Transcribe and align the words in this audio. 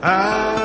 I 0.00 0.57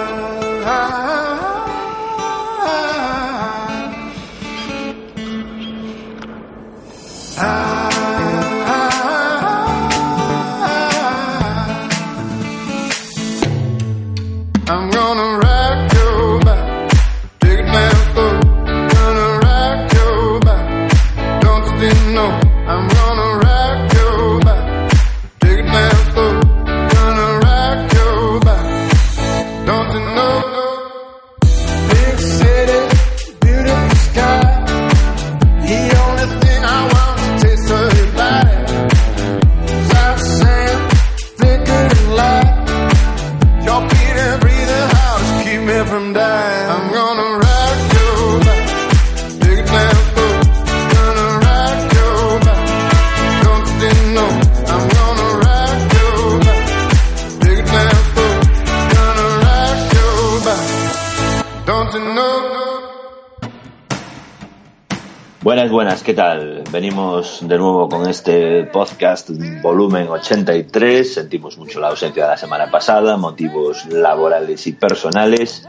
¿qué 66.13 66.17
tal? 66.17 66.63
Venimos 66.71 67.39
de 67.41 67.57
nuevo 67.57 67.89
con 67.89 68.07
este 68.07 68.65
podcast 68.65 69.31
volumen 69.63 70.07
83. 70.09 71.11
Sentimos 71.11 71.57
mucho 71.57 71.79
la 71.79 71.87
ausencia 71.87 72.25
de 72.25 72.29
la 72.29 72.37
semana 72.37 72.69
pasada, 72.69 73.17
motivos 73.17 73.87
laborales 73.87 74.67
y 74.67 74.73
personales. 74.73 75.67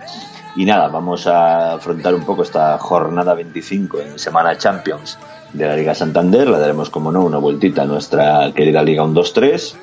Y 0.55 0.67
nada, 0.67 0.89
vamos 0.89 1.27
a 1.27 1.73
afrontar 1.77 2.15
un 2.15 2.27
poco 2.27 2.43
esta 2.43 2.77
jornada 2.77 3.33
25 3.33 4.01
en 4.03 4.19
Semana 4.19 4.59
Champions 4.59 5.19
de 5.55 5.67
la 5.67 5.77
Liga 5.77 5.95
Santander. 5.95 6.47
Le 6.51 6.59
daremos, 6.59 6.91
como 6.91 7.11
no, 7.11 7.25
una 7.25 7.39
vueltita 7.39 7.81
a 7.81 7.87
nuestra 7.87 8.53
querida 8.55 8.83
Liga 8.83 9.03
1-2-3. 9.03 9.75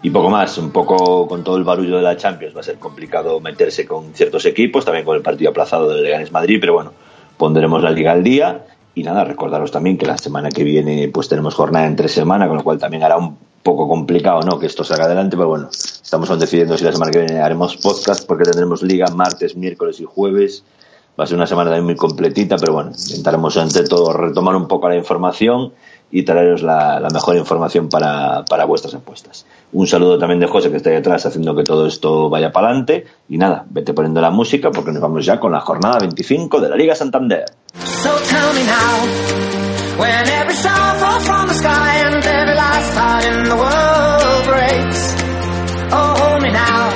Y 0.00 0.08
poco 0.08 0.30
más, 0.30 0.56
un 0.56 0.70
poco 0.70 1.28
con 1.28 1.44
todo 1.44 1.58
el 1.58 1.64
barullo 1.64 1.98
de 1.98 2.02
la 2.02 2.16
Champions 2.16 2.56
va 2.56 2.60
a 2.60 2.64
ser 2.64 2.78
complicado 2.78 3.38
meterse 3.38 3.86
con 3.86 4.14
ciertos 4.14 4.46
equipos, 4.46 4.86
también 4.86 5.04
con 5.04 5.14
el 5.14 5.22
partido 5.22 5.50
aplazado 5.50 5.90
del 5.90 6.04
Leganés 6.04 6.32
Madrid, 6.32 6.56
pero 6.58 6.72
bueno, 6.72 6.94
pondremos 7.36 7.82
la 7.82 7.90
liga 7.90 8.12
al 8.12 8.24
día 8.24 8.64
y 8.94 9.02
nada, 9.02 9.24
recordaros 9.24 9.70
también 9.70 9.96
que 9.96 10.06
la 10.06 10.18
semana 10.18 10.50
que 10.50 10.64
viene 10.64 11.08
pues 11.08 11.28
tenemos 11.28 11.54
jornada 11.54 11.86
entre 11.86 12.08
semana, 12.08 12.46
con 12.48 12.58
lo 12.58 12.64
cual 12.64 12.78
también 12.78 13.02
hará 13.02 13.16
un 13.16 13.36
poco 13.62 13.88
complicado 13.88 14.42
no 14.42 14.58
que 14.58 14.66
esto 14.66 14.84
salga 14.84 15.04
adelante, 15.04 15.36
pero 15.36 15.48
bueno, 15.48 15.68
estamos 15.70 16.28
aún 16.30 16.40
decidiendo 16.40 16.76
si 16.76 16.84
la 16.84 16.92
semana 16.92 17.10
que 17.10 17.20
viene 17.20 17.40
haremos 17.40 17.76
podcast 17.76 18.26
porque 18.26 18.44
tendremos 18.44 18.82
liga 18.82 19.06
martes, 19.14 19.56
miércoles 19.56 20.00
y 20.00 20.04
jueves. 20.04 20.64
Va 21.18 21.24
a 21.24 21.26
ser 21.26 21.36
una 21.36 21.46
semana 21.46 21.70
también 21.70 21.84
muy 21.84 21.96
completita, 21.96 22.56
pero 22.56 22.72
bueno, 22.72 22.90
intentaremos 22.90 23.56
entre 23.56 23.84
todo 23.84 24.12
retomar 24.14 24.56
un 24.56 24.66
poco 24.66 24.88
la 24.88 24.96
información 24.96 25.72
y 26.12 26.22
traeros 26.22 26.62
la, 26.62 27.00
la 27.00 27.08
mejor 27.08 27.36
información 27.36 27.88
para, 27.88 28.44
para 28.44 28.66
vuestras 28.66 28.94
apuestas. 28.94 29.46
Un 29.72 29.86
saludo 29.86 30.18
también 30.18 30.38
de 30.40 30.46
José 30.46 30.70
que 30.70 30.76
está 30.76 30.90
detrás 30.90 31.24
haciendo 31.24 31.56
que 31.56 31.64
todo 31.64 31.86
esto 31.86 32.28
vaya 32.28 32.52
para 32.52 32.68
adelante. 32.68 33.06
Y 33.30 33.38
nada, 33.38 33.64
vete 33.70 33.94
poniendo 33.94 34.20
la 34.20 34.30
música 34.30 34.70
porque 34.70 34.92
nos 34.92 35.00
vamos 35.00 35.24
ya 35.24 35.40
con 35.40 35.50
la 35.50 35.60
jornada 35.60 35.98
25 36.00 36.60
de 36.60 36.68
la 36.68 36.76
Liga 36.76 36.94
Santander. 36.94 37.46
So 37.74 38.10
tell 38.28 38.52
me 38.52 38.62
now, 38.64 39.98
when 39.98 40.28
every 40.28 40.54
star 40.54 40.98
falls 40.98 41.24
from 41.24 41.48
the 41.48 41.54
sky 41.54 41.96
and 42.04 42.24
every 42.24 42.54
last 42.54 42.98
heart 42.98 43.24
in 43.24 43.44
the 43.44 43.56
world 43.56 44.44
breaks. 44.46 45.14
Oh, 45.94 46.14
hold 46.18 46.42
me 46.42 46.50
now, 46.52 46.90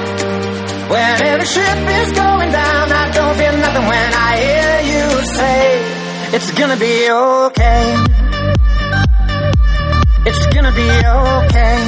when 0.90 1.22
every 1.22 1.46
ship 1.46 1.78
is 2.02 2.12
going 2.12 2.52
down, 2.52 2.92
I 2.92 3.10
don't 3.12 3.36
feel 3.36 3.56
nothing 3.56 3.86
when 3.86 4.12
I 4.12 4.36
hear 4.44 4.80
you 4.92 5.24
say, 5.24 6.36
it's 6.36 6.50
gonna 6.52 6.76
be 6.76 7.10
okay. 7.10 8.25
It's 10.26 10.46
gonna 10.52 10.72
be 10.72 10.82
okay. 10.82 11.78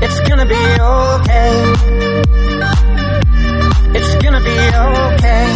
It's 0.00 0.20
gonna 0.26 0.46
be 0.46 0.54
okay. 0.80 1.52
It's 3.94 4.14
gonna 4.24 4.40
be 4.40 4.56
okay. 4.56 5.48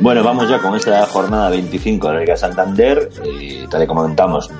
Bueno, 0.00 0.22
vamos 0.24 0.48
ya 0.48 0.58
con 0.58 0.74
esta 0.74 1.04
jornada 1.06 1.50
25 1.50 2.08
de 2.08 2.14
la 2.14 2.20
Liga 2.20 2.36
Santander. 2.36 3.10
Eh, 3.24 3.66
tal 3.70 3.82
y 3.82 3.86
como 3.86 4.00
comentamos, 4.00 4.50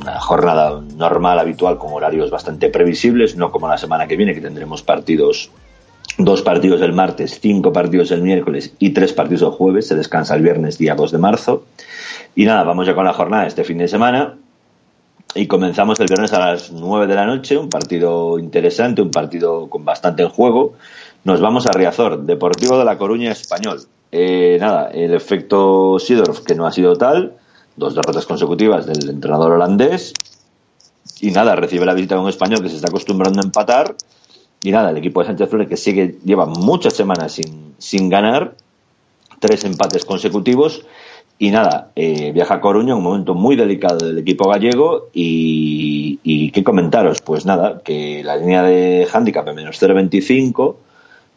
una 0.00 0.20
jornada 0.20 0.80
normal, 0.96 1.40
habitual, 1.40 1.76
con 1.76 1.92
horarios 1.92 2.30
bastante 2.30 2.70
previsibles, 2.70 3.34
no 3.34 3.50
como 3.50 3.66
la 3.66 3.78
semana 3.78 4.06
que 4.06 4.16
viene, 4.16 4.32
que 4.32 4.40
tendremos 4.40 4.84
partidos, 4.84 5.50
dos 6.18 6.42
partidos 6.42 6.82
el 6.82 6.92
martes, 6.92 7.38
cinco 7.40 7.72
partidos 7.72 8.10
el 8.10 8.22
miércoles 8.22 8.74
y 8.78 8.90
tres 8.90 9.12
partidos 9.12 9.42
el 9.42 9.50
jueves. 9.50 9.86
Se 9.86 9.94
descansa 9.94 10.34
el 10.34 10.42
viernes, 10.42 10.76
día 10.76 10.94
2 10.94 11.12
de 11.12 11.18
marzo. 11.18 11.64
Y 12.34 12.44
nada, 12.44 12.64
vamos 12.64 12.86
ya 12.86 12.94
con 12.94 13.04
la 13.04 13.12
jornada 13.12 13.46
este 13.46 13.64
fin 13.64 13.78
de 13.78 13.88
semana. 13.88 14.36
Y 15.34 15.46
comenzamos 15.46 16.00
el 16.00 16.06
viernes 16.06 16.32
a 16.32 16.38
las 16.38 16.72
9 16.72 17.06
de 17.06 17.14
la 17.14 17.26
noche, 17.26 17.56
un 17.56 17.68
partido 17.68 18.38
interesante, 18.38 19.02
un 19.02 19.10
partido 19.10 19.68
con 19.70 19.84
bastante 19.84 20.22
en 20.22 20.30
juego. 20.30 20.74
Nos 21.24 21.40
vamos 21.40 21.66
a 21.66 21.72
Riazor, 21.72 22.22
Deportivo 22.24 22.78
de 22.78 22.84
La 22.84 22.98
Coruña 22.98 23.30
Español. 23.30 23.80
Eh, 24.10 24.56
nada, 24.60 24.90
el 24.90 25.14
efecto 25.14 25.98
Sidorf, 25.98 26.40
que 26.40 26.54
no 26.54 26.66
ha 26.66 26.72
sido 26.72 26.96
tal, 26.96 27.34
dos 27.76 27.94
derrotas 27.94 28.26
consecutivas 28.26 28.86
del 28.86 29.08
entrenador 29.08 29.52
holandés. 29.52 30.14
Y 31.20 31.30
nada, 31.30 31.54
recibe 31.56 31.84
la 31.84 31.94
visita 31.94 32.14
de 32.14 32.22
un 32.22 32.28
español 32.28 32.62
que 32.62 32.70
se 32.70 32.76
está 32.76 32.88
acostumbrando 32.88 33.40
a 33.40 33.44
empatar. 33.44 33.94
Y 34.62 34.72
nada, 34.72 34.90
el 34.90 34.96
equipo 34.96 35.20
de 35.20 35.26
Sánchez 35.26 35.48
Flores 35.48 35.68
que 35.68 35.76
sigue, 35.76 36.18
lleva 36.24 36.46
muchas 36.46 36.94
semanas 36.94 37.32
sin, 37.32 37.74
sin 37.78 38.08
ganar, 38.08 38.54
tres 39.38 39.64
empates 39.64 40.04
consecutivos. 40.04 40.84
Y 41.40 41.50
nada, 41.50 41.92
eh, 41.94 42.32
viaja 42.32 42.54
a 42.54 42.60
Coruña, 42.60 42.96
un 42.96 43.04
momento 43.04 43.34
muy 43.34 43.54
delicado 43.54 44.04
del 44.04 44.18
equipo 44.18 44.48
gallego. 44.48 45.08
Y, 45.12 46.50
qué 46.50 46.64
comentaros, 46.64 47.22
pues 47.22 47.46
nada, 47.46 47.80
que 47.84 48.24
la 48.24 48.36
línea 48.36 48.62
de 48.64 49.06
handicap 49.12 49.46
en 49.46 49.54
menos 49.54 49.80
0.25 49.80 50.74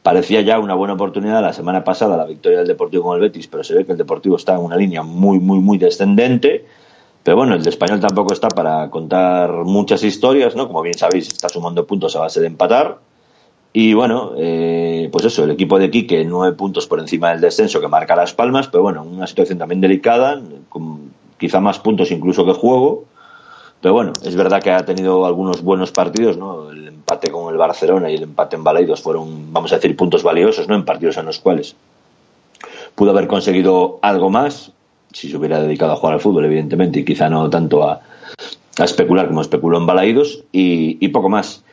parecía 0.01 0.41
ya 0.41 0.57
una 0.57 0.73
buena 0.73 0.95
oportunidad 0.95 1.43
la 1.43 1.53
semana 1.53 1.83
pasada 1.83 2.17
la 2.17 2.25
victoria 2.25 2.59
del 2.59 2.67
Deportivo 2.67 3.03
con 3.03 3.15
el 3.15 3.21
Betis, 3.21 3.47
pero 3.47 3.63
se 3.63 3.75
ve 3.75 3.85
que 3.85 3.91
el 3.91 3.99
Deportivo 3.99 4.37
está 4.37 4.55
en 4.55 4.61
una 4.61 4.75
línea 4.75 5.03
muy, 5.03 5.39
muy, 5.39 5.59
muy 5.59 5.77
descendente. 5.77 6.65
Pero 7.21 7.37
bueno, 7.37 7.53
el 7.53 7.61
de 7.61 7.69
Español 7.69 7.99
tampoco 7.99 8.33
está 8.33 8.47
para 8.47 8.89
contar 8.89 9.51
muchas 9.63 10.03
historias, 10.03 10.55
¿no? 10.55 10.65
Como 10.67 10.81
bien 10.81 10.97
sabéis, 10.97 11.27
está 11.27 11.49
sumando 11.49 11.85
puntos 11.85 12.15
a 12.15 12.21
base 12.21 12.41
de 12.41 12.47
empatar. 12.47 12.97
Y 13.73 13.93
bueno, 13.93 14.33
eh, 14.37 15.07
pues 15.11 15.25
eso, 15.25 15.45
el 15.45 15.51
equipo 15.51 15.79
de 15.79 15.89
Quique, 15.89 16.25
nueve 16.25 16.55
puntos 16.55 16.87
por 16.87 16.99
encima 16.99 17.29
del 17.29 17.39
descenso 17.39 17.79
que 17.79 17.87
marca 17.87 18.15
Las 18.15 18.33
Palmas, 18.33 18.67
pero 18.67 18.83
bueno, 18.83 19.03
una 19.03 19.27
situación 19.27 19.57
también 19.57 19.79
delicada, 19.79 20.41
con 20.67 21.11
quizá 21.37 21.61
más 21.61 21.79
puntos 21.79 22.11
incluso 22.11 22.45
que 22.45 22.53
juego. 22.53 23.05
Pero 23.81 23.93
bueno, 23.93 24.13
es 24.23 24.35
verdad 24.35 24.61
que 24.61 24.71
ha 24.71 24.85
tenido 24.85 25.25
algunos 25.25 25.63
buenos 25.63 25.91
partidos, 25.91 26.37
¿no? 26.37 26.69
El 26.69 26.87
empate 26.89 27.31
con 27.31 27.51
el 27.51 27.57
Barcelona 27.57 28.11
y 28.11 28.15
el 28.15 28.23
empate 28.23 28.55
en 28.55 28.63
Balaidos 28.63 29.01
fueron, 29.01 29.51
vamos 29.51 29.71
a 29.71 29.75
decir, 29.75 29.95
puntos 29.95 30.21
valiosos, 30.21 30.67
¿no? 30.67 30.75
En 30.75 30.85
partidos 30.85 31.17
en 31.17 31.25
los 31.25 31.39
cuales 31.39 31.75
pudo 32.93 33.11
haber 33.11 33.27
conseguido 33.27 33.99
algo 34.01 34.29
más 34.29 34.71
si 35.13 35.29
se 35.29 35.37
hubiera 35.37 35.61
dedicado 35.61 35.93
a 35.93 35.95
jugar 35.95 36.13
al 36.13 36.19
fútbol, 36.19 36.45
evidentemente, 36.45 36.99
y 36.99 37.05
quizá 37.05 37.29
no 37.29 37.49
tanto 37.49 37.83
a, 37.83 38.01
especular 38.77 39.27
como 39.27 39.41
especuló 39.41 39.77
en 39.77 39.85
Balaidos, 39.85 40.43
y, 40.51 41.03
y 41.03 41.07
poco 41.09 41.29
más. 41.29 41.63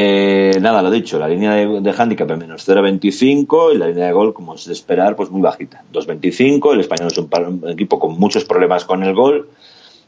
Eh, 0.00 0.60
nada, 0.60 0.80
lo 0.80 0.92
dicho, 0.92 1.18
la 1.18 1.26
línea 1.26 1.54
de, 1.54 1.90
handicap 1.90 2.30
es 2.30 2.38
menos 2.38 2.68
0.25 2.68 3.74
y 3.74 3.78
la 3.78 3.88
línea 3.88 4.06
de 4.06 4.12
gol, 4.12 4.32
como 4.32 4.54
es 4.54 4.64
de 4.64 4.72
esperar, 4.72 5.16
pues 5.16 5.28
muy 5.28 5.40
bajita. 5.40 5.82
2.25, 5.92 6.72
el 6.72 6.78
español 6.78 7.08
es 7.08 7.18
un, 7.18 7.28
un 7.64 7.68
equipo 7.68 7.98
con 7.98 8.16
muchos 8.16 8.44
problemas 8.44 8.84
con 8.84 9.02
el 9.02 9.12
gol 9.12 9.48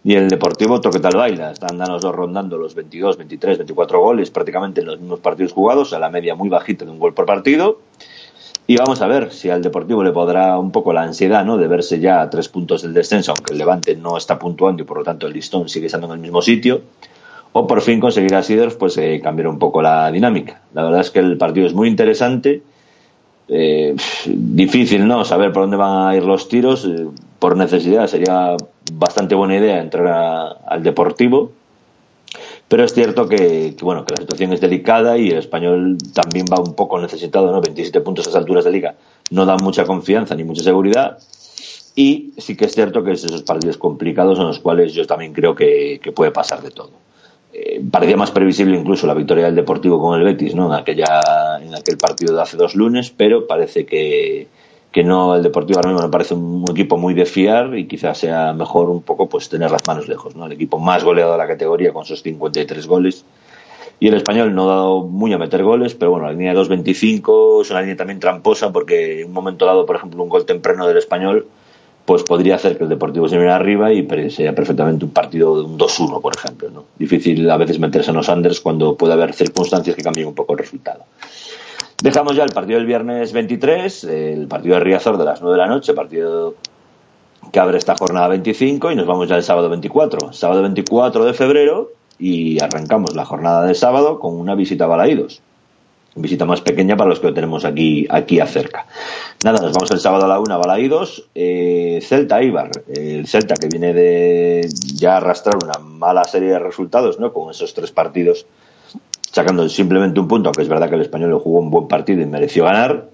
y 0.04 0.14
el 0.14 0.28
Deportivo, 0.28 0.74
otro 0.74 0.92
que 0.92 1.00
tal 1.00 1.16
baila, 1.16 1.50
están 1.50 1.76
los 1.76 2.02
dos 2.02 2.14
rondando 2.14 2.56
los 2.56 2.76
22, 2.76 3.16
23, 3.16 3.58
24 3.58 4.00
goles 4.00 4.30
prácticamente 4.30 4.80
en 4.80 4.86
los 4.86 5.00
mismos 5.00 5.18
partidos 5.18 5.52
jugados, 5.52 5.92
a 5.92 5.98
la 5.98 6.08
media 6.08 6.36
muy 6.36 6.48
bajita 6.48 6.84
de 6.84 6.92
un 6.92 7.00
gol 7.00 7.12
por 7.12 7.26
partido. 7.26 7.80
Y 8.68 8.76
vamos 8.76 9.02
a 9.02 9.08
ver 9.08 9.32
si 9.32 9.50
al 9.50 9.60
Deportivo 9.60 10.04
le 10.04 10.12
podrá 10.12 10.56
un 10.56 10.70
poco 10.70 10.92
la 10.92 11.02
ansiedad 11.02 11.44
¿no? 11.44 11.56
de 11.56 11.66
verse 11.66 11.98
ya 11.98 12.20
a 12.20 12.30
tres 12.30 12.48
puntos 12.48 12.82
del 12.82 12.94
descenso, 12.94 13.32
aunque 13.32 13.54
el 13.54 13.58
Levante 13.58 13.96
no 13.96 14.16
está 14.16 14.38
puntuando 14.38 14.84
y 14.84 14.86
por 14.86 14.98
lo 14.98 15.02
tanto 15.02 15.26
el 15.26 15.32
listón 15.32 15.68
sigue 15.68 15.86
estando 15.86 16.06
en 16.06 16.12
el 16.12 16.20
mismo 16.20 16.40
sitio, 16.42 16.82
o 17.52 17.66
por 17.66 17.80
fin 17.82 17.98
conseguir 18.00 18.34
a 18.34 18.42
Sidorf 18.42 18.76
pues, 18.76 18.96
eh, 18.98 19.20
cambiar 19.22 19.48
un 19.48 19.58
poco 19.58 19.82
la 19.82 20.10
dinámica. 20.12 20.62
La 20.74 20.84
verdad 20.84 21.00
es 21.00 21.10
que 21.10 21.18
el 21.18 21.36
partido 21.36 21.66
es 21.66 21.74
muy 21.74 21.88
interesante, 21.88 22.62
eh, 23.48 23.96
difícil 24.26 25.06
no 25.08 25.24
saber 25.24 25.52
por 25.52 25.62
dónde 25.62 25.76
van 25.76 26.08
a 26.08 26.16
ir 26.16 26.22
los 26.24 26.48
tiros, 26.48 26.84
eh, 26.84 27.06
por 27.40 27.56
necesidad 27.56 28.06
sería 28.06 28.56
bastante 28.92 29.34
buena 29.34 29.56
idea 29.56 29.80
entrar 29.80 30.06
a- 30.06 30.48
al 30.66 30.82
Deportivo, 30.82 31.50
pero 32.68 32.84
es 32.84 32.94
cierto 32.94 33.28
que, 33.28 33.74
bueno 33.82 34.04
que 34.04 34.14
la 34.14 34.20
situación 34.22 34.52
es 34.52 34.60
delicada 34.60 35.18
y 35.18 35.30
el 35.30 35.38
español 35.38 35.98
también 36.14 36.46
va 36.46 36.60
un 36.60 36.74
poco 36.74 37.00
necesitado, 37.00 37.50
¿no? 37.50 37.60
27 37.60 38.00
puntos 38.00 38.26
a 38.26 38.30
esas 38.30 38.40
alturas 38.40 38.64
de 38.64 38.70
liga 38.70 38.94
no 39.32 39.44
dan 39.46 39.58
mucha 39.62 39.84
confianza 39.84 40.34
ni 40.36 40.44
mucha 40.44 40.62
seguridad. 40.62 41.18
Y 41.96 42.32
sí 42.38 42.56
que 42.56 42.66
es 42.66 42.74
cierto 42.74 43.02
que 43.02 43.12
es 43.12 43.24
esos 43.24 43.42
partidos 43.42 43.76
complicados 43.76 44.38
en 44.38 44.46
los 44.46 44.60
cuales 44.60 44.92
yo 44.94 45.06
también 45.06 45.32
creo 45.32 45.54
que 45.56 46.00
puede 46.14 46.30
pasar 46.30 46.62
de 46.62 46.70
todo. 46.70 46.90
Eh, 47.62 47.82
parecía 47.90 48.16
más 48.16 48.30
previsible 48.30 48.74
incluso 48.74 49.06
la 49.06 49.12
victoria 49.12 49.44
del 49.44 49.54
Deportivo 49.54 50.00
con 50.00 50.18
el 50.18 50.24
Betis, 50.24 50.54
¿no? 50.54 50.72
En 50.72 50.80
aquella, 50.80 51.20
en 51.60 51.74
aquel 51.74 51.98
partido 51.98 52.34
de 52.34 52.40
hace 52.40 52.56
dos 52.56 52.74
lunes, 52.74 53.12
pero 53.14 53.46
parece 53.46 53.84
que, 53.84 54.48
que 54.90 55.04
no, 55.04 55.36
el 55.36 55.42
Deportivo 55.42 55.78
ahora 55.78 55.90
mismo 55.90 56.06
me 56.06 56.10
parece 56.10 56.32
un 56.32 56.64
equipo 56.70 56.96
muy 56.96 57.12
de 57.12 57.26
fiar 57.26 57.76
y 57.76 57.86
quizás 57.86 58.16
sea 58.16 58.54
mejor 58.54 58.88
un 58.88 59.02
poco 59.02 59.28
pues 59.28 59.50
tener 59.50 59.70
las 59.70 59.86
manos 59.86 60.08
lejos, 60.08 60.34
¿no? 60.34 60.46
El 60.46 60.52
equipo 60.52 60.78
más 60.78 61.04
goleado 61.04 61.32
de 61.32 61.38
la 61.38 61.46
categoría 61.46 61.92
con 61.92 62.06
sus 62.06 62.22
53 62.22 62.86
goles. 62.86 63.26
Y 63.98 64.08
el 64.08 64.14
español 64.14 64.54
no 64.54 64.70
ha 64.70 64.76
dado 64.76 65.02
muy 65.02 65.34
a 65.34 65.38
meter 65.38 65.62
goles, 65.62 65.94
pero 65.94 66.12
bueno, 66.12 66.28
la 66.28 66.32
línea 66.32 66.54
de 66.54 66.60
2.25 66.60 67.60
es 67.60 67.70
una 67.70 67.82
línea 67.82 67.96
también 67.96 68.20
tramposa 68.20 68.72
porque 68.72 69.20
en 69.20 69.26
un 69.26 69.34
momento 69.34 69.66
dado, 69.66 69.84
por 69.84 69.96
ejemplo, 69.96 70.22
un 70.22 70.30
gol 70.30 70.46
temprano 70.46 70.86
del 70.86 70.96
español, 70.96 71.46
pues 72.10 72.24
podría 72.24 72.56
hacer 72.56 72.76
que 72.76 72.82
el 72.82 72.90
Deportivo 72.90 73.28
se 73.28 73.36
viniera 73.36 73.54
arriba 73.54 73.92
y 73.92 74.04
sería 74.30 74.52
perfectamente 74.52 75.04
un 75.04 75.12
partido 75.12 75.54
de 75.54 75.62
un 75.62 75.78
2-1, 75.78 76.20
por 76.20 76.34
ejemplo. 76.34 76.68
¿no? 76.68 76.84
Difícil 76.98 77.48
a 77.48 77.56
veces 77.56 77.78
meterse 77.78 78.10
en 78.10 78.16
los 78.16 78.28
unders 78.28 78.60
cuando 78.60 78.96
puede 78.96 79.12
haber 79.12 79.32
circunstancias 79.32 79.94
que 79.94 80.02
cambien 80.02 80.26
un 80.26 80.34
poco 80.34 80.54
el 80.54 80.58
resultado. 80.58 81.04
Dejamos 82.02 82.34
ya 82.34 82.42
el 82.42 82.50
partido 82.50 82.80
del 82.80 82.86
viernes 82.88 83.32
23, 83.32 84.02
el 84.02 84.48
partido 84.48 84.74
de 84.74 84.80
Riazor 84.80 85.18
de 85.18 85.24
las 85.24 85.40
9 85.40 85.56
de 85.56 85.58
la 85.62 85.68
noche, 85.68 85.94
partido 85.94 86.56
que 87.52 87.60
abre 87.60 87.78
esta 87.78 87.94
jornada 87.94 88.26
25 88.26 88.90
y 88.90 88.96
nos 88.96 89.06
vamos 89.06 89.28
ya 89.28 89.36
el 89.36 89.44
sábado 89.44 89.68
24. 89.68 90.32
Sábado 90.32 90.62
24 90.62 91.24
de 91.24 91.32
febrero 91.32 91.92
y 92.18 92.60
arrancamos 92.60 93.14
la 93.14 93.24
jornada 93.24 93.64
de 93.66 93.76
sábado 93.76 94.18
con 94.18 94.34
una 94.34 94.56
visita 94.56 94.86
a 94.86 94.88
Balaídos. 94.88 95.42
Visita 96.16 96.44
más 96.44 96.60
pequeña 96.60 96.96
para 96.96 97.10
los 97.10 97.20
que 97.20 97.28
lo 97.28 97.34
tenemos 97.34 97.64
aquí, 97.64 98.06
aquí 98.10 98.40
acerca. 98.40 98.86
Nada, 99.44 99.60
nos 99.60 99.72
vamos 99.72 99.90
el 99.92 100.00
sábado 100.00 100.24
a 100.24 100.28
la 100.28 100.40
una 100.40 100.56
a 100.56 100.58
Balaídos. 100.58 101.28
Eh, 101.34 102.00
Celta 102.02 102.42
Ibar. 102.42 102.70
El 102.88 103.26
Celta 103.26 103.54
que 103.54 103.68
viene 103.68 103.92
de 103.94 104.68
ya 104.94 105.18
arrastrar 105.18 105.56
una 105.62 105.78
mala 105.78 106.24
serie 106.24 106.48
de 106.48 106.58
resultados, 106.58 107.20
¿no? 107.20 107.32
Con 107.32 107.50
esos 107.50 107.74
tres 107.74 107.92
partidos 107.92 108.46
sacando 109.30 109.68
simplemente 109.68 110.18
un 110.18 110.28
punto, 110.28 110.48
aunque 110.48 110.62
es 110.62 110.68
verdad 110.68 110.88
que 110.88 110.96
el 110.96 111.02
español 111.02 111.38
jugó 111.38 111.60
un 111.60 111.70
buen 111.70 111.86
partido 111.86 112.20
y 112.20 112.26
mereció 112.26 112.64
ganar, 112.64 113.08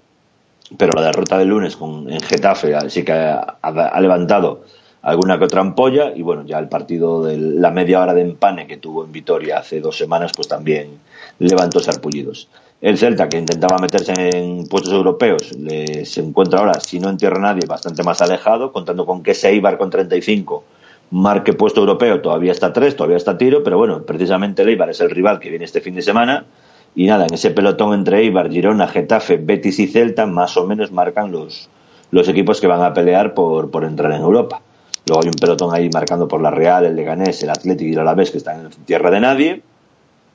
pero 0.75 0.91
la 0.93 1.05
derrota 1.05 1.37
del 1.37 1.49
lunes 1.49 1.77
con, 1.77 2.11
en 2.11 2.19
Getafe 2.19 2.89
sí 2.89 3.03
que 3.05 3.13
ha 3.13 4.01
levantado 4.01 4.63
alguna 5.07 5.37
que 5.37 5.45
otra 5.45 5.61
ampolla 5.61 6.11
y 6.15 6.21
bueno, 6.21 6.43
ya 6.45 6.59
el 6.59 6.67
partido 6.67 7.23
de 7.23 7.37
la 7.37 7.71
media 7.71 8.01
hora 8.01 8.13
de 8.13 8.21
empane 8.21 8.67
que 8.67 8.77
tuvo 8.77 9.05
en 9.05 9.11
Vitoria 9.11 9.59
hace 9.59 9.79
dos 9.79 9.97
semanas 9.97 10.31
pues 10.35 10.47
también 10.47 10.99
levantó 11.39 11.79
sarpullidos. 11.79 12.49
El 12.79 12.97
Celta 12.97 13.27
que 13.27 13.39
intentaba 13.39 13.77
meterse 13.79 14.13
en 14.37 14.67
puestos 14.67 14.93
europeos 14.93 15.51
le- 15.57 16.05
se 16.05 16.21
encuentra 16.21 16.59
ahora, 16.59 16.79
si 16.79 16.99
no 16.99 17.09
en 17.09 17.17
tierra 17.17 17.39
nadie, 17.39 17.65
bastante 17.67 18.03
más 18.03 18.21
alejado, 18.21 18.71
contando 18.71 19.05
con 19.05 19.23
que 19.23 19.31
ese 19.31 19.49
Eibar 19.49 19.77
con 19.77 19.89
35 19.89 20.63
marque 21.09 21.53
puesto 21.53 21.79
europeo, 21.79 22.21
todavía 22.21 22.51
está 22.51 22.67
a 22.67 22.73
tres, 22.73 22.95
todavía 22.95 23.17
está 23.17 23.37
tiro, 23.37 23.63
pero 23.63 23.77
bueno, 23.77 24.03
precisamente 24.03 24.61
el 24.61 24.69
Eibar 24.69 24.89
es 24.89 24.99
el 24.99 25.09
rival 25.09 25.39
que 25.39 25.49
viene 25.49 25.65
este 25.65 25.81
fin 25.81 25.95
de 25.95 26.01
semana 26.01 26.45
y 26.95 27.05
nada, 27.07 27.25
en 27.25 27.33
ese 27.33 27.51
pelotón 27.51 27.93
entre 27.93 28.19
Eibar, 28.19 28.51
Girona, 28.51 28.87
Getafe, 28.87 29.37
Betis 29.37 29.79
y 29.79 29.87
Celta, 29.87 30.25
más 30.25 30.57
o 30.57 30.67
menos 30.67 30.91
marcan 30.91 31.31
los, 31.31 31.69
los 32.11 32.27
equipos 32.27 32.59
que 32.61 32.67
van 32.67 32.81
a 32.83 32.93
pelear 32.93 33.33
por, 33.33 33.71
por 33.71 33.85
entrar 33.85 34.11
en 34.11 34.21
Europa. 34.21 34.61
Luego 35.07 35.21
hay 35.23 35.29
un 35.29 35.35
pelotón 35.39 35.73
ahí 35.73 35.89
marcando 35.93 36.27
por 36.27 36.41
la 36.41 36.51
Real, 36.51 36.85
el 36.85 36.95
Leganés, 36.95 37.41
el 37.41 37.49
Atlético 37.51 37.89
y 37.89 37.93
el 37.93 37.99
Alavés 37.99 38.29
que 38.31 38.37
están 38.39 38.59
en 38.65 38.69
tierra 38.85 39.09
de 39.09 39.19
nadie 39.21 39.61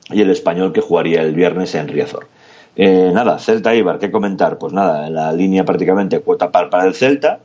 y 0.09 0.21
el 0.21 0.29
español 0.29 0.73
que 0.73 0.81
jugaría 0.81 1.21
el 1.21 1.33
viernes 1.33 1.75
en 1.75 1.87
Riazor. 1.87 2.27
Eh, 2.75 3.11
nada, 3.13 3.37
Celta 3.39 3.73
Eibar, 3.73 3.99
¿qué 3.99 4.09
comentar? 4.11 4.57
Pues 4.57 4.73
nada, 4.73 5.09
la 5.09 5.31
línea 5.31 5.63
prácticamente 5.63 6.19
cuota 6.19 6.51
par 6.51 6.69
para 6.69 6.85
el 6.85 6.95
Celta 6.95 7.39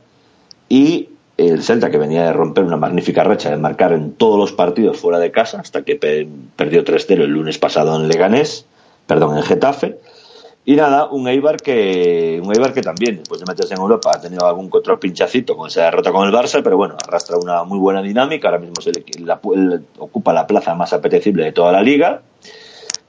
y 0.67 1.09
el 1.37 1.63
Celta 1.63 1.89
que 1.89 1.97
venía 1.97 2.25
de 2.25 2.33
romper 2.33 2.63
una 2.63 2.77
magnífica 2.77 3.23
racha 3.23 3.49
de 3.49 3.57
marcar 3.57 3.93
en 3.93 4.13
todos 4.13 4.37
los 4.37 4.51
partidos 4.51 4.97
fuera 4.97 5.19
de 5.19 5.31
casa 5.31 5.59
hasta 5.59 5.83
que 5.83 5.95
pe- 5.95 6.27
perdió 6.55 6.83
3-0 6.83 7.21
el 7.23 7.31
lunes 7.31 7.57
pasado 7.57 7.95
en 7.95 8.07
Leganés, 8.07 8.65
perdón, 9.07 9.37
en 9.37 9.43
Getafe. 9.43 9.97
Y 10.69 10.75
nada, 10.75 11.07
un 11.09 11.27
Eibar 11.27 11.57
que 11.57 12.39
un 12.43 12.53
Eibar 12.53 12.71
que 12.73 12.83
también 12.83 13.17
después 13.17 13.39
de 13.39 13.47
meterse 13.47 13.73
en 13.73 13.79
Europa 13.79 14.11
ha 14.13 14.21
tenido 14.21 14.45
algún 14.45 14.69
otro 14.71 14.99
pinchacito 14.99 15.57
con 15.57 15.67
esa 15.67 15.85
derrota 15.85 16.11
con 16.11 16.27
el 16.27 16.31
Barça, 16.31 16.61
pero 16.61 16.77
bueno, 16.77 16.95
arrastra 17.03 17.37
una 17.37 17.63
muy 17.63 17.79
buena 17.79 18.03
dinámica, 18.03 18.49
ahora 18.49 18.59
mismo 18.59 18.75
ocupa 19.97 20.31
la 20.31 20.45
plaza 20.45 20.75
más 20.75 20.93
apetecible 20.93 21.45
de 21.45 21.53
toda 21.53 21.71
la 21.71 21.81
liga. 21.81 22.21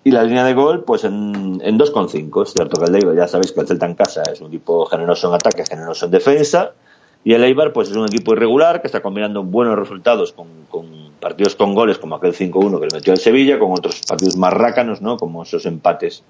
Y 0.03 0.11
la 0.11 0.23
línea 0.23 0.43
de 0.43 0.55
gol, 0.55 0.85
pues 0.85 1.05
en, 1.05 1.61
en 1.63 1.79
2,5. 1.79 2.45
Es 2.45 2.55
cierto 2.55 2.81
que 2.81 2.89
el 2.89 2.97
Eibar, 2.97 3.15
ya 3.15 3.29
sabéis 3.29 3.53
que 3.53 3.61
el 3.61 3.67
Celta 3.67 3.85
en 3.85 3.95
casa 3.95 4.23
es 4.33 4.41
un 4.41 4.47
equipo 4.47 4.87
generoso 4.87 5.29
en 5.29 5.35
ataque, 5.35 5.63
generoso 5.69 6.07
en 6.07 6.13
defensa. 6.13 6.73
Y 7.25 7.35
el 7.35 7.45
Eibar, 7.45 7.75
pues 7.75 7.91
es 7.91 7.97
un 7.97 8.07
equipo 8.07 8.33
irregular 8.33 8.81
que 8.81 8.87
está 8.87 9.03
combinando 9.03 9.43
buenos 9.43 9.79
resultados 9.79 10.33
con, 10.33 10.47
con 10.71 11.13
partidos 11.21 11.57
con 11.57 11.75
goles, 11.75 11.99
como 11.99 12.15
aquel 12.15 12.33
5-1 12.33 12.81
que 12.81 12.87
le 12.87 12.95
metió 12.95 13.13
el 13.13 13.19
Sevilla, 13.19 13.59
con 13.59 13.73
otros 13.73 14.01
partidos 14.09 14.39
más 14.39 14.55
rácanos, 14.55 15.03
¿no? 15.03 15.19
Como 15.19 15.43
esos 15.43 15.67
empates 15.67 16.25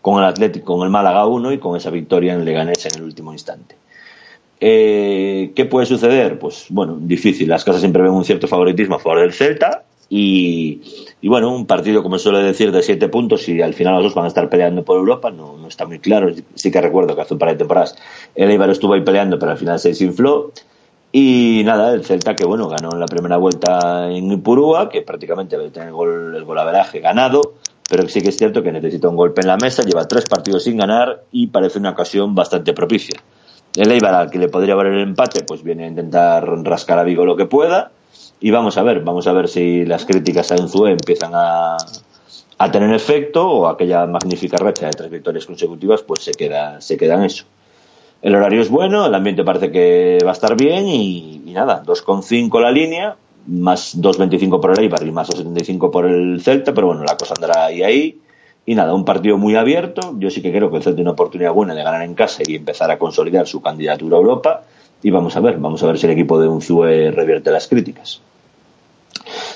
con 0.00 0.22
el 0.22 0.28
Atlético, 0.28 0.76
con 0.76 0.84
el 0.84 0.90
Málaga 0.90 1.26
1 1.26 1.52
y 1.52 1.58
con 1.58 1.76
esa 1.76 1.90
victoria 1.90 2.34
en 2.34 2.44
Leganés 2.44 2.86
en 2.86 2.96
el 2.96 3.02
último 3.02 3.32
instante. 3.32 3.76
Eh, 4.60 5.52
¿Qué 5.54 5.64
puede 5.66 5.86
suceder? 5.86 6.38
Pues 6.38 6.66
bueno, 6.70 6.96
difícil. 7.00 7.48
Las 7.48 7.64
casas 7.64 7.80
siempre 7.80 8.02
ven 8.02 8.12
un 8.12 8.24
cierto 8.24 8.48
favoritismo 8.48 8.96
a 8.96 8.98
favor 8.98 9.20
del 9.20 9.32
Celta 9.32 9.84
y, 10.10 10.80
y 11.20 11.28
bueno, 11.28 11.54
un 11.54 11.66
partido, 11.66 12.02
como 12.02 12.18
suele 12.18 12.42
decir, 12.42 12.72
de 12.72 12.82
siete 12.82 13.08
puntos 13.08 13.48
y 13.48 13.60
al 13.60 13.74
final 13.74 13.94
los 13.94 14.04
dos 14.04 14.14
van 14.14 14.24
a 14.24 14.28
estar 14.28 14.48
peleando 14.48 14.84
por 14.84 14.96
Europa, 14.96 15.30
no, 15.30 15.56
no 15.56 15.68
está 15.68 15.86
muy 15.86 15.98
claro. 15.98 16.32
Sí 16.54 16.70
que 16.70 16.80
recuerdo 16.80 17.14
que 17.14 17.22
hace 17.22 17.34
un 17.34 17.38
par 17.38 17.50
de 17.50 17.56
temporadas 17.56 17.96
el 18.34 18.50
Eibar 18.50 18.70
estuvo 18.70 18.94
ahí 18.94 19.02
peleando, 19.02 19.38
pero 19.38 19.52
al 19.52 19.58
final 19.58 19.78
se 19.78 19.90
desinfló. 19.90 20.52
Y 21.10 21.62
nada, 21.64 21.94
el 21.94 22.04
Celta 22.04 22.34
que 22.34 22.44
bueno, 22.44 22.68
ganó 22.68 22.92
en 22.92 23.00
la 23.00 23.06
primera 23.06 23.38
vuelta 23.38 24.10
en 24.10 24.30
Ipurúa, 24.30 24.90
que 24.90 25.02
prácticamente 25.02 25.56
tiene 25.70 25.88
el 25.88 25.94
gol, 25.94 26.34
el 26.36 26.44
golaveraje 26.44 27.00
ganado, 27.00 27.54
pero 27.88 28.06
sí 28.08 28.20
que 28.20 28.28
es 28.28 28.36
cierto 28.36 28.62
que 28.62 28.70
necesita 28.70 29.08
un 29.08 29.16
golpe 29.16 29.40
en 29.40 29.48
la 29.48 29.56
mesa, 29.56 29.82
lleva 29.82 30.06
tres 30.06 30.26
partidos 30.26 30.64
sin 30.64 30.76
ganar 30.76 31.24
y 31.32 31.46
parece 31.46 31.78
una 31.78 31.90
ocasión 31.90 32.34
bastante 32.34 32.74
propicia. 32.74 33.18
El 33.74 33.90
Eibar 33.90 34.14
al 34.14 34.30
que 34.30 34.38
le 34.38 34.48
podría 34.48 34.74
valer 34.74 34.94
el 34.94 35.02
empate, 35.02 35.42
pues 35.44 35.62
viene 35.62 35.84
a 35.84 35.88
intentar 35.88 36.46
rascar 36.64 36.98
a 36.98 37.02
Vigo 37.02 37.24
lo 37.24 37.36
que 37.36 37.46
pueda. 37.46 37.90
Y 38.40 38.50
vamos 38.50 38.76
a 38.76 38.82
ver, 38.82 39.00
vamos 39.00 39.26
a 39.26 39.32
ver 39.32 39.48
si 39.48 39.84
las 39.84 40.04
críticas 40.04 40.52
a 40.52 40.56
Enzue 40.56 40.92
empiezan 40.92 41.32
a, 41.34 41.76
a 42.58 42.70
tener 42.70 42.94
efecto 42.94 43.48
o 43.48 43.68
aquella 43.68 44.06
magnífica 44.06 44.58
racha 44.58 44.86
de 44.86 44.92
tres 44.92 45.10
victorias 45.10 45.46
consecutivas, 45.46 46.02
pues 46.02 46.22
se 46.24 46.32
queda, 46.32 46.80
se 46.80 46.94
en 46.94 47.22
eso. 47.22 47.44
El 48.20 48.34
horario 48.34 48.60
es 48.60 48.68
bueno, 48.68 49.06
el 49.06 49.14
ambiente 49.14 49.44
parece 49.44 49.70
que 49.70 50.18
va 50.24 50.30
a 50.30 50.32
estar 50.32 50.56
bien 50.56 50.88
y, 50.88 51.42
y 51.46 51.52
nada, 51.52 51.82
2,5 51.84 52.60
la 52.60 52.72
línea, 52.72 53.16
más 53.48 53.98
2,25 53.98 54.60
por 54.60 54.72
el 54.72 54.84
Eibar 54.84 55.06
y 55.06 55.10
más 55.10 55.28
2,75 55.28 55.90
por 55.90 56.06
el 56.06 56.40
Celta, 56.42 56.74
pero 56.74 56.88
bueno, 56.88 57.04
la 57.04 57.16
cosa 57.16 57.34
andará 57.34 57.66
ahí 57.66 57.82
ahí. 57.82 58.18
Y 58.66 58.74
nada, 58.74 58.94
un 58.94 59.04
partido 59.04 59.38
muy 59.38 59.56
abierto. 59.56 60.14
Yo 60.18 60.30
sí 60.30 60.42
que 60.42 60.52
creo 60.52 60.70
que 60.70 60.76
el 60.76 60.82
Celta 60.82 60.96
tiene 60.96 61.08
una 61.08 61.14
oportunidad 61.14 61.52
buena 61.52 61.74
de 61.74 61.82
ganar 61.82 62.02
en 62.02 62.14
casa 62.14 62.42
y 62.46 62.54
empezar 62.54 62.90
a 62.90 62.98
consolidar 62.98 63.46
su 63.46 63.62
candidatura 63.62 64.16
a 64.16 64.20
Europa. 64.20 64.62
Y 65.02 65.10
vamos 65.10 65.36
a 65.36 65.40
ver, 65.40 65.58
vamos 65.58 65.82
a 65.82 65.86
ver 65.86 65.98
si 65.98 66.06
el 66.06 66.12
equipo 66.12 66.38
de 66.38 66.48
Unzue 66.48 67.10
revierte 67.10 67.50
las 67.50 67.66
críticas. 67.66 68.20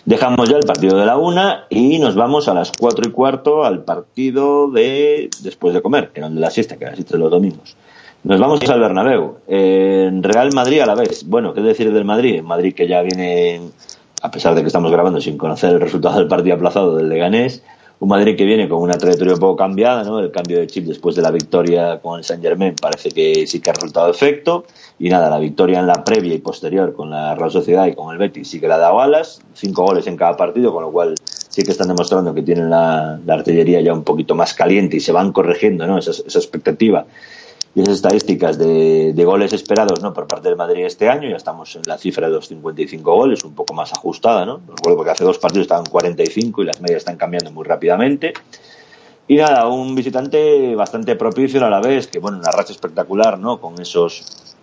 Dejamos 0.05 0.49
ya 0.49 0.57
el 0.57 0.65
partido 0.65 0.97
de 0.97 1.07
la 1.07 1.17
una 1.17 1.67
y 1.71 1.99
nos 1.99 2.15
vamos 2.15 2.49
a 2.49 2.55
las 2.55 2.73
cuatro 2.73 3.09
y 3.09 3.13
cuarto 3.13 3.65
al 3.65 3.85
partido 3.85 4.71
de 4.71 5.31
después 5.43 5.75
de 5.75 5.83
comer, 5.83 6.11
que 6.11 6.21
de 6.21 6.31
la 6.31 6.51
siesta, 6.51 6.77
que 6.77 6.85
era 6.85 6.93
la 6.93 6.97
siesta 6.97 7.17
de 7.17 7.23
los 7.23 7.31
domingos. 7.31 7.77
Nos 8.25 8.38
vamos 8.38 8.61
al 8.71 8.79
Bernabéu. 8.79 9.38
En 9.49 10.23
Real 10.23 10.52
Madrid 10.55 10.79
a 10.79 10.87
la 10.87 10.95
vez. 10.95 11.26
Bueno, 11.26 11.52
¿qué 11.55 11.61
decir 11.61 11.93
del 11.93 12.05
Madrid? 12.05 12.41
Madrid 12.41 12.73
que 12.73 12.87
ya 12.87 13.02
viene, 13.02 13.61
a 14.23 14.31
pesar 14.31 14.55
de 14.55 14.61
que 14.61 14.69
estamos 14.69 14.93
grabando 14.93 15.21
sin 15.21 15.37
conocer 15.37 15.71
el 15.71 15.81
resultado 15.81 16.21
del 16.21 16.29
partido 16.29 16.55
aplazado 16.55 16.97
del 16.97 17.09
Leganés, 17.09 17.64
un 17.99 18.09
Madrid 18.09 18.37
que 18.37 18.45
viene 18.45 18.69
con 18.69 18.81
una 18.81 18.95
trayectoria 18.95 19.35
un 19.35 19.41
poco 19.41 19.57
cambiada, 19.57 20.05
¿no? 20.05 20.21
El 20.21 20.31
cambio 20.31 20.61
de 20.61 20.69
chip 20.69 20.87
después 20.87 21.17
de 21.17 21.23
la 21.23 21.33
victoria 21.33 21.99
con 22.00 22.17
el 22.17 22.25
Saint 22.25 22.45
Germain 22.45 22.76
parece 22.81 23.11
que 23.11 23.45
sí 23.49 23.61
que 23.61 23.71
ha 23.71 23.73
resultado 23.73 24.09
efecto. 24.09 24.67
Y 25.00 25.09
nada, 25.09 25.29
la 25.29 25.41
victoria 25.41 25.81
en 25.81 25.88
la 25.88 26.05
previa 26.05 26.33
y 26.33 26.38
posterior 26.38 26.95
con 26.95 27.11
la 27.11 27.35
Real 27.35 27.50
Sociedad 27.50 27.87
y 27.87 27.97
con 27.97 28.12
el 28.12 28.19
Betis 28.19 28.49
sí 28.49 28.61
que 28.61 28.69
la 28.69 28.76
ha 28.76 28.79
dado 28.79 29.00
alas. 29.00 29.41
Cinco 29.55 29.83
goles 29.83 30.07
en 30.07 30.17
cada 30.17 30.37
partido, 30.37 30.73
con 30.73 30.85
lo 30.85 30.93
cual 30.93 31.17
sí 31.25 31.64
que 31.64 31.73
están 31.73 31.88
demostrando 31.88 32.33
que 32.33 32.43
tienen 32.43 32.71
la, 32.71 33.19
la 33.26 33.35
artillería 33.35 33.81
ya 33.81 33.93
un 33.93 34.05
poquito 34.05 34.37
más 34.37 34.55
caliente 34.55 34.99
y 34.99 35.00
se 35.00 35.11
van 35.11 35.33
corrigiendo, 35.33 35.88
¿no? 35.88 35.99
Esa, 35.99 36.12
esa 36.12 36.38
expectativa 36.38 37.05
y 37.75 37.81
esas 37.81 37.97
estadísticas 37.97 38.59
de, 38.59 39.12
de, 39.14 39.25
goles 39.25 39.52
esperados 39.52 40.02
¿no? 40.02 40.12
por 40.12 40.26
parte 40.26 40.49
del 40.49 40.57
Madrid 40.57 40.85
este 40.85 41.09
año. 41.09 41.29
Ya 41.29 41.37
estamos 41.37 41.75
en 41.76 41.83
la 41.87 41.97
cifra 41.97 42.29
de 42.29 42.35
los 42.35 42.49
55 42.49 43.14
goles, 43.14 43.45
un 43.45 43.55
poco 43.55 43.73
más 43.73 43.93
ajustada. 43.93 44.45
¿no? 44.45 44.61
Recuerdo 44.69 45.05
que 45.05 45.11
hace 45.11 45.25
dos 45.25 45.38
partidos 45.38 45.64
estaban 45.64 45.87
45 45.87 46.62
y 46.62 46.67
las 46.67 46.81
medias 46.83 46.99
están 46.99 47.17
cambiando 47.17 47.50
muy 47.50 47.64
rápidamente. 47.64 48.35
Y 49.26 49.37
nada, 49.37 49.69
un 49.69 49.95
visitante 49.95 50.75
bastante 50.75 51.17
propicio 51.17 51.64
a 51.64 51.71
la 51.71 51.81
vez, 51.81 52.09
que 52.09 52.19
bueno, 52.19 52.38
una 52.38 52.50
racha 52.50 52.73
espectacular, 52.73 53.38
¿no? 53.38 53.59
Con 53.59 53.81
esos 53.81 54.55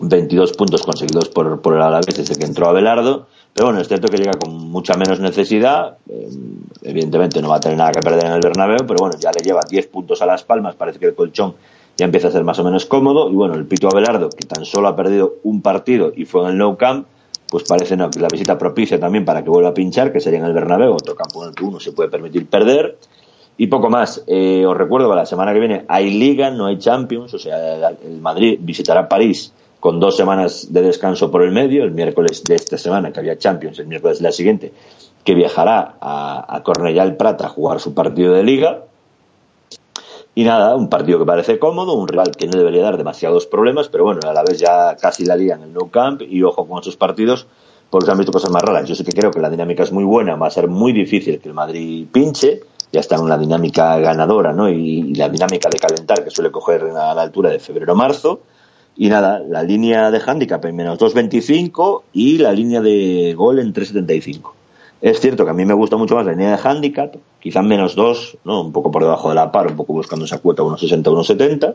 22 0.00 0.52
puntos 0.52 0.82
conseguidos 0.82 1.28
por, 1.28 1.62
por 1.62 1.74
el 1.74 1.82
Alavés 1.82 2.14
desde 2.16 2.36
que 2.36 2.44
entró 2.44 2.68
Abelardo. 2.68 3.28
Pero 3.54 3.66
bueno, 3.66 3.80
es 3.80 3.88
cierto 3.88 4.08
que 4.08 4.18
llega 4.18 4.32
con 4.32 4.54
mucha 4.54 4.94
menos 4.94 5.20
necesidad. 5.20 5.96
Eh, 6.08 6.28
evidentemente 6.82 7.40
no 7.40 7.48
va 7.48 7.56
a 7.56 7.60
tener 7.60 7.78
nada 7.78 7.92
que 7.92 8.00
perder 8.00 8.26
en 8.26 8.32
el 8.32 8.40
Bernabéu, 8.40 8.86
pero 8.86 8.98
bueno, 8.98 9.16
ya 9.18 9.30
le 9.32 9.42
lleva 9.42 9.60
10 9.68 9.86
puntos 9.86 10.20
a 10.20 10.26
Las 10.26 10.42
Palmas. 10.44 10.74
Parece 10.74 10.98
que 10.98 11.06
el 11.06 11.14
colchón 11.14 11.54
ya 12.00 12.06
empieza 12.06 12.28
a 12.28 12.30
ser 12.30 12.44
más 12.44 12.58
o 12.58 12.64
menos 12.64 12.86
cómodo. 12.86 13.30
Y 13.30 13.34
bueno, 13.34 13.54
el 13.54 13.66
Pito 13.66 13.88
Abelardo, 13.88 14.30
que 14.30 14.46
tan 14.46 14.64
solo 14.64 14.88
ha 14.88 14.96
perdido 14.96 15.34
un 15.44 15.60
partido 15.60 16.12
y 16.16 16.24
fue 16.24 16.42
en 16.42 16.48
el 16.48 16.58
No 16.58 16.76
Camp, 16.78 17.06
pues 17.50 17.64
parece 17.64 17.96
que 17.96 18.20
la 18.20 18.28
visita 18.32 18.56
propicia 18.56 18.98
también 18.98 19.26
para 19.26 19.44
que 19.44 19.50
vuelva 19.50 19.70
a 19.70 19.74
pinchar, 19.74 20.10
que 20.10 20.18
sería 20.18 20.38
en 20.38 20.46
el 20.46 20.54
Bernabéu, 20.54 20.92
otro 20.92 21.14
campo 21.14 21.42
en 21.42 21.50
el 21.50 21.54
que 21.54 21.64
uno 21.64 21.78
se 21.78 21.92
puede 21.92 22.08
permitir 22.08 22.46
perder. 22.46 22.96
Y 23.58 23.66
poco 23.66 23.90
más. 23.90 24.24
Eh, 24.26 24.64
os 24.66 24.74
recuerdo 24.74 25.10
que 25.10 25.16
la 25.16 25.26
semana 25.26 25.52
que 25.52 25.58
viene 25.58 25.84
hay 25.88 26.10
Liga, 26.10 26.50
no 26.50 26.66
hay 26.66 26.78
Champions, 26.78 27.34
o 27.34 27.38
sea, 27.38 27.90
el 27.90 28.18
Madrid 28.20 28.58
visitará 28.62 29.06
París 29.06 29.52
con 29.78 30.00
dos 30.00 30.16
semanas 30.16 30.72
de 30.72 30.80
descanso 30.80 31.30
por 31.30 31.42
el 31.42 31.52
medio, 31.52 31.84
el 31.84 31.90
miércoles 31.90 32.42
de 32.44 32.54
esta 32.54 32.78
semana 32.78 33.12
que 33.12 33.20
había 33.20 33.36
Champions, 33.36 33.78
el 33.78 33.88
miércoles 33.88 34.20
de 34.20 34.24
la 34.24 34.32
siguiente, 34.32 34.72
que 35.22 35.34
viajará 35.34 35.96
a, 36.00 36.56
a 36.56 36.62
Cornellà 36.62 37.02
el 37.02 37.16
Prat 37.16 37.42
a 37.42 37.48
jugar 37.48 37.80
su 37.80 37.92
partido 37.92 38.32
de 38.32 38.42
liga. 38.42 38.84
Y 40.34 40.44
nada, 40.44 40.76
un 40.76 40.88
partido 40.88 41.18
que 41.18 41.26
parece 41.26 41.58
cómodo, 41.58 41.94
un 41.94 42.06
rival 42.06 42.30
que 42.36 42.46
no 42.46 42.56
debería 42.56 42.82
dar 42.82 42.96
demasiados 42.96 43.46
problemas, 43.46 43.88
pero 43.88 44.04
bueno, 44.04 44.20
a 44.24 44.32
la 44.32 44.42
vez 44.42 44.58
ya 44.58 44.96
casi 44.96 45.24
la 45.24 45.36
liga 45.36 45.56
en 45.56 45.62
el 45.62 45.72
No 45.72 45.88
Camp 45.90 46.22
y 46.22 46.42
ojo 46.42 46.66
con 46.66 46.80
esos 46.80 46.96
partidos 46.96 47.46
porque 47.90 48.10
han 48.10 48.16
visto 48.16 48.32
cosas 48.32 48.50
más 48.50 48.62
raras. 48.62 48.88
Yo 48.88 48.94
sé 48.94 49.04
que 49.04 49.12
creo 49.12 49.30
que 49.30 49.40
la 49.40 49.50
dinámica 49.50 49.82
es 49.82 49.92
muy 49.92 50.04
buena, 50.04 50.36
va 50.36 50.46
a 50.46 50.50
ser 50.50 50.68
muy 50.68 50.92
difícil 50.92 51.40
que 51.40 51.48
el 51.48 51.54
Madrid 51.54 52.06
pinche, 52.10 52.60
ya 52.92 53.00
está 53.00 53.16
en 53.16 53.22
una 53.22 53.36
dinámica 53.36 53.98
ganadora, 53.98 54.52
¿no? 54.52 54.68
Y, 54.68 55.14
la 55.14 55.28
dinámica 55.28 55.68
de 55.68 55.78
calentar 55.78 56.24
que 56.24 56.30
suele 56.30 56.50
coger 56.50 56.82
a 56.84 57.14
la 57.14 57.22
altura 57.22 57.50
de 57.50 57.58
febrero-marzo. 57.58 58.40
Y 58.96 59.08
nada, 59.08 59.40
la 59.40 59.62
línea 59.62 60.10
de 60.10 60.20
handicap 60.24 60.64
en 60.64 60.76
menos 60.76 60.98
2.25 60.98 62.02
y 62.12 62.38
la 62.38 62.52
línea 62.52 62.80
de 62.80 63.34
gol 63.36 63.58
en 63.58 63.72
3.75. 63.72 64.52
Es 65.02 65.20
cierto 65.20 65.44
que 65.44 65.50
a 65.50 65.54
mí 65.54 65.64
me 65.64 65.74
gusta 65.74 65.96
mucho 65.96 66.14
más 66.14 66.26
la 66.26 66.32
línea 66.32 66.56
de 66.56 66.68
handicap, 66.68 67.14
quizá 67.40 67.62
menos 67.62 67.94
2, 67.94 68.38
¿no? 68.44 68.60
un 68.60 68.72
poco 68.72 68.90
por 68.90 69.02
debajo 69.02 69.30
de 69.30 69.34
la 69.34 69.50
par, 69.50 69.68
un 69.68 69.76
poco 69.76 69.94
buscando 69.94 70.26
esa 70.26 70.38
cuota 70.38 70.62
1.60, 70.62 71.02
1.70. 71.04 71.74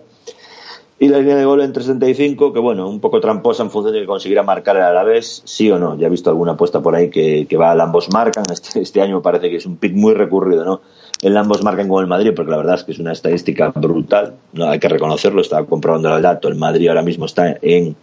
Y 0.97 1.09
la 1.09 1.17
línea 1.17 1.35
de 1.35 1.43
gol 1.43 1.61
en 1.61 1.73
3.75, 1.73 2.53
que 2.53 2.59
bueno, 2.59 2.87
un 2.87 3.01
poco 3.01 3.19
tramposa 3.19 3.63
en 3.63 3.69
función 3.69 3.93
de 3.93 3.99
que 3.99 4.05
consiguiera 4.05 4.43
marcar 4.43 4.77
a 4.77 4.93
la 4.93 5.21
sí 5.21 5.69
o 5.69 5.77
no. 5.77 5.97
Ya 5.97 6.07
he 6.07 6.09
visto 6.09 6.29
alguna 6.29 6.53
apuesta 6.53 6.81
por 6.81 6.95
ahí 6.95 7.09
que, 7.09 7.47
que 7.49 7.57
va 7.57 7.71
al 7.71 7.81
ambos 7.81 8.09
marcan. 8.13 8.45
Este, 8.49 8.79
este 8.79 9.01
año 9.01 9.17
me 9.17 9.21
parece 9.21 9.49
que 9.49 9.57
es 9.57 9.65
un 9.65 9.75
pick 9.75 9.93
muy 9.93 10.13
recurrido, 10.13 10.63
¿no? 10.63 10.81
El 11.21 11.35
ambos 11.35 11.63
marcan 11.63 11.89
con 11.89 12.01
el 12.01 12.07
Madrid, 12.07 12.31
porque 12.33 12.51
la 12.51 12.57
verdad 12.57 12.75
es 12.75 12.85
que 12.85 12.93
es 12.93 12.99
una 12.99 13.11
estadística 13.11 13.73
brutal. 13.75 14.35
No 14.53 14.69
hay 14.69 14.79
que 14.79 14.87
reconocerlo, 14.87 15.41
estaba 15.41 15.65
comprobando 15.65 16.15
el 16.15 16.21
dato. 16.21 16.47
El 16.47 16.55
Madrid 16.55 16.87
ahora 16.87 17.01
mismo 17.01 17.25
está 17.25 17.57
en 17.61 17.97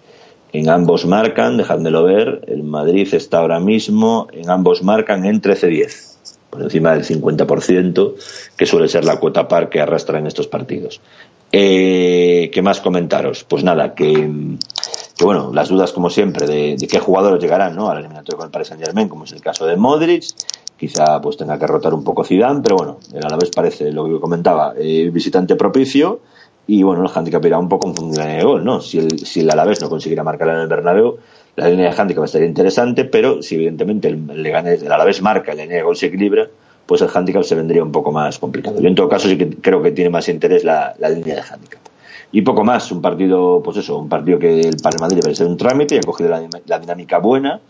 en 0.52 0.68
ambos 0.68 1.06
marcan, 1.06 1.56
dejádmelo 1.56 2.04
ver, 2.04 2.44
el 2.46 2.62
Madrid 2.62 3.08
está 3.14 3.38
ahora 3.38 3.58
mismo, 3.58 4.28
en 4.32 4.50
ambos 4.50 4.82
marcan 4.82 5.24
en 5.24 5.40
13-10, 5.40 6.16
por 6.50 6.62
encima 6.62 6.92
del 6.92 7.04
50%, 7.04 8.14
que 8.56 8.66
suele 8.66 8.88
ser 8.88 9.04
la 9.04 9.16
cuota 9.18 9.48
par 9.48 9.70
que 9.70 9.80
arrastra 9.80 10.18
en 10.18 10.26
estos 10.26 10.48
partidos. 10.48 11.00
Eh, 11.50 12.50
¿Qué 12.52 12.62
más 12.62 12.80
comentaros? 12.80 13.44
Pues 13.44 13.64
nada, 13.64 13.94
que, 13.94 14.30
que 15.16 15.24
bueno, 15.24 15.52
las 15.54 15.68
dudas 15.68 15.92
como 15.92 16.10
siempre 16.10 16.46
de, 16.46 16.76
de, 16.76 16.86
qué 16.86 16.98
jugadores 16.98 17.42
llegarán 17.42 17.74
¿no? 17.74 17.88
al 17.88 17.98
eliminatorio 17.98 18.38
con 18.38 18.46
el 18.46 18.52
Paris 18.52 18.68
Saint 18.68 18.84
Germain, 18.84 19.08
como 19.08 19.24
es 19.24 19.32
el 19.32 19.40
caso 19.40 19.64
de 19.66 19.76
Modric, 19.76 20.24
quizá 20.76 21.20
pues 21.20 21.36
tenga 21.36 21.58
que 21.58 21.66
rotar 21.66 21.94
un 21.94 22.04
poco 22.04 22.24
Zidane, 22.24 22.60
pero 22.62 22.76
bueno, 22.76 22.98
a 23.14 23.28
la 23.28 23.36
vez 23.36 23.50
parece 23.50 23.90
lo 23.90 24.04
que 24.04 24.20
comentaba, 24.20 24.74
eh, 24.76 25.08
visitante 25.10 25.56
propicio 25.56 26.20
y 26.66 26.82
bueno, 26.82 27.02
el 27.02 27.10
handicap 27.12 27.44
irá 27.44 27.58
un 27.58 27.68
poco 27.68 27.88
en 27.88 27.94
función 27.94 28.26
de 28.26 28.42
gol, 28.42 28.64
¿no? 28.64 28.80
Si 28.80 28.98
el, 28.98 29.18
si 29.18 29.40
el 29.40 29.50
Alavés 29.50 29.80
no 29.80 29.88
consiguiera 29.88 30.22
marcar 30.22 30.48
en 30.48 30.56
el 30.56 30.68
Bernabéu, 30.68 31.18
la 31.56 31.68
línea 31.68 31.90
de 31.90 32.00
handicap 32.00 32.24
estaría 32.24 32.46
interesante, 32.46 33.04
pero 33.04 33.42
si 33.42 33.56
evidentemente 33.56 34.08
el, 34.08 34.26
Leganés, 34.42 34.82
el 34.82 34.92
Alavés 34.92 35.20
marca 35.22 35.54
la 35.54 35.62
línea 35.62 35.78
de 35.78 35.82
gol 35.82 35.96
se 35.96 36.06
equilibra, 36.06 36.48
pues 36.86 37.02
el 37.02 37.08
handicap 37.12 37.42
se 37.42 37.54
vendría 37.54 37.82
un 37.82 37.92
poco 37.92 38.12
más 38.12 38.38
complicado. 38.38 38.80
Yo 38.80 38.88
en 38.88 38.94
todo 38.94 39.08
caso 39.08 39.28
sí 39.28 39.36
que 39.36 39.50
creo 39.50 39.82
que 39.82 39.92
tiene 39.92 40.10
más 40.10 40.28
interés 40.28 40.64
la, 40.64 40.94
la 40.98 41.08
línea 41.08 41.34
de 41.36 41.42
handicap. 41.42 41.80
Y 42.30 42.40
poco 42.42 42.64
más, 42.64 42.90
un 42.90 43.02
partido, 43.02 43.60
pues 43.62 43.76
eso, 43.76 43.98
un 43.98 44.08
partido 44.08 44.38
que 44.38 44.60
el 44.60 44.76
Palma 44.76 45.02
Madrid 45.02 45.20
debe 45.22 45.34
ser 45.34 45.46
un 45.46 45.58
trámite 45.58 45.96
y 45.96 45.98
ha 45.98 46.02
cogido 46.02 46.30
la, 46.30 46.48
la 46.64 46.78
dinámica 46.78 47.18
buena 47.18 47.60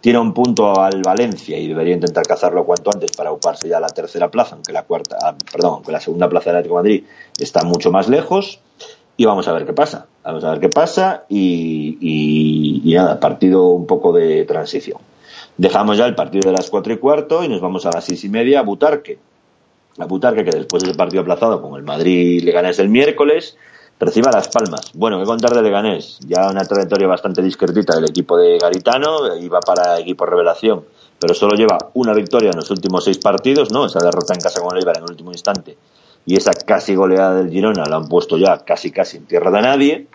tiene 0.00 0.18
un 0.18 0.32
punto 0.32 0.80
al 0.80 1.02
Valencia 1.02 1.58
y 1.58 1.68
debería 1.68 1.94
intentar 1.94 2.26
cazarlo 2.26 2.64
cuanto 2.64 2.90
antes 2.92 3.12
para 3.12 3.30
ocuparse 3.30 3.68
ya 3.68 3.80
la 3.80 3.88
tercera 3.88 4.30
plaza, 4.30 4.54
aunque 4.54 4.72
la 4.72 4.84
cuarta, 4.84 5.18
ah, 5.22 5.34
perdón, 5.52 5.74
aunque 5.74 5.92
la 5.92 6.00
segunda 6.00 6.28
plaza 6.28 6.50
del 6.50 6.56
Atlético 6.56 6.76
de 6.76 6.82
Madrid 6.82 7.04
está 7.38 7.64
mucho 7.64 7.90
más 7.90 8.08
lejos. 8.08 8.60
Y 9.16 9.26
vamos 9.26 9.46
a 9.48 9.52
ver 9.52 9.66
qué 9.66 9.74
pasa. 9.74 10.06
Vamos 10.24 10.42
a 10.44 10.50
ver 10.52 10.60
qué 10.60 10.70
pasa 10.70 11.24
y, 11.28 11.98
y, 12.00 12.90
y 12.90 12.94
nada, 12.94 13.20
partido 13.20 13.66
un 13.66 13.86
poco 13.86 14.14
de 14.14 14.46
transición. 14.46 14.98
Dejamos 15.58 15.98
ya 15.98 16.06
el 16.06 16.14
partido 16.14 16.50
de 16.50 16.56
las 16.56 16.70
cuatro 16.70 16.94
y 16.94 16.96
cuarto 16.96 17.44
y 17.44 17.48
nos 17.48 17.60
vamos 17.60 17.84
a 17.84 17.90
las 17.90 18.04
seis 18.04 18.24
y 18.24 18.30
media 18.30 18.60
a 18.60 18.62
Butarque. 18.62 19.18
A 19.98 20.06
Butarque, 20.06 20.42
que 20.42 20.56
después 20.56 20.82
de 20.82 20.90
ese 20.90 20.96
partido 20.96 21.20
aplazado 21.20 21.60
con 21.60 21.76
el 21.76 21.82
Madrid 21.82 22.42
le 22.42 22.52
ganas 22.52 22.78
el 22.78 22.88
miércoles, 22.88 23.58
reciba 24.00 24.30
Las 24.32 24.48
Palmas. 24.48 24.90
Bueno, 24.94 25.20
qué 25.20 25.24
contar 25.24 25.52
de 25.54 25.62
Leganés. 25.62 26.18
Ya 26.26 26.48
una 26.50 26.64
trayectoria 26.64 27.06
bastante 27.06 27.42
discretita 27.42 27.94
del 27.94 28.06
equipo 28.06 28.36
de 28.36 28.58
Garitano, 28.58 29.36
iba 29.36 29.60
para 29.60 30.00
equipo 30.00 30.26
revelación, 30.26 30.84
pero 31.20 31.34
solo 31.34 31.54
lleva 31.54 31.78
una 31.94 32.14
victoria 32.14 32.50
en 32.50 32.56
los 32.56 32.70
últimos 32.70 33.04
seis 33.04 33.18
partidos, 33.18 33.70
¿no? 33.70 33.86
Esa 33.86 34.00
derrota 34.00 34.34
en 34.34 34.40
casa 34.40 34.60
con 34.60 34.76
el 34.76 34.88
en 34.88 34.96
el 34.96 35.10
último 35.10 35.30
instante 35.30 35.76
y 36.26 36.36
esa 36.36 36.52
casi 36.52 36.94
goleada 36.94 37.34
del 37.34 37.50
Girona 37.50 37.84
la 37.88 37.96
han 37.96 38.08
puesto 38.08 38.36
ya 38.36 38.64
casi 38.64 38.90
casi 38.90 39.18
en 39.18 39.26
tierra 39.26 39.50
de 39.50 39.62
nadie. 39.62 40.06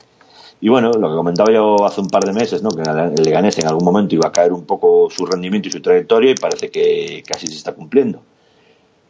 Y 0.62 0.70
bueno, 0.70 0.92
lo 0.92 1.10
que 1.10 1.16
comentaba 1.16 1.52
yo 1.52 1.86
hace 1.86 2.02
un 2.02 2.08
par 2.08 2.24
de 2.24 2.34
meses, 2.34 2.64
¿no? 2.64 2.70
que 2.70 2.82
el 2.82 3.24
Leganés 3.24 3.58
en 3.60 3.68
algún 3.68 3.84
momento 3.84 4.16
iba 4.16 4.28
a 4.28 4.32
caer 4.32 4.54
un 4.54 4.66
poco 4.66 5.10
su 5.10 5.26
rendimiento 5.26 5.68
y 5.68 5.72
su 5.72 5.82
trayectoria 5.82 6.32
y 6.32 6.36
parece 6.36 6.72
que 6.72 7.24
casi 7.28 7.48
se 7.48 7.56
está 7.56 7.74
cumpliendo. 7.74 8.22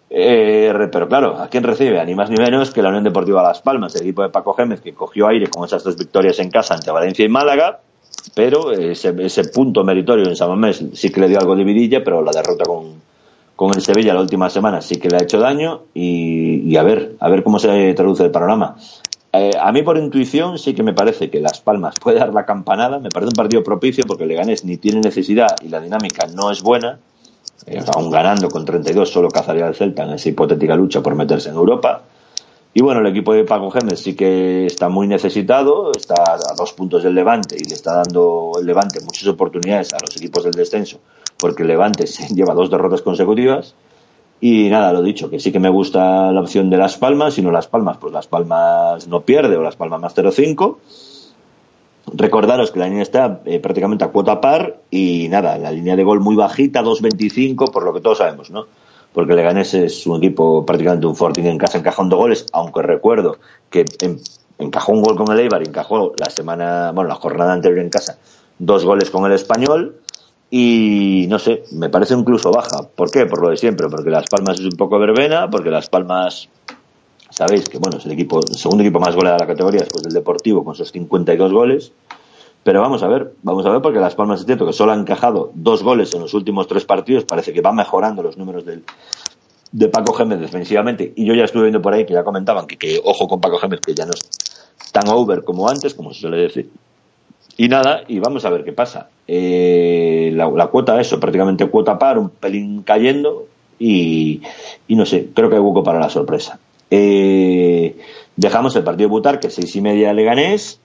Eh, 0.10 0.72
pero 0.92 1.08
claro, 1.08 1.38
¿a 1.38 1.48
quién 1.48 1.64
recibe? 1.64 2.00
A 2.00 2.06
ni 2.06 2.16
más 2.16 2.30
ni 2.30 2.38
menos 2.38 2.72
que 2.72 2.82
la 2.82 2.90
Unión 2.90 3.04
Deportiva 3.04 3.42
Las 3.42 3.62
Palmas, 3.62 3.96
el 3.96 4.04
equipo 4.04 4.22
de 4.22 4.30
Paco 4.30 4.54
Gémez, 4.54 4.82
que 4.82 4.94
cogió 4.94 5.28
aire 5.28 5.48
con 5.48 5.66
esas 5.66 5.84
dos 5.84 5.98
victorias 5.98 6.40
en 6.40 6.50
casa 6.50 6.76
ante 6.76 6.92
Valencia 6.92 7.26
y 7.26 7.30
Málaga, 7.30 7.80
pero 8.34 8.72
ese, 8.72 9.14
ese 9.20 9.46
punto 9.46 9.84
meritorio 9.84 10.28
en 10.28 10.36
San 10.36 10.50
Mamés 10.50 10.84
sí 10.94 11.12
que 11.12 11.20
le 11.20 11.28
dio 11.28 11.40
algo 11.40 11.56
de 11.56 11.64
vidilla, 11.64 12.04
pero 12.04 12.22
la 12.22 12.32
derrota 12.32 12.66
con, 12.66 13.02
con 13.56 13.72
el 13.74 13.82
Sevilla 13.82 14.14
la 14.14 14.22
última 14.22 14.50
semana 14.50 14.82
sí 14.82 14.98
que 14.98 15.10
le 15.10 15.18
ha 15.18 15.24
hecho 15.24 15.40
daño 15.40 15.84
y, 15.94 16.76
a 16.76 16.84
ver, 16.84 17.16
a 17.20 17.30
ver 17.30 17.44
cómo 17.44 17.60
se 17.60 17.94
traduce 17.94 18.24
el 18.24 18.32
panorama. 18.32 18.76
Eh, 19.34 19.52
a 19.60 19.72
mí 19.72 19.82
por 19.82 19.98
intuición 19.98 20.58
sí 20.58 20.74
que 20.74 20.84
me 20.84 20.94
parece 20.94 21.30
que 21.30 21.42
Las 21.42 21.60
Palmas 21.60 21.96
puede 22.02 22.20
dar 22.20 22.34
la 22.34 22.46
campanada, 22.46 23.00
me 23.00 23.10
parece 23.10 23.30
un 23.30 23.38
partido 23.38 23.64
propicio 23.64 24.04
porque 24.08 24.26
Leganés 24.26 24.64
ni 24.64 24.78
tiene 24.78 25.02
necesidad 25.02 25.56
y 25.62 25.70
la 25.70 25.82
dinámica 25.82 26.28
no 26.28 26.52
es 26.52 26.62
buena, 26.62 27.00
eh, 27.66 27.84
aún 27.96 28.12
ganando 28.12 28.50
con 28.50 28.66
32 28.66 29.10
solo 29.10 29.30
cazaría 29.30 29.66
al 29.66 29.76
Celta 29.76 30.04
en 30.04 30.12
esa 30.12 30.30
hipotética 30.30 30.76
lucha 30.76 31.02
por 31.02 31.16
meterse 31.16 31.50
en 31.50 31.56
Europa. 31.56 32.04
Y 32.74 32.82
bueno, 32.82 33.00
el 33.00 33.08
equipo 33.08 33.34
de 33.34 33.46
Paco 33.46 33.72
Gémez 33.72 34.02
sí 34.02 34.16
que 34.16 34.66
está 34.66 34.90
muy 34.90 35.08
necesitado, 35.08 35.92
está 35.96 36.16
a 36.34 36.56
dos 36.58 36.74
puntos 36.74 37.04
del 37.04 37.16
Levante 37.16 37.56
y 37.58 37.64
le 37.64 37.74
está 37.74 37.96
dando 37.96 38.52
el 38.60 38.66
Levante 38.66 39.00
muchas 39.00 39.28
oportunidades 39.30 39.94
a 39.94 39.98
los 40.02 40.18
equipos 40.18 40.44
del 40.44 40.52
descenso, 40.52 41.00
porque 41.38 41.64
el 41.64 41.70
Levante 41.70 42.06
lleva 42.36 42.54
dos 42.54 42.70
derrotas 42.70 43.02
consecutivas. 43.02 43.76
Y 44.42 44.68
nada, 44.68 44.92
lo 44.92 45.02
dicho, 45.02 45.30
que 45.30 45.40
sí 45.40 45.54
que 45.54 45.60
me 45.60 45.70
gusta 45.70 46.32
la 46.34 46.42
opción 46.42 46.70
de 46.70 46.78
Las 46.78 46.98
Palmas, 46.98 47.36
si 47.36 47.42
no 47.42 47.52
Las 47.52 47.68
Palmas, 47.68 47.98
pues 47.98 48.12
Las 48.12 48.28
Palmas 48.28 49.08
no 49.08 49.22
pierde 49.22 49.56
o 49.56 49.62
Las 49.62 49.78
Palmas 49.78 50.02
más 50.02 50.14
0-5. 50.14 50.76
Recordaros 52.14 52.72
que 52.72 52.80
la 52.80 52.88
línea 52.88 53.04
está 53.04 53.42
eh, 53.46 53.60
prácticamente 53.60 54.04
a 54.04 54.10
cuota 54.10 54.40
par 54.40 54.78
y 54.92 55.28
nada, 55.30 55.58
la 55.58 55.72
línea 55.72 55.96
de 55.96 56.04
gol 56.04 56.20
muy 56.20 56.36
bajita, 56.36 56.84
2.25, 56.84 57.72
por 57.72 57.84
lo 57.84 57.94
que 57.94 58.02
todos 58.02 58.20
sabemos, 58.20 58.52
¿no? 58.52 58.68
Porque 59.12 59.34
Leganés 59.34 59.74
es 59.74 60.06
un 60.06 60.18
equipo 60.18 60.66
prácticamente 60.66 61.08
un 61.08 61.16
Forting 61.16 61.46
en 61.46 61.58
casa 61.58 61.78
encajando 61.78 62.18
goles, 62.18 62.46
aunque 62.52 62.82
recuerdo 62.82 63.38
que 63.70 63.86
en, 64.02 64.20
encajó 64.60 64.92
un 64.92 65.02
gol 65.02 65.16
con 65.16 65.32
el 65.32 65.40
Eibar, 65.40 65.68
encajó 65.68 66.14
la 66.18 66.30
semana, 66.30 66.92
bueno, 66.92 67.10
la 67.10 67.16
jornada 67.16 67.54
anterior 67.54 67.80
en 67.80 67.90
casa, 67.90 68.18
dos 68.60 68.86
goles 68.86 69.10
con 69.10 69.26
el 69.26 69.34
Español 69.34 69.96
y 70.50 71.26
no 71.30 71.40
sé, 71.40 71.64
me 71.72 71.90
parece 71.90 72.14
incluso 72.14 72.52
baja. 72.52 72.88
¿Por 72.96 73.12
qué? 73.12 73.26
Por 73.26 73.42
lo 73.42 73.50
de 73.50 73.58
siempre, 73.58 73.88
porque 73.90 74.10
Las 74.10 74.28
Palmas 74.28 74.60
es 74.60 74.66
un 74.66 74.78
poco 74.78 75.00
verbena, 75.00 75.50
porque 75.50 75.70
Las 75.70 75.90
Palmas, 75.90 76.50
sabéis 77.36 77.68
que 77.68 77.78
bueno, 77.78 77.98
es 77.98 78.06
el 78.06 78.14
equipo, 78.14 78.40
el 78.40 78.56
segundo 78.56 78.84
equipo 78.84 79.00
más 79.00 79.16
goleado 79.16 79.38
de 79.38 79.44
la 79.44 79.48
categoría 79.48 79.82
después 79.82 80.04
del 80.04 80.14
Deportivo 80.14 80.64
con 80.64 80.76
sus 80.76 80.92
52 80.92 81.52
goles. 81.52 81.92
Pero 82.64 82.82
vamos 82.82 83.04
a 83.04 83.08
ver, 83.08 83.34
vamos 83.44 83.64
a 83.68 83.70
ver, 83.70 83.82
porque 83.82 84.00
Las 84.00 84.16
Palmas 84.16 84.40
es 84.40 84.48
cierto 84.48 84.66
que 84.66 84.74
solo 84.74 84.92
han 84.92 85.02
encajado 85.02 85.52
dos 85.54 85.84
goles 85.84 86.12
en 86.16 86.22
los 86.22 86.34
últimos 86.34 86.68
tres 86.68 86.84
partidos, 86.84 87.24
parece 87.24 87.54
que 87.54 87.62
va 87.62 87.72
mejorando 87.72 88.24
los 88.24 88.38
números 88.38 88.66
del, 88.66 88.84
de 89.72 89.88
Paco 89.90 90.14
Gémez 90.14 90.40
defensivamente. 90.40 91.14
Y 91.16 91.26
yo 91.26 91.36
ya 91.36 91.44
estuve 91.44 91.64
viendo 91.64 91.82
por 91.82 91.94
ahí 91.94 92.06
que 92.06 92.14
ya 92.14 92.24
comentaban 92.24 92.66
que, 92.66 92.78
que 92.78 93.00
ojo 93.04 93.28
con 93.28 93.40
Paco 93.40 93.60
Gémez, 93.60 93.82
que 93.82 93.94
ya 93.94 94.06
no 94.06 94.14
es 94.14 94.22
tan 94.92 95.08
over 95.10 95.44
como 95.44 95.70
antes, 95.70 95.94
como 95.94 96.12
se 96.14 96.22
suele 96.22 96.38
decir. 96.38 96.72
Y 97.58 97.68
nada, 97.68 98.02
y 98.08 98.20
vamos 98.20 98.46
a 98.46 98.50
ver 98.50 98.64
qué 98.64 98.74
pasa. 98.74 99.10
Eh, 99.28 100.32
la, 100.34 100.50
la 100.50 100.68
cuota, 100.68 101.00
eso, 101.00 101.20
prácticamente 101.20 101.68
cuota 101.68 102.00
par, 102.00 102.18
un 102.18 102.30
pelín 102.30 102.82
cayendo, 102.82 103.46
y 103.78 104.42
no 104.90 105.06
sé, 105.06 105.30
creo 105.36 105.50
que 105.50 105.56
hay 105.58 105.62
hueco 105.62 105.84
para 105.84 106.00
la 106.00 106.10
sorpresa. 106.10 106.60
Eh, 106.90 107.98
dejamos 108.36 108.76
el 108.76 108.84
partido 108.84 109.10
de 109.10 109.12
Butar, 109.12 109.40
que 109.40 109.48
es 109.48 109.56
seis 109.56 109.76
y 109.76 109.82
media 109.82 110.14
Leganés, 110.14 110.80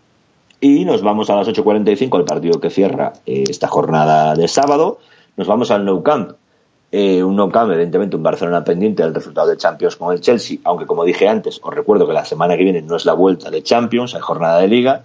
y 0.60 0.84
nos 0.84 1.02
vamos 1.02 1.30
a 1.30 1.36
las 1.36 1.48
8.45, 1.48 2.18
el 2.18 2.24
partido 2.24 2.60
que 2.60 2.70
cierra 2.70 3.14
eh, 3.26 3.44
esta 3.48 3.68
jornada 3.68 4.34
de 4.34 4.46
sábado. 4.46 4.98
Nos 5.36 5.46
vamos 5.46 5.70
al 5.70 5.84
Nou 5.84 6.02
Camp. 6.02 6.32
Eh, 6.92 7.22
un 7.22 7.36
Nou 7.36 7.48
Camp, 7.50 7.70
evidentemente, 7.70 8.16
un 8.16 8.22
Barcelona 8.22 8.62
pendiente 8.62 9.02
del 9.02 9.14
resultado 9.14 9.48
de 9.48 9.56
Champions 9.56 9.96
con 9.96 10.12
el 10.12 10.20
Chelsea, 10.20 10.58
aunque 10.64 10.86
como 10.86 11.04
dije 11.04 11.28
antes, 11.28 11.60
os 11.62 11.74
recuerdo 11.74 12.06
que 12.06 12.12
la 12.12 12.24
semana 12.24 12.56
que 12.56 12.64
viene 12.64 12.82
no 12.82 12.96
es 12.96 13.06
la 13.06 13.14
vuelta 13.14 13.50
de 13.50 13.62
Champions, 13.62 14.14
hay 14.14 14.20
jornada 14.20 14.60
de 14.60 14.68
Liga. 14.68 15.02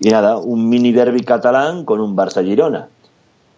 Y 0.00 0.10
nada, 0.10 0.36
un 0.36 0.68
mini 0.68 0.92
derby 0.92 1.22
catalán 1.22 1.84
con 1.84 2.00
un 2.00 2.14
Barça-Girona. 2.14 2.88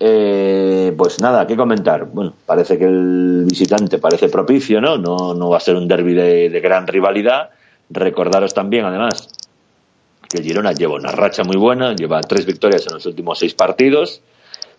Eh, 0.02 0.95
pues 0.97 1.21
nada, 1.21 1.47
¿qué 1.47 1.54
comentar? 1.54 2.07
Bueno, 2.07 2.33
parece 2.47 2.78
que 2.78 2.87
el 2.87 3.45
visitante 3.47 3.99
parece 3.99 4.30
propicio, 4.30 4.80
¿no? 4.80 4.97
No, 4.97 5.35
no 5.35 5.50
va 5.50 5.59
a 5.59 5.61
ser 5.61 5.76
un 5.76 5.87
derby 5.87 6.14
de, 6.14 6.61
gran 6.61 6.87
rivalidad. 6.87 7.50
Recordaros 7.90 8.54
también, 8.54 8.87
además, 8.87 9.28
que 10.26 10.38
el 10.38 10.45
Girona 10.45 10.73
lleva 10.73 10.95
una 10.95 11.12
racha 11.12 11.45
muy 11.45 11.59
buena, 11.59 11.95
lleva 11.95 12.23
tres 12.23 12.47
victorias 12.47 12.87
en 12.87 12.95
los 12.95 13.04
últimos 13.04 13.38
seis 13.38 13.52
partidos, 13.52 14.23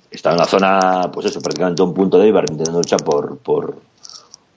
está 0.10 0.32
en 0.32 0.38
la 0.38 0.46
zona, 0.46 1.12
pues 1.14 1.28
eso, 1.28 1.40
prácticamente 1.40 1.84
un 1.84 1.94
punto 1.94 2.18
de 2.18 2.28
Ibar 2.28 2.46
intentando 2.50 2.80
luchar 2.80 3.04
por, 3.04 3.38
por, 3.38 3.76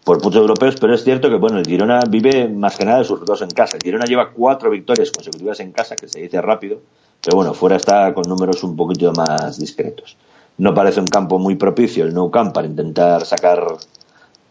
por 0.03 0.19
puntos 0.23 0.41
europeos, 0.41 0.77
pero 0.81 0.95
es 0.95 1.05
cierto 1.05 1.29
que 1.29 1.37
bueno, 1.37 1.59
el 1.59 1.67
Girona 1.67 2.01
vive 2.09 2.49
más 2.49 2.79
que 2.79 2.87
nada 2.87 2.99
de 2.99 3.05
sus 3.05 3.21
resultados 3.21 3.43
en 3.43 3.51
casa. 3.51 3.77
El 3.77 3.83
Girona 3.83 4.07
lleva 4.07 4.31
cuatro 4.31 4.71
victorias 4.71 5.11
consecutivas 5.11 5.61
en 5.61 5.73
casa, 5.73 5.95
que 5.95 6.09
se 6.09 6.21
dice 6.21 6.41
rápido, 6.41 6.81
pero 7.23 7.37
bueno, 7.37 7.53
fuera 7.53 7.77
está 7.77 8.15
con 8.15 8.25
números 8.27 8.63
un 8.63 8.77
poquito 8.77 9.13
más 9.13 9.59
discretos. 9.59 10.17
No 10.57 10.75
parece 10.75 11.01
un 11.01 11.07
campo 11.07 11.39
muy 11.39 11.57
propicio 11.57 12.05
el 12.05 12.15
Nou 12.15 12.31
Camp 12.31 12.55
para 12.55 12.67
intentar 12.67 13.27
sacar 13.27 13.67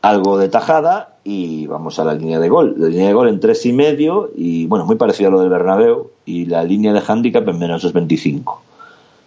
algo 0.04 0.38
de 0.38 0.50
tajada 0.50 1.16
y 1.24 1.66
vamos 1.68 1.98
a 1.98 2.04
la 2.04 2.14
línea 2.14 2.40
de 2.40 2.50
gol. 2.50 2.76
La 2.78 2.90
línea 2.90 3.08
de 3.08 3.14
gol 3.14 3.30
en 3.30 3.40
tres 3.40 3.66
y 3.66 3.72
medio 3.72 4.30
y 4.36 4.68
bueno, 4.68 4.86
muy 4.86 4.98
parecido 4.98 5.30
a 5.30 5.32
lo 5.32 5.40
del 5.40 5.50
Bernabéu 5.50 6.12
y 6.26 6.46
la 6.46 6.64
línea 6.64 6.92
de 6.92 7.02
handicap 7.08 7.48
en 7.48 7.58
menos 7.58 7.86
2.25. 7.86 8.58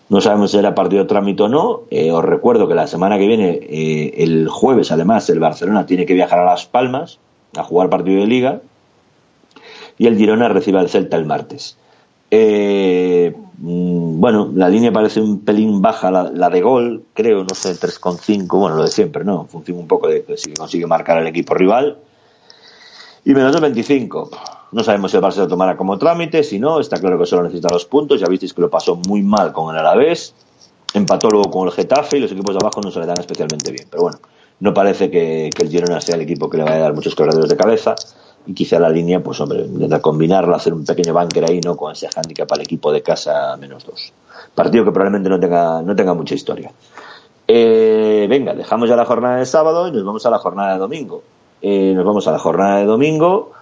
No 0.08 0.20
sabemos 0.20 0.50
si 0.50 0.58
era 0.58 0.74
partido 0.74 1.06
trámite 1.06 1.44
o 1.44 1.48
no. 1.48 1.82
Eh, 1.90 2.12
os 2.12 2.24
recuerdo 2.24 2.68
que 2.68 2.74
la 2.74 2.86
semana 2.86 3.18
que 3.18 3.26
viene, 3.26 3.58
eh, 3.62 4.14
el 4.18 4.48
jueves 4.48 4.92
además, 4.92 5.28
el 5.30 5.40
Barcelona 5.40 5.86
tiene 5.86 6.04
que 6.04 6.14
viajar 6.14 6.38
a 6.40 6.44
Las 6.44 6.66
Palmas 6.66 7.18
a 7.56 7.64
jugar 7.64 7.88
partido 7.88 8.20
de 8.20 8.26
liga 8.26 8.60
y 9.98 10.06
el 10.06 10.16
Girona 10.16 10.48
recibe 10.48 10.78
al 10.78 10.90
Celta 10.90 11.16
el 11.16 11.24
martes. 11.24 11.78
Eh, 12.30 13.34
mm, 13.58 14.20
bueno, 14.20 14.50
la 14.54 14.68
línea 14.68 14.92
parece 14.92 15.20
un 15.20 15.40
pelín 15.40 15.80
baja, 15.80 16.10
la, 16.10 16.50
de 16.50 16.60
gol, 16.60 17.04
creo, 17.14 17.44
no 17.44 17.54
sé, 17.54 17.70
3,5, 17.70 18.46
bueno, 18.58 18.76
lo 18.76 18.82
de 18.82 18.90
siempre, 18.90 19.24
¿no? 19.24 19.46
Funciona 19.46 19.80
un 19.80 19.88
poco 19.88 20.08
de 20.08 20.24
si 20.36 20.52
consigue 20.54 20.86
marcar 20.86 21.18
al 21.18 21.26
equipo 21.26 21.54
rival. 21.54 21.98
Y 23.24 23.34
menos 23.34 23.52
de 23.52 23.60
25. 23.60 24.30
No 24.72 24.84
sabemos 24.84 25.10
si 25.10 25.16
el 25.16 25.22
Barça 25.22 25.38
lo 25.38 25.48
tomará 25.48 25.76
como 25.76 25.98
trámite, 25.98 26.42
si 26.42 26.58
no, 26.58 26.80
está 26.80 26.98
claro 27.00 27.18
que 27.18 27.26
solo 27.26 27.42
necesita 27.42 27.68
los 27.72 27.84
puntos. 27.84 28.20
Ya 28.20 28.28
visteis 28.28 28.54
que 28.54 28.60
lo 28.60 28.70
pasó 28.70 28.94
muy 28.94 29.22
mal 29.22 29.52
con 29.52 29.74
el 29.74 29.80
Alavés. 29.80 30.34
Empató 30.94 31.28
luego 31.28 31.50
con 31.50 31.66
el 31.66 31.72
Getafe 31.72 32.18
y 32.18 32.20
los 32.20 32.30
equipos 32.32 32.54
de 32.54 32.60
abajo 32.62 32.80
no 32.80 32.90
se 32.90 33.00
le 33.00 33.06
dan 33.06 33.18
especialmente 33.18 33.72
bien. 33.72 33.88
Pero 33.90 34.04
bueno, 34.04 34.18
no 34.60 34.72
parece 34.72 35.10
que, 35.10 35.48
el 35.48 35.68
Girona 35.68 36.00
sea 36.00 36.14
el 36.14 36.22
equipo 36.22 36.48
que 36.48 36.58
le 36.58 36.64
vaya 36.64 36.76
a 36.76 36.80
dar 36.80 36.94
muchos 36.94 37.14
corredores 37.14 37.48
de 37.48 37.56
cabeza 37.56 37.94
y 38.46 38.54
quizá 38.54 38.78
la 38.78 38.88
línea, 38.88 39.20
pues 39.20 39.40
hombre, 39.40 39.60
intentar 39.60 40.00
combinarlo, 40.00 40.54
hacer 40.54 40.72
un 40.72 40.84
pequeño 40.84 41.12
bunker 41.12 41.50
ahí, 41.50 41.60
¿no? 41.60 41.76
Con 41.76 41.92
ese 41.92 42.08
handicap 42.14 42.50
al 42.52 42.60
equipo 42.60 42.92
de 42.92 43.02
casa 43.02 43.56
menos 43.56 43.84
dos. 43.84 44.12
Partido 44.54 44.84
que 44.84 44.92
probablemente 44.92 45.28
no 45.28 45.40
tenga, 45.40 45.82
no 45.82 45.96
tenga 45.96 46.14
mucha 46.14 46.34
historia. 46.34 46.70
Eh, 47.48 48.26
venga, 48.28 48.54
dejamos 48.54 48.88
ya 48.88 48.96
la 48.96 49.04
jornada 49.04 49.36
de 49.36 49.46
sábado 49.46 49.88
y 49.88 49.92
nos 49.92 50.04
vamos 50.04 50.24
a 50.26 50.30
la 50.30 50.38
jornada 50.38 50.74
de 50.74 50.78
domingo. 50.78 51.22
Eh, 51.60 51.92
nos 51.94 52.04
vamos 52.04 52.26
a 52.28 52.32
la 52.32 52.38
jornada 52.38 52.78
de 52.78 52.84
domingo. 52.84 53.52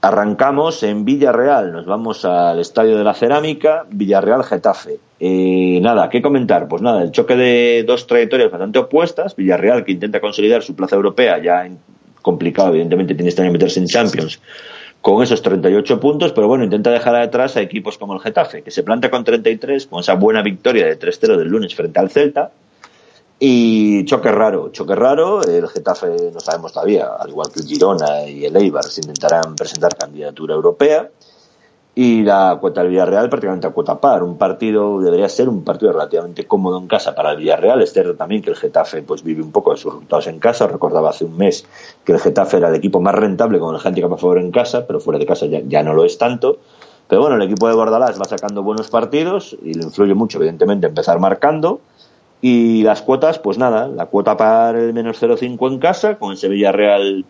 Arrancamos 0.00 0.82
en 0.84 1.04
Villarreal, 1.04 1.72
nos 1.72 1.84
vamos 1.84 2.24
al 2.24 2.60
Estadio 2.60 2.96
de 2.96 3.04
la 3.04 3.14
Cerámica, 3.14 3.84
Villarreal 3.90 4.44
Getafe. 4.44 5.00
Eh, 5.18 5.80
nada, 5.82 6.08
¿qué 6.08 6.22
comentar? 6.22 6.68
Pues 6.68 6.82
nada, 6.82 7.02
el 7.02 7.10
choque 7.10 7.34
de 7.34 7.84
dos 7.84 8.06
trayectorias 8.06 8.50
bastante 8.50 8.78
opuestas. 8.78 9.34
Villarreal 9.34 9.84
que 9.84 9.92
intenta 9.92 10.20
consolidar 10.20 10.62
su 10.62 10.76
plaza 10.76 10.94
europea 10.94 11.42
ya 11.42 11.66
en 11.66 11.78
complicado, 12.28 12.68
evidentemente 12.68 13.14
tiene 13.14 13.30
este 13.30 13.40
año 13.40 13.52
meterse 13.52 13.80
en 13.80 13.86
Champions 13.86 14.38
con 15.00 15.22
esos 15.22 15.40
38 15.40 15.98
puntos, 15.98 16.32
pero 16.32 16.46
bueno, 16.46 16.64
intenta 16.64 16.90
dejar 16.90 17.14
atrás 17.16 17.56
a 17.56 17.62
equipos 17.62 17.96
como 17.96 18.12
el 18.12 18.20
Getafe, 18.20 18.62
que 18.62 18.70
se 18.70 18.82
planta 18.82 19.10
con 19.10 19.24
33, 19.24 19.86
con 19.86 20.00
esa 20.00 20.14
buena 20.14 20.42
victoria 20.42 20.84
de 20.84 20.98
3-0 20.98 21.38
del 21.38 21.48
lunes 21.48 21.74
frente 21.74 21.98
al 21.98 22.10
Celta. 22.10 22.50
Y 23.40 24.04
choque 24.04 24.30
raro, 24.30 24.70
choque 24.70 24.94
raro, 24.94 25.42
el 25.42 25.66
Getafe 25.68 26.08
no 26.34 26.40
sabemos 26.40 26.72
todavía, 26.72 27.06
al 27.18 27.30
igual 27.30 27.48
que 27.50 27.60
el 27.60 27.66
Girona 27.66 28.26
y 28.26 28.44
el 28.44 28.56
Eibar, 28.56 28.84
se 28.84 29.00
intentarán 29.00 29.54
presentar 29.54 29.96
candidatura 29.96 30.54
europea 30.54 31.08
y 32.00 32.22
la 32.22 32.56
cuota 32.60 32.82
del 32.82 32.90
Villarreal 32.90 33.28
prácticamente 33.28 33.66
a 33.66 33.70
cuota 33.70 33.98
par. 33.98 34.22
Un 34.22 34.38
partido 34.38 35.00
debería 35.00 35.28
ser 35.28 35.48
un 35.48 35.64
partido 35.64 35.90
relativamente 35.90 36.46
cómodo 36.46 36.78
en 36.78 36.86
casa 36.86 37.12
para 37.12 37.32
el 37.32 37.38
Villarreal. 37.38 37.82
Es 37.82 37.92
cierto 37.92 38.14
también 38.14 38.40
que 38.40 38.50
el 38.50 38.56
Getafe 38.56 39.02
pues 39.02 39.24
vive 39.24 39.42
un 39.42 39.50
poco 39.50 39.72
de 39.72 39.78
sus 39.78 39.94
resultados 39.94 40.28
en 40.28 40.38
casa. 40.38 40.68
Recordaba 40.68 41.10
hace 41.10 41.24
un 41.24 41.36
mes 41.36 41.66
que 42.04 42.12
el 42.12 42.20
Getafe 42.20 42.58
era 42.58 42.68
el 42.68 42.76
equipo 42.76 43.00
más 43.00 43.16
rentable 43.16 43.58
con 43.58 43.74
el 43.74 43.80
handicap 43.84 44.12
a 44.12 44.16
favor 44.16 44.38
en 44.38 44.52
casa, 44.52 44.86
pero 44.86 45.00
fuera 45.00 45.18
de 45.18 45.26
casa 45.26 45.46
ya, 45.46 45.60
ya 45.66 45.82
no 45.82 45.92
lo 45.92 46.04
es 46.04 46.18
tanto. 46.18 46.58
Pero 47.08 47.20
bueno, 47.20 47.34
el 47.34 47.42
equipo 47.42 47.66
de 47.66 47.74
Bordalás 47.74 48.20
va 48.20 48.26
sacando 48.26 48.62
buenos 48.62 48.90
partidos 48.90 49.56
y 49.60 49.74
le 49.74 49.82
influye 49.82 50.14
mucho, 50.14 50.38
evidentemente, 50.38 50.86
empezar 50.86 51.18
marcando. 51.18 51.80
Y 52.40 52.84
las 52.84 53.02
cuotas, 53.02 53.40
pues 53.40 53.58
nada, 53.58 53.88
la 53.88 54.06
cuota 54.06 54.36
para 54.36 54.78
el 54.78 54.94
menos 54.94 55.20
0,5 55.20 55.66
en 55.66 55.80
casa, 55.80 56.14
con 56.14 56.32
ese 56.32 56.46
Villarreal 56.46 57.24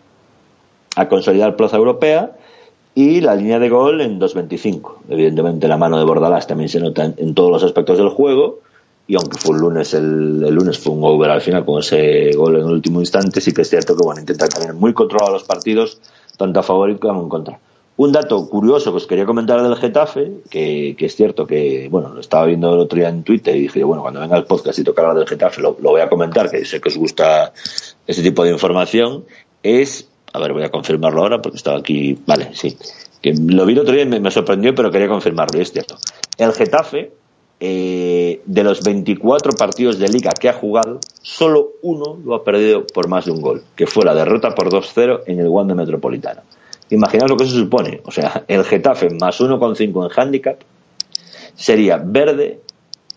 a 0.94 1.08
consolidar 1.08 1.56
plaza 1.56 1.78
europea 1.78 2.32
y 2.98 3.20
la 3.20 3.36
línea 3.36 3.60
de 3.60 3.68
gol 3.68 4.00
en 4.00 4.18
2.25. 4.18 4.94
Evidentemente 5.08 5.68
la 5.68 5.76
mano 5.76 6.00
de 6.00 6.04
Bordalás 6.04 6.48
también 6.48 6.68
se 6.68 6.80
nota 6.80 7.04
en, 7.04 7.32
todos 7.32 7.48
los 7.48 7.62
aspectos 7.62 7.96
del 7.96 8.08
juego 8.08 8.58
y 9.06 9.14
aunque 9.14 9.38
fue 9.38 9.54
el 9.54 9.60
lunes, 9.60 9.94
el, 9.94 10.42
el, 10.44 10.52
lunes 10.52 10.80
fue 10.80 10.94
un 10.94 11.04
over 11.04 11.30
al 11.30 11.40
final 11.40 11.64
con 11.64 11.78
ese 11.78 12.32
gol 12.32 12.56
en 12.56 12.62
el 12.62 12.72
último 12.72 12.98
instante, 12.98 13.40
sí 13.40 13.52
que 13.52 13.62
es 13.62 13.70
cierto 13.70 13.94
que 13.94 14.02
bueno, 14.02 14.20
intenta 14.20 14.48
tener 14.48 14.74
muy 14.74 14.94
controlados 14.94 15.32
los 15.32 15.44
partidos, 15.44 16.00
tanto 16.36 16.58
a 16.58 16.64
favor 16.64 16.98
como 16.98 17.22
en 17.22 17.28
contra. 17.28 17.60
Un 17.98 18.10
dato 18.10 18.48
curioso 18.48 18.90
que 18.90 18.96
os 18.96 19.06
quería 19.06 19.26
comentar 19.26 19.62
del 19.62 19.76
Getafe, 19.76 20.32
que, 20.50 20.96
que, 20.98 21.06
es 21.06 21.14
cierto 21.14 21.46
que, 21.46 21.86
bueno, 21.88 22.08
lo 22.08 22.18
estaba 22.18 22.46
viendo 22.46 22.74
el 22.74 22.80
otro 22.80 22.98
día 22.98 23.10
en 23.10 23.22
Twitter 23.22 23.54
y 23.54 23.60
dije, 23.60 23.84
bueno, 23.84 24.02
cuando 24.02 24.18
venga 24.18 24.36
el 24.36 24.44
podcast 24.44 24.76
y 24.76 24.82
toque 24.82 25.00
hablar 25.00 25.18
del 25.18 25.28
Getafe, 25.28 25.62
lo, 25.62 25.76
lo 25.80 25.90
voy 25.90 26.00
a 26.00 26.08
comentar, 26.08 26.50
que 26.50 26.64
sé 26.64 26.80
que 26.80 26.88
os 26.88 26.96
gusta 26.96 27.52
ese 28.08 28.22
tipo 28.24 28.42
de 28.42 28.50
información, 28.50 29.24
es 29.62 30.08
a 30.38 30.42
ver, 30.42 30.52
voy 30.52 30.62
a 30.62 30.70
confirmarlo 30.70 31.22
ahora 31.22 31.42
porque 31.42 31.56
estaba 31.56 31.78
aquí. 31.78 32.18
Vale, 32.26 32.50
sí. 32.54 32.76
Que 33.20 33.34
lo 33.34 33.66
vi 33.66 33.72
el 33.72 33.80
otro 33.80 33.94
día 33.94 34.02
y 34.02 34.20
me, 34.20 34.30
sorprendió, 34.30 34.74
pero 34.74 34.90
quería 34.90 35.08
confirmarlo, 35.08 35.58
y 35.58 35.62
es 35.62 35.72
cierto. 35.72 35.98
El 36.36 36.52
Getafe, 36.52 37.12
eh, 37.60 38.40
de 38.44 38.64
los 38.64 38.82
24 38.82 39.52
partidos 39.52 39.98
de 39.98 40.08
liga 40.08 40.30
que 40.30 40.48
ha 40.48 40.52
jugado, 40.52 41.00
solo 41.20 41.72
uno 41.82 42.18
lo 42.24 42.34
ha 42.34 42.44
perdido 42.44 42.86
por 42.86 43.08
más 43.08 43.26
de 43.26 43.32
un 43.32 43.40
gol, 43.40 43.64
que 43.74 43.86
fue 43.86 44.04
la 44.04 44.14
derrota 44.14 44.54
por 44.54 44.70
2-0 44.70 45.22
en 45.26 45.40
el 45.40 45.48
Wanda 45.48 45.74
Metropolitano. 45.74 46.42
Imaginaos 46.90 47.30
lo 47.30 47.36
que 47.36 47.44
eso 47.44 47.56
supone. 47.56 48.00
O 48.04 48.10
sea, 48.10 48.44
el 48.48 48.64
Getafe 48.64 49.10
más 49.10 49.40
1,5 49.40 50.04
en 50.04 50.20
handicap 50.20 50.60
sería 51.54 51.98
verde 51.98 52.60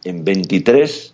en 0.03 0.25
23 0.25 1.13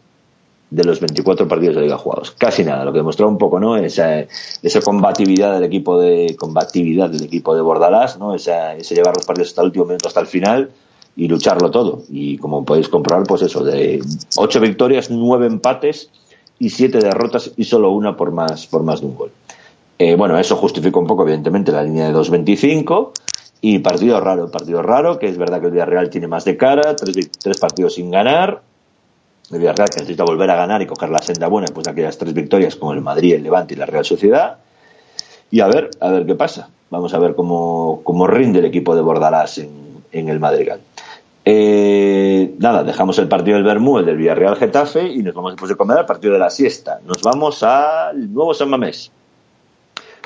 de 0.70 0.84
los 0.84 1.00
24 1.00 1.48
partidos 1.48 1.76
de 1.76 1.84
liga 1.84 1.98
jugados. 1.98 2.32
Casi 2.32 2.64
nada, 2.64 2.84
lo 2.84 2.92
que 2.92 3.00
demostró 3.00 3.28
un 3.28 3.38
poco, 3.38 3.60
¿no? 3.60 3.78
Esa, 3.78 4.26
esa 4.62 4.82
combatividad 4.82 5.54
del 5.54 5.64
equipo 5.64 6.00
de 6.00 6.36
combatividad 6.38 7.10
del 7.10 7.24
equipo 7.24 7.56
de 7.56 7.62
Bordalás, 7.62 8.18
¿no? 8.20 8.36
Esa, 8.36 8.76
ese 8.76 8.96
llevar 8.96 9.16
los 9.16 9.26
partidos 9.26 9.50
hasta 9.50 9.62
el 9.62 9.68
último 9.68 9.86
momento, 9.86 10.08
hasta 10.08 10.20
el 10.20 10.28
final 10.28 10.70
y 11.16 11.28
lucharlo 11.28 11.72
todo. 11.72 12.04
Y 12.10 12.38
como 12.38 12.66
podéis 12.66 12.90
comprobar, 12.90 13.26
pues 13.26 13.42
eso, 13.42 13.64
de 13.64 14.02
ocho 14.36 14.60
victorias, 14.60 15.10
nueve 15.10 15.48
empates 15.48 16.10
y 16.60 16.70
siete 16.70 17.00
derrotas 17.00 17.52
y 17.56 17.64
solo 17.64 17.92
una 17.92 18.18
por 18.18 18.32
más, 18.32 18.68
por 18.68 18.84
más 18.84 19.02
de 19.02 19.08
un 19.08 19.16
gol. 19.16 19.32
Eh, 20.00 20.16
bueno, 20.16 20.38
eso 20.38 20.56
justifica 20.56 21.00
un 21.00 21.08
poco, 21.08 21.24
evidentemente, 21.24 21.72
la 21.72 21.84
línea 21.84 22.08
de 22.08 22.14
2.25 22.14 23.12
y 23.62 23.80
partido 23.80 24.20
raro, 24.20 24.52
partido 24.52 24.84
raro, 24.84 25.18
que 25.18 25.28
es 25.28 25.38
verdad 25.38 25.60
que 25.60 25.68
el 25.68 25.72
Villarreal 25.72 26.10
tiene 26.10 26.28
más 26.28 26.46
de 26.46 26.56
cara, 26.56 26.96
tres, 26.96 27.32
tres 27.32 27.58
partidos 27.58 27.96
sin 27.96 28.12
ganar, 28.12 28.62
El 29.52 29.60
Villarreal 29.60 29.90
que 29.90 30.02
necesita 30.02 30.24
volver 30.24 30.50
a 30.52 30.56
ganar 30.56 30.82
y 30.82 30.86
coger 30.86 31.10
la 31.10 31.20
senda 31.20 31.48
buena 31.48 31.66
después 31.66 31.86
de 31.86 31.92
aquellas 31.92 32.18
tres 32.18 32.34
victorias 32.34 32.76
como 32.76 32.94
el 32.94 33.02
Madrid, 33.02 33.36
el 33.36 33.44
Levante 33.44 33.74
y 33.74 33.78
la 33.78 33.86
Real 33.86 34.04
Sociedad. 34.04 34.58
Y 35.50 35.62
a 35.62 35.68
ver, 35.68 35.90
a 36.02 36.10
ver 36.12 36.26
qué 36.26 36.36
pasa. 36.36 36.70
Vamos 36.90 37.14
a 37.14 37.20
ver 37.20 37.36
cómo, 37.36 38.02
cómo 38.04 38.28
rinde 38.28 38.60
el 38.60 38.66
equipo 38.66 38.96
de 38.96 39.02
Bordalás 39.02 39.58
en, 39.58 39.70
en 40.12 40.30
el 40.30 40.40
Madrigal. 40.40 40.82
Eh, 41.46 42.56
nada, 42.60 42.84
dejamos 42.84 43.18
el 43.20 43.30
partido 43.30 43.56
del 43.56 43.64
Bermú, 43.64 44.00
el 44.00 44.06
del 44.06 44.18
Villarreal 44.18 44.58
Getafe, 44.58 45.08
y 45.08 45.20
nos 45.20 45.34
vamos 45.34 45.54
después 45.54 45.70
de 45.70 45.78
comer 45.78 45.98
al 45.98 46.06
partido 46.06 46.34
de 46.34 46.40
la 46.40 46.50
siesta. 46.50 47.00
Nos 47.06 47.22
vamos 47.22 47.64
al 47.64 48.34
nuevo 48.34 48.54
San 48.54 48.70
Mamés. 48.70 49.12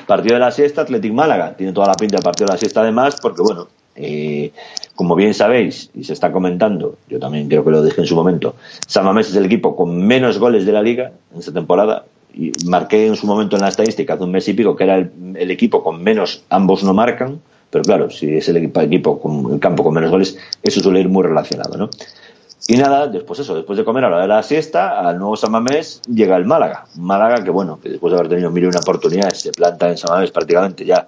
Partido 0.04 0.34
de 0.34 0.40
la 0.40 0.50
siesta, 0.50 0.82
Athletic 0.82 1.12
Málaga. 1.12 1.56
Tiene 1.56 1.72
toda 1.72 1.86
la 1.86 1.94
pinta 1.94 2.16
del 2.16 2.24
partido 2.24 2.46
de 2.46 2.54
la 2.54 2.58
siesta, 2.58 2.80
además, 2.80 3.18
porque, 3.22 3.40
bueno, 3.40 3.68
eh, 3.96 4.52
como 4.94 5.14
bien 5.14 5.34
sabéis, 5.34 5.90
y 5.94 6.04
se 6.04 6.12
está 6.12 6.32
comentando, 6.32 6.96
yo 7.08 7.18
también 7.18 7.48
creo 7.48 7.64
que 7.64 7.70
lo 7.70 7.82
dije 7.82 8.00
en 8.00 8.06
su 8.06 8.14
momento, 8.14 8.54
San 8.86 9.18
es 9.18 9.34
el 9.34 9.44
equipo 9.44 9.76
con 9.76 10.06
menos 10.06 10.38
goles 10.38 10.66
de 10.66 10.72
la 10.72 10.82
liga 10.82 11.12
en 11.32 11.38
esta 11.38 11.52
temporada. 11.52 12.04
Y 12.34 12.50
marqué 12.64 13.06
en 13.06 13.14
su 13.14 13.26
momento 13.26 13.56
en 13.56 13.62
la 13.62 13.68
estadística 13.68 14.14
hace 14.14 14.24
un 14.24 14.30
mes 14.30 14.48
y 14.48 14.54
pico 14.54 14.74
que 14.74 14.84
era 14.84 14.96
el, 14.96 15.50
equipo 15.50 15.82
con 15.82 16.02
menos, 16.02 16.44
ambos 16.48 16.82
no 16.82 16.94
marcan 16.94 17.40
pero 17.72 17.84
claro, 17.84 18.10
si 18.10 18.36
es 18.36 18.46
el 18.50 18.58
equipo 18.58 19.18
con 19.18 19.54
el 19.54 19.58
campo 19.58 19.82
con 19.82 19.94
menos 19.94 20.10
goles, 20.10 20.36
eso 20.62 20.80
suele 20.80 21.00
ir 21.00 21.08
muy 21.08 21.22
relacionado, 21.22 21.78
¿no? 21.78 21.88
Y 22.68 22.76
nada, 22.76 23.06
después 23.06 23.40
eso, 23.40 23.56
después 23.56 23.78
de 23.78 23.84
comer 23.84 24.04
a 24.04 24.10
la 24.10 24.20
de 24.20 24.28
la 24.28 24.42
siesta, 24.42 25.00
al 25.00 25.18
nuevo 25.18 25.36
San 25.36 25.50
Mamés 25.50 26.02
llega 26.02 26.36
el 26.36 26.44
Málaga. 26.44 26.84
Málaga 26.96 27.42
que 27.42 27.50
bueno, 27.50 27.80
que 27.82 27.88
después 27.88 28.12
de 28.12 28.18
haber 28.18 28.28
tenido 28.28 28.50
mil 28.50 28.66
una 28.66 28.78
oportunidad, 28.78 29.30
se 29.30 29.52
planta 29.52 29.88
en 29.88 29.96
San 29.96 30.10
Mamés 30.10 30.30
prácticamente 30.30 30.84
ya 30.84 31.06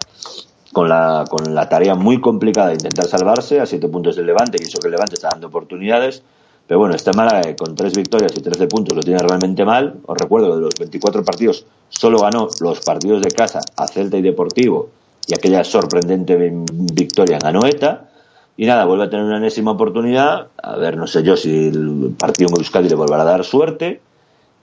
con 0.74 0.90
la, 0.90 1.24
con 1.30 1.54
la 1.54 1.66
tarea 1.70 1.94
muy 1.94 2.20
complicada 2.20 2.68
de 2.68 2.74
intentar 2.74 3.06
salvarse 3.06 3.60
a 3.60 3.64
siete 3.64 3.88
puntos 3.88 4.16
del 4.16 4.26
Levante, 4.26 4.58
y 4.60 4.64
eso 4.64 4.78
que 4.78 4.88
el 4.88 4.92
Levante 4.92 5.14
está 5.14 5.30
dando 5.30 5.46
oportunidades. 5.46 6.22
Pero 6.66 6.80
bueno, 6.80 6.94
este 6.94 7.12
Málaga 7.12 7.54
con 7.56 7.74
tres 7.74 7.94
victorias 7.94 8.32
y 8.37 8.40
13 8.40 8.66
puntos 8.68 8.96
lo 8.96 9.02
tiene 9.02 9.18
realmente 9.18 9.64
mal. 9.64 9.96
Os 10.06 10.16
recuerdo 10.16 10.48
que 10.48 10.54
de 10.56 10.60
los 10.62 10.74
24 10.78 11.22
partidos 11.22 11.66
solo 11.90 12.18
ganó 12.18 12.48
los 12.60 12.80
partidos 12.80 13.22
de 13.22 13.30
casa 13.30 13.60
a 13.76 13.87
Celta 13.87 14.16
y 14.16 14.22
Deportivo 14.22 14.88
y 15.26 15.34
aquella 15.34 15.62
sorprendente 15.62 16.37
victoria 16.37 17.37
en 17.37 17.46
Anoeta. 17.46 18.08
Y 18.56 18.66
nada, 18.66 18.87
vuelve 18.87 19.04
a 19.04 19.10
tener 19.10 19.26
una 19.26 19.38
enésima 19.38 19.72
oportunidad. 19.72 20.48
A 20.62 20.76
ver, 20.76 20.96
no 20.96 21.06
sé 21.06 21.22
yo 21.22 21.37
si 21.37 21.68
el 21.68 22.14
partido 22.18 22.50
Euskadi 22.56 22.88
le 22.88 22.94
volverá 22.94 23.22
a 23.22 23.26
dar 23.26 23.44
suerte. 23.44 24.00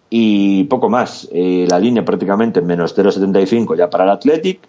Y 0.09 0.63
poco 0.65 0.89
más. 0.89 1.27
Eh, 1.31 1.67
la 1.69 1.77
línea 1.77 2.03
prácticamente 2.03 2.61
en 2.61 2.67
menos 2.67 2.97
0,75 2.97 3.77
ya 3.77 3.89
para 3.89 4.05
el 4.05 4.09
Athletic. 4.09 4.59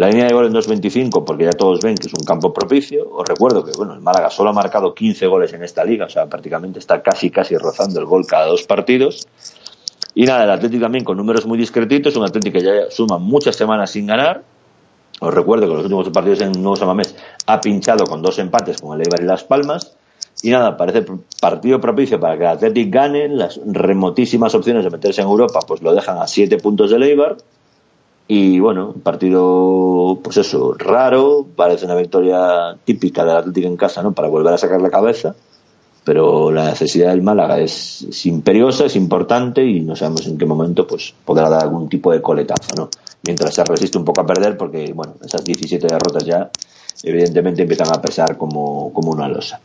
La 0.00 0.08
línea 0.08 0.28
de 0.28 0.32
gol 0.32 0.46
en 0.46 0.54
2.25 0.54 1.24
porque 1.26 1.44
ya 1.44 1.50
todos 1.50 1.80
ven 1.82 1.94
que 1.94 2.06
es 2.06 2.14
un 2.14 2.24
campo 2.24 2.54
propicio. 2.54 3.06
Os 3.12 3.28
recuerdo 3.28 3.62
que 3.62 3.72
bueno, 3.76 3.92
el 3.92 4.00
Málaga 4.00 4.30
solo 4.30 4.48
ha 4.48 4.54
marcado 4.54 4.94
15 4.94 5.26
goles 5.26 5.52
en 5.52 5.62
esta 5.62 5.84
liga, 5.84 6.06
o 6.06 6.08
sea, 6.08 6.26
prácticamente 6.26 6.78
está 6.78 7.02
casi 7.02 7.30
casi 7.30 7.54
rozando 7.58 8.00
el 8.00 8.06
gol 8.06 8.24
cada 8.26 8.46
dos 8.46 8.62
partidos. 8.62 9.28
Y 10.14 10.24
nada, 10.24 10.44
el 10.44 10.50
Atlético 10.52 10.84
también 10.84 11.04
con 11.04 11.18
números 11.18 11.44
muy 11.44 11.58
discretitos, 11.58 12.16
un 12.16 12.24
Atlético 12.24 12.58
que 12.58 12.64
ya 12.64 12.90
suma 12.90 13.18
muchas 13.18 13.56
semanas 13.56 13.90
sin 13.90 14.06
ganar, 14.06 14.42
os 15.20 15.34
recuerdo 15.34 15.68
que 15.68 15.74
los 15.74 15.82
últimos 15.82 16.08
partidos 16.08 16.40
en 16.40 16.52
Nuevo 16.52 16.76
Samamés 16.76 17.14
ha 17.44 17.60
pinchado 17.60 18.06
con 18.06 18.22
dos 18.22 18.38
empates 18.38 18.80
con 18.80 18.98
el 18.98 19.06
Eibar 19.06 19.20
y 19.20 19.26
Las 19.26 19.44
Palmas. 19.44 19.98
Y 20.42 20.48
nada, 20.48 20.78
parece 20.78 21.04
partido 21.42 21.78
propicio 21.78 22.18
para 22.18 22.38
que 22.38 22.44
el 22.44 22.48
Athletic 22.48 22.90
gane. 22.90 23.28
Las 23.28 23.60
remotísimas 23.66 24.54
opciones 24.54 24.82
de 24.82 24.88
meterse 24.88 25.20
en 25.20 25.28
Europa 25.28 25.60
pues 25.68 25.82
lo 25.82 25.94
dejan 25.94 26.16
a 26.16 26.26
siete 26.26 26.56
puntos 26.56 26.90
del 26.90 27.02
Eibar. 27.02 27.36
Y 28.32 28.60
bueno, 28.60 28.92
un 28.94 29.00
partido, 29.00 30.20
pues 30.22 30.36
eso, 30.36 30.76
raro. 30.78 31.48
Parece 31.56 31.84
una 31.84 31.96
victoria 31.96 32.76
típica 32.84 33.24
del 33.24 33.38
Atlético 33.38 33.66
en 33.66 33.76
casa, 33.76 34.04
¿no? 34.04 34.12
Para 34.12 34.28
volver 34.28 34.54
a 34.54 34.56
sacar 34.56 34.80
la 34.80 34.88
cabeza. 34.88 35.34
Pero 36.04 36.52
la 36.52 36.66
necesidad 36.66 37.08
del 37.10 37.22
Málaga 37.22 37.58
es, 37.58 38.24
imperiosa, 38.26 38.86
es 38.86 38.94
importante 38.94 39.64
y 39.64 39.80
no 39.80 39.96
sabemos 39.96 40.28
en 40.28 40.38
qué 40.38 40.46
momento 40.46 40.86
pues 40.86 41.12
podrá 41.24 41.48
dar 41.48 41.64
algún 41.64 41.88
tipo 41.88 42.12
de 42.12 42.22
coletazo, 42.22 42.76
¿no? 42.76 42.88
mientras 43.26 43.52
se 43.52 43.64
resiste 43.64 43.98
un 43.98 44.04
poco 44.04 44.20
a 44.20 44.26
perder, 44.26 44.56
porque 44.56 44.92
bueno, 44.94 45.14
esas 45.22 45.44
17 45.44 45.88
derrotas 45.88 46.24
ya 46.24 46.50
evidentemente 47.02 47.62
empiezan 47.62 47.88
a 47.92 48.00
pesar 48.00 48.38
como, 48.38 48.92
como 48.92 49.10
una 49.10 49.28
losa. 49.28 49.60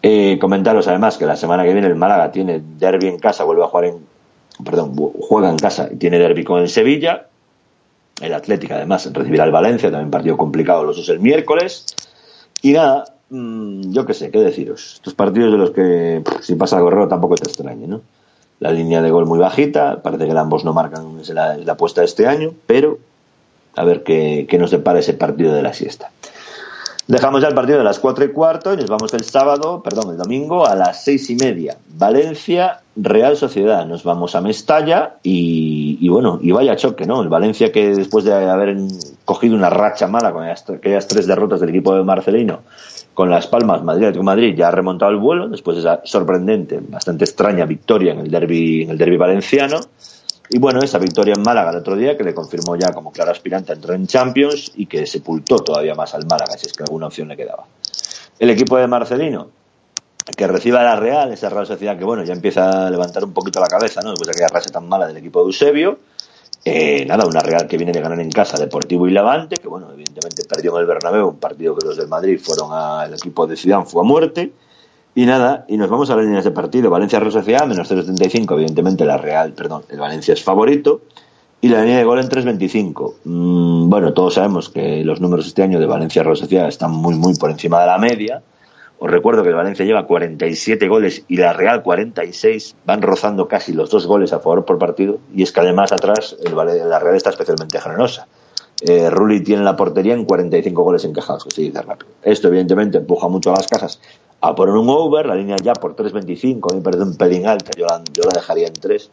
Eh, 0.00 0.38
comentaros 0.40 0.86
además 0.86 1.18
que 1.18 1.26
la 1.26 1.36
semana 1.36 1.64
que 1.64 1.72
viene 1.72 1.88
el 1.88 1.96
Málaga 1.96 2.30
tiene 2.30 2.62
derby 2.78 3.08
en 3.08 3.18
casa, 3.18 3.42
vuelve 3.42 3.64
a 3.64 3.66
jugar 3.66 3.86
en, 3.86 3.96
perdón, 4.64 4.94
juega 5.20 5.50
en 5.50 5.58
casa 5.58 5.88
y 5.92 5.96
tiene 5.96 6.20
derby 6.20 6.44
con 6.44 6.62
el 6.62 6.68
Sevilla. 6.68 7.27
El 8.20 8.34
Atlético 8.34 8.74
además 8.74 9.10
recibirá 9.12 9.44
el 9.44 9.52
Valencia, 9.52 9.90
también 9.90 10.10
partido 10.10 10.36
complicado 10.36 10.84
los 10.84 10.96
dos 10.96 11.08
el 11.08 11.20
miércoles. 11.20 11.84
Y 12.62 12.72
nada, 12.72 13.04
mmm, 13.30 13.92
yo 13.92 14.04
qué 14.06 14.14
sé, 14.14 14.30
qué 14.30 14.40
deciros. 14.40 14.94
Estos 14.94 15.14
partidos 15.14 15.52
de 15.52 15.58
los 15.58 15.70
que 15.70 16.22
si 16.40 16.54
pasa 16.56 16.76
algo 16.76 16.90
raro 16.90 17.08
tampoco 17.08 17.36
te 17.36 17.48
extrañe, 17.48 17.86
¿no? 17.86 18.00
la 18.60 18.72
línea 18.72 19.02
de 19.02 19.10
gol 19.10 19.26
muy 19.26 19.38
bajita, 19.38 20.02
parece 20.02 20.26
que 20.26 20.36
ambos 20.36 20.64
no 20.64 20.72
marcan 20.72 21.20
la, 21.28 21.56
apuesta 21.68 22.00
de 22.00 22.06
este 22.06 22.26
año, 22.26 22.54
pero 22.66 22.98
a 23.76 23.84
ver 23.84 24.02
qué, 24.02 24.46
qué, 24.48 24.58
nos 24.58 24.70
depara 24.70 24.98
ese 24.98 25.14
partido 25.14 25.54
de 25.54 25.62
la 25.62 25.72
siesta. 25.72 26.10
Dejamos 27.06 27.40
ya 27.40 27.48
el 27.48 27.54
partido 27.54 27.78
de 27.78 27.84
las 27.84 28.00
cuatro 28.00 28.24
y 28.24 28.32
cuarto 28.32 28.74
y 28.74 28.76
nos 28.76 28.90
vamos 28.90 29.14
el 29.14 29.24
sábado, 29.24 29.82
perdón, 29.82 30.10
el 30.10 30.18
domingo 30.18 30.66
a 30.66 30.74
las 30.74 31.04
seis 31.04 31.30
y 31.30 31.36
media. 31.36 31.78
Valencia, 31.88 32.82
Real 32.96 33.36
Sociedad. 33.36 33.86
Nos 33.86 34.04
vamos 34.04 34.34
a 34.34 34.42
Mestalla 34.42 35.14
y, 35.22 35.77
y 36.00 36.08
bueno, 36.08 36.38
y 36.42 36.52
vaya 36.52 36.76
choque, 36.76 37.06
¿no? 37.06 37.22
El 37.22 37.28
Valencia 37.28 37.72
que 37.72 37.94
después 37.94 38.24
de 38.24 38.32
haber 38.34 38.76
cogido 39.24 39.56
una 39.56 39.70
racha 39.70 40.06
mala 40.06 40.32
con 40.32 40.44
aquellas 40.44 41.08
tres 41.08 41.26
derrotas 41.26 41.60
del 41.60 41.70
equipo 41.70 41.94
de 41.94 42.04
Marcelino, 42.04 42.60
con 43.14 43.30
Las 43.30 43.48
Palmas, 43.48 43.82
Madrid, 43.82 44.16
Madrid 44.20 44.54
ya 44.56 44.68
ha 44.68 44.70
remontado 44.70 45.10
el 45.10 45.18
vuelo 45.18 45.48
después 45.48 45.76
de 45.76 45.80
esa 45.80 46.00
sorprendente, 46.04 46.78
bastante 46.80 47.24
extraña 47.24 47.64
victoria 47.64 48.12
en 48.12 48.20
el 48.20 48.30
derby, 48.30 48.84
en 48.84 48.90
el 48.90 48.98
derby 48.98 49.16
valenciano. 49.16 49.80
Y 50.50 50.58
bueno, 50.58 50.80
esa 50.80 50.98
victoria 50.98 51.34
en 51.36 51.42
Málaga 51.42 51.70
el 51.70 51.78
otro 51.78 51.96
día, 51.96 52.16
que 52.16 52.24
le 52.24 52.32
confirmó 52.32 52.76
ya 52.76 52.92
como 52.92 53.10
claro 53.10 53.32
aspirante 53.32 53.72
a 53.72 53.74
entrar 53.74 53.96
en 53.96 54.06
Champions 54.06 54.72
y 54.76 54.86
que 54.86 55.04
sepultó 55.04 55.58
todavía 55.58 55.94
más 55.94 56.14
al 56.14 56.26
Málaga, 56.26 56.56
si 56.56 56.66
es 56.68 56.72
que 56.72 56.84
alguna 56.84 57.08
opción 57.08 57.28
le 57.28 57.36
quedaba. 57.36 57.64
El 58.38 58.50
equipo 58.50 58.76
de 58.76 58.86
Marcelino, 58.86 59.48
que 60.36 60.46
reciba 60.46 60.82
la 60.82 60.96
Real, 60.96 61.32
esa 61.32 61.48
Real 61.48 61.66
Sociedad 61.66 61.96
que 61.98 62.04
bueno, 62.04 62.24
ya 62.24 62.32
empieza 62.32 62.86
a 62.86 62.90
levantar 62.90 63.24
un 63.24 63.32
poquito 63.32 63.60
la 63.60 63.66
cabeza, 63.66 64.00
¿no? 64.02 64.10
Después 64.10 64.26
de 64.26 64.32
aquella 64.32 64.48
racha 64.48 64.70
tan 64.70 64.88
mala 64.88 65.06
del 65.06 65.16
equipo 65.16 65.40
de 65.40 65.46
Eusebio. 65.46 65.98
Eh, 66.64 67.06
nada, 67.06 67.24
una 67.26 67.40
Real 67.40 67.66
que 67.66 67.76
viene 67.76 67.92
de 67.92 68.00
ganar 68.00 68.20
en 68.20 68.30
casa 68.30 68.58
Deportivo 68.58 69.06
y 69.06 69.10
Levante, 69.10 69.56
que 69.56 69.68
bueno, 69.68 69.88
evidentemente 69.92 70.44
perdió 70.44 70.74
en 70.74 70.80
el 70.82 70.86
Bernabéu, 70.86 71.28
un 71.28 71.38
partido 71.38 71.74
que 71.76 71.86
los 71.86 71.96
del 71.96 72.08
Madrid 72.08 72.38
fueron 72.42 72.72
al 72.72 73.14
equipo 73.14 73.46
de 73.46 73.56
Zidane, 73.56 73.86
fue 73.86 74.02
a 74.02 74.04
muerte. 74.04 74.52
Y 75.14 75.24
nada, 75.26 75.64
y 75.66 75.76
nos 75.76 75.88
vamos 75.88 76.10
a 76.10 76.16
las 76.16 76.24
líneas 76.24 76.44
de 76.44 76.50
partido. 76.50 76.90
Valencia 76.90 77.18
Real 77.18 77.32
Sociedad, 77.32 77.66
menos 77.66 77.90
0.75, 77.90 78.52
evidentemente 78.54 79.04
la 79.04 79.16
Real, 79.16 79.52
perdón, 79.52 79.82
el 79.88 79.98
Valencia 79.98 80.34
es 80.34 80.44
favorito. 80.44 81.00
Y 81.60 81.68
la 81.68 81.80
línea 81.82 81.98
de 81.98 82.04
gol 82.04 82.20
en 82.20 82.28
3.25. 82.28 83.14
Mm, 83.24 83.90
bueno, 83.90 84.12
todos 84.12 84.34
sabemos 84.34 84.68
que 84.68 85.02
los 85.04 85.20
números 85.20 85.46
este 85.46 85.62
año 85.62 85.80
de 85.80 85.86
Valencia 85.86 86.22
Real 86.22 86.36
Sociedad 86.36 86.68
están 86.68 86.92
muy, 86.92 87.16
muy 87.16 87.34
por 87.34 87.50
encima 87.50 87.80
de 87.80 87.86
la 87.86 87.98
media. 87.98 88.42
Os 89.00 89.10
recuerdo 89.10 89.42
que 89.42 89.50
el 89.50 89.54
Valencia 89.54 89.84
lleva 89.84 90.06
47 90.06 90.88
goles 90.88 91.24
y 91.28 91.36
la 91.36 91.52
Real 91.52 91.82
46. 91.82 92.76
Van 92.84 93.02
rozando 93.02 93.46
casi 93.46 93.72
los 93.72 93.90
dos 93.90 94.06
goles 94.06 94.32
a 94.32 94.40
favor 94.40 94.64
por 94.64 94.78
partido. 94.78 95.18
Y 95.34 95.42
es 95.42 95.52
que 95.52 95.60
además 95.60 95.92
atrás 95.92 96.36
el, 96.44 96.54
la 96.56 96.98
Real 96.98 97.14
está 97.14 97.30
especialmente 97.30 97.80
generosa. 97.80 98.26
Eh, 98.80 99.10
Rulli 99.10 99.40
tiene 99.40 99.62
la 99.62 99.76
portería 99.76 100.14
en 100.14 100.24
45 100.24 100.82
goles 100.82 101.04
encajados, 101.04 101.44
que 101.44 101.50
se 101.50 101.62
dice 101.62 101.82
rápido. 101.82 102.12
Esto 102.22 102.48
evidentemente 102.48 102.98
empuja 102.98 103.28
mucho 103.28 103.50
a 103.50 103.54
las 103.56 103.66
casas 103.66 104.00
a 104.40 104.54
poner 104.54 104.74
un 104.74 104.88
over, 104.88 105.26
la 105.26 105.34
línea 105.34 105.56
ya 105.56 105.72
por 105.72 105.96
3.25, 105.96 106.70
a 106.70 106.74
mí 106.74 106.78
me 106.78 106.84
parece 106.84 107.02
un 107.02 107.16
pelín 107.16 107.46
alta, 107.46 107.70
yo 107.76 107.86
la, 107.86 108.02
yo 108.12 108.22
la 108.22 108.30
dejaría 108.34 108.68
en 108.68 108.74
3. 108.74 109.10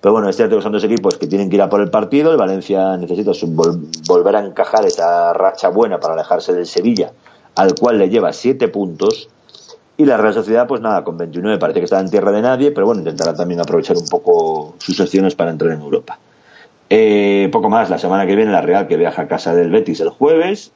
Pero 0.00 0.12
bueno, 0.12 0.28
es 0.28 0.36
cierto 0.36 0.56
que 0.56 0.62
son 0.62 0.72
dos 0.72 0.84
equipos 0.84 1.16
que 1.16 1.26
tienen 1.26 1.48
que 1.48 1.56
ir 1.56 1.62
a 1.62 1.70
por 1.70 1.80
el 1.80 1.90
partido, 1.90 2.30
el 2.30 2.36
Valencia 2.36 2.96
necesita 2.98 3.32
vol 3.46 3.88
volver 4.06 4.36
a 4.36 4.44
encajar 4.44 4.84
esa 4.84 5.32
racha 5.32 5.70
buena 5.70 5.98
para 5.98 6.14
alejarse 6.14 6.52
del 6.52 6.66
Sevilla, 6.66 7.12
al 7.56 7.74
cual 7.74 7.98
le 7.98 8.08
lleva 8.08 8.32
7 8.32 8.68
puntos, 8.68 9.28
y 9.98 10.04
la 10.04 10.18
Real 10.18 10.34
Sociedad, 10.34 10.66
pues 10.66 10.82
nada, 10.82 11.04
con 11.04 11.16
29 11.16 11.58
parece 11.58 11.80
que 11.80 11.84
está 11.84 11.98
en 12.00 12.10
tierra 12.10 12.30
de 12.30 12.42
nadie, 12.42 12.70
pero 12.70 12.86
bueno, 12.86 13.00
intentará 13.00 13.34
también 13.34 13.60
aprovechar 13.60 13.96
un 13.96 14.06
poco 14.06 14.74
sus 14.78 15.00
opciones 15.00 15.34
para 15.34 15.50
entrar 15.50 15.72
en 15.72 15.80
Europa. 15.80 16.18
Eh, 16.90 17.48
poco 17.50 17.70
más, 17.70 17.88
la 17.88 17.98
semana 17.98 18.26
que 18.26 18.36
viene 18.36 18.52
la 18.52 18.60
Real 18.60 18.86
que 18.86 18.96
viaja 18.96 19.22
a 19.22 19.28
casa 19.28 19.54
del 19.54 19.70
Betis 19.70 20.00
el 20.00 20.10
jueves, 20.10 20.72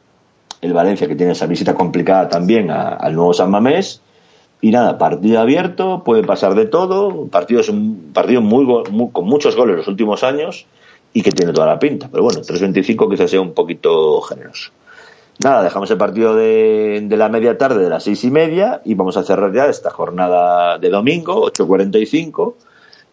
el 0.62 0.72
Valencia 0.72 1.06
que 1.06 1.14
tiene 1.14 1.32
esa 1.32 1.46
visita 1.46 1.74
complicada 1.74 2.28
también 2.28 2.70
a, 2.70 2.88
al 2.88 3.14
nuevo 3.14 3.34
San 3.34 3.50
Mamés. 3.50 4.00
Y 4.62 4.70
nada, 4.70 4.98
partido 4.98 5.40
abierto, 5.40 6.02
puede 6.04 6.22
pasar 6.22 6.54
de 6.54 6.66
todo. 6.66 7.26
Partido 7.26 7.60
es 7.60 7.68
un 7.70 8.10
partido 8.12 8.42
muy, 8.42 8.64
muy, 8.90 9.10
con 9.10 9.24
muchos 9.24 9.56
goles 9.56 9.76
los 9.76 9.88
últimos 9.88 10.22
años 10.22 10.66
y 11.14 11.22
que 11.22 11.30
tiene 11.30 11.52
toda 11.52 11.66
la 11.66 11.78
pinta. 11.78 12.08
Pero 12.10 12.24
bueno, 12.24 12.40
3.25 12.40 13.10
quizás 13.10 13.30
sea 13.30 13.40
un 13.40 13.54
poquito 13.54 14.20
generoso. 14.20 14.70
Nada, 15.42 15.62
dejamos 15.62 15.90
el 15.90 15.96
partido 15.96 16.34
de, 16.34 17.00
de, 17.02 17.16
la 17.16 17.30
media 17.30 17.56
tarde 17.56 17.82
de 17.82 17.88
las 17.88 18.04
seis 18.04 18.22
y 18.24 18.30
media 18.30 18.82
y 18.84 18.94
vamos 18.94 19.16
a 19.16 19.22
cerrar 19.22 19.52
ya 19.54 19.66
esta 19.66 19.90
jornada 19.90 20.76
de 20.78 20.90
domingo, 20.90 21.50
8.45, 21.50 22.54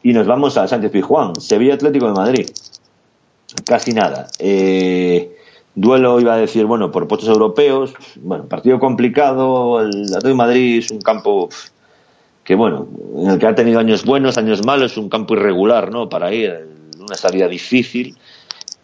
y 0.03 0.11
nos 0.11 0.27
vamos 0.27 0.57
a 0.57 0.67
Sánchez 0.67 0.91
Pijuán, 0.91 1.35
Sevilla 1.39 1.75
Atlético 1.75 2.07
de 2.07 2.13
Madrid. 2.13 2.49
Casi 3.65 3.93
nada. 3.93 4.27
Eh, 4.39 5.37
Duelo 5.73 6.19
iba 6.19 6.33
a 6.33 6.37
decir, 6.37 6.65
bueno, 6.65 6.91
por 6.91 7.07
puestos 7.07 7.29
europeos, 7.29 7.93
bueno, 8.21 8.45
partido 8.45 8.77
complicado, 8.79 9.79
el 9.79 10.03
Atlético 10.05 10.27
de 10.27 10.35
Madrid 10.35 10.79
es 10.79 10.91
un 10.91 10.99
campo 10.99 11.47
que 12.43 12.55
bueno, 12.55 12.87
en 13.17 13.29
el 13.29 13.39
que 13.39 13.45
ha 13.45 13.55
tenido 13.55 13.79
años 13.79 14.05
buenos, 14.05 14.37
años 14.37 14.65
malos, 14.65 14.97
un 14.97 15.09
campo 15.09 15.33
irregular, 15.33 15.91
¿no? 15.91 16.09
Para 16.09 16.33
ir, 16.33 16.67
una 16.97 17.15
salida 17.15 17.47
difícil. 17.47 18.17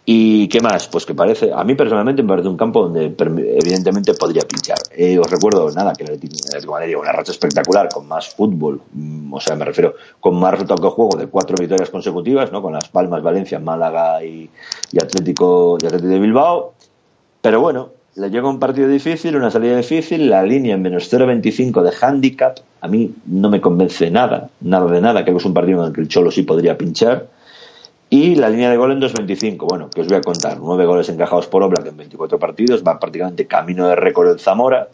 ¿Y 0.05 0.49
qué 0.49 0.59
más? 0.59 0.89
Pues 0.89 1.05
que 1.05 1.13
parece, 1.13 1.51
a 1.53 1.63
mí 1.63 1.75
personalmente 1.75 2.23
me 2.23 2.29
parece 2.29 2.49
un 2.49 2.57
campo 2.57 2.81
donde 2.83 3.05
evidentemente 3.05 4.13
podría 4.13 4.41
pinchar. 4.41 4.77
Eh, 4.91 5.17
os 5.17 5.31
recuerdo, 5.31 5.71
nada, 5.71 5.93
que 5.93 6.03
el 6.03 6.13
Atlético 6.13 6.73
una 6.99 7.11
racha 7.13 7.31
espectacular, 7.31 7.87
con 7.87 8.05
más 8.05 8.29
fútbol, 8.35 8.81
mm, 8.91 9.33
o 9.33 9.39
sea, 9.39 9.55
me 9.55 9.63
refiero, 9.63 9.95
con 10.19 10.35
más 10.35 10.51
resultado 10.51 10.81
que 10.81 10.89
juego 10.89 11.17
de 11.17 11.27
cuatro 11.27 11.55
victorias 11.57 11.89
consecutivas, 11.89 12.51
¿no? 12.51 12.61
Con 12.61 12.73
Las 12.73 12.89
Palmas, 12.89 13.23
Valencia, 13.23 13.59
Málaga 13.59 14.21
y, 14.23 14.49
Atlético, 15.01 15.77
de 15.77 16.19
Bilbao. 16.19 16.73
Pero 17.41 17.61
bueno, 17.61 17.91
le 18.15 18.29
llega 18.29 18.49
un 18.49 18.59
partido 18.59 18.89
difícil, 18.89 19.37
una 19.37 19.51
salida 19.51 19.77
difícil, 19.77 20.29
la 20.29 20.43
línea 20.43 20.75
en 20.75 20.81
menos 20.81 21.11
0.25 21.11 21.81
de 21.81 21.93
handicap, 22.01 22.57
a 22.81 22.87
mí 22.89 23.13
no 23.25 23.49
me 23.49 23.61
convence 23.61 24.11
nada, 24.11 24.49
nada 24.59 24.91
de 24.91 25.01
nada, 25.01 25.23
que 25.23 25.31
es 25.31 25.45
un 25.45 25.53
partido 25.53 25.81
en 25.81 25.87
el 25.87 25.93
que 25.93 26.01
el 26.01 26.09
Cholo 26.09 26.29
sí 26.29 26.43
podría 26.43 26.77
pinchar. 26.77 27.27
Y 28.13 28.35
la 28.35 28.47
línea 28.47 28.69
de 28.69 28.77
gol 28.77 28.91
en 28.91 29.01
2.25, 29.01 29.65
bueno, 29.67 29.89
que 29.89 30.01
os 30.01 30.07
voy 30.07 30.17
a 30.17 30.21
contar, 30.21 30.59
nueve 30.59 30.85
goles 30.85 31.09
encajados 31.09 31.47
por 31.47 31.63
Oblak 31.63 31.87
en 31.87 31.97
24 31.97 32.37
partidos, 32.37 32.83
va 32.83 32.99
prácticamente 32.99 33.47
camino 33.47 33.87
de 33.87 33.95
récord 33.95 34.29
el 34.29 34.39
Zamora. 34.39 34.87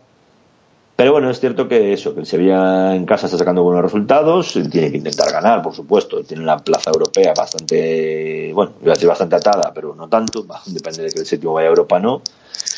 Pero 0.95 1.11
bueno, 1.11 1.29
es 1.29 1.37
cierto 1.37 1.67
que 1.67 1.91
eso, 1.91 2.13
que 2.13 2.21
el 2.21 2.25
Sevilla 2.25 2.95
en 2.95 3.05
casa 3.05 3.25
está 3.25 3.37
sacando 3.37 3.61
buenos 3.61 3.83
resultados, 3.83 4.53
tiene 4.71 4.91
que 4.91 4.97
intentar 4.99 5.33
ganar, 5.33 5.61
por 5.61 5.75
supuesto, 5.75 6.23
tiene 6.23 6.45
la 6.45 6.59
plaza 6.59 6.91
europea 6.91 7.33
bastante, 7.37 8.53
bueno, 8.53 8.71
iba 8.83 8.93
a 8.93 8.95
decir 8.95 9.09
bastante 9.09 9.35
atada, 9.35 9.73
pero 9.75 9.93
no 9.95 10.07
tanto, 10.07 10.45
depende 10.67 11.03
de 11.03 11.11
que 11.11 11.19
el 11.19 11.25
séptimo 11.25 11.51
vaya 11.51 11.67
a 11.67 11.71
Europa 11.71 11.99
no, 11.99 12.21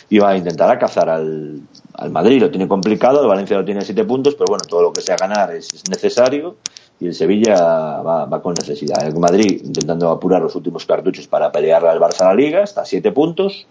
y 0.09 0.17
va 0.17 0.29
a 0.29 0.37
intentar 0.37 0.79
cazar 0.79 1.07
al, 1.07 1.59
al 1.93 2.09
Madrid, 2.09 2.41
lo 2.41 2.49
tiene 2.49 2.67
complicado, 2.67 3.21
el 3.21 3.27
Valencia 3.27 3.57
lo 3.57 3.63
tiene 3.63 3.81
siete 3.81 4.05
puntos, 4.05 4.33
pero 4.33 4.45
bueno, 4.49 4.63
todo 4.67 4.81
lo 4.81 4.91
que 4.91 5.01
sea 5.01 5.17
ganar 5.17 5.53
es 5.53 5.87
necesario, 5.87 6.55
y 7.01 7.07
el 7.07 7.15
Sevilla 7.15 7.55
va, 7.55 8.41
con 8.43 8.53
necesidad. 8.53 9.03
El 9.05 9.17
Madrid 9.17 9.59
intentando 9.65 10.09
apurar 10.09 10.39
los 10.39 10.55
últimos 10.55 10.85
cartuchos 10.85 11.27
para 11.27 11.51
pelearle 11.51 11.89
al 11.89 11.99
Barça 11.99 12.21
a 12.21 12.25
la 12.25 12.35
Liga, 12.35 12.61
está 12.61 12.81
a 12.81 12.85
siete 12.85 13.11
puntos, 13.11 13.65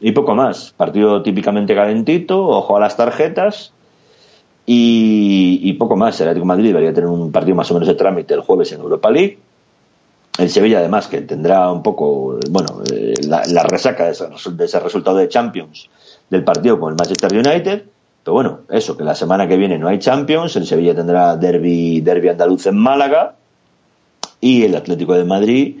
y 0.00 0.12
poco 0.12 0.34
más. 0.34 0.74
Partido 0.76 1.22
típicamente 1.22 1.74
calentito, 1.74 2.46
ojo 2.46 2.76
a 2.76 2.80
las 2.80 2.96
tarjetas. 2.96 3.72
Y, 4.66 5.72
poco 5.74 5.96
más. 5.96 6.20
El 6.20 6.28
Atlético 6.28 6.46
Madrid 6.46 6.68
debería 6.68 6.92
tener 6.92 7.08
un 7.08 7.32
partido 7.32 7.56
más 7.56 7.70
o 7.70 7.74
menos 7.74 7.88
de 7.88 7.94
trámite 7.94 8.34
el 8.34 8.40
jueves 8.40 8.70
en 8.72 8.80
Europa 8.80 9.10
League. 9.10 9.38
El 10.38 10.50
Sevilla, 10.50 10.78
además, 10.78 11.08
que 11.08 11.22
tendrá 11.22 11.70
un 11.72 11.82
poco, 11.82 12.38
bueno, 12.50 12.82
eh, 12.92 13.14
la, 13.26 13.62
resaca 13.62 14.04
de 14.04 14.12
ese, 14.12 14.28
de 14.52 14.64
ese 14.64 14.78
resultado 14.78 15.16
de 15.16 15.28
Champions 15.28 15.88
del 16.30 16.44
partido 16.44 16.78
con 16.78 16.90
el 16.90 16.96
Manchester 16.96 17.32
United. 17.32 17.84
Pero 18.24 18.34
bueno, 18.34 18.60
eso, 18.68 18.96
que 18.96 19.04
la 19.04 19.14
semana 19.14 19.48
que 19.48 19.56
viene 19.56 19.78
no 19.78 19.88
hay 19.88 19.98
Champions. 19.98 20.54
El 20.56 20.66
Sevilla 20.66 20.94
tendrá 20.94 21.36
derby, 21.36 22.00
derby 22.00 22.28
andaluz 22.28 22.66
en 22.66 22.76
Málaga. 22.76 23.34
Y 24.40 24.64
el 24.64 24.74
Atlético 24.74 25.14
de 25.14 25.24
Madrid, 25.24 25.76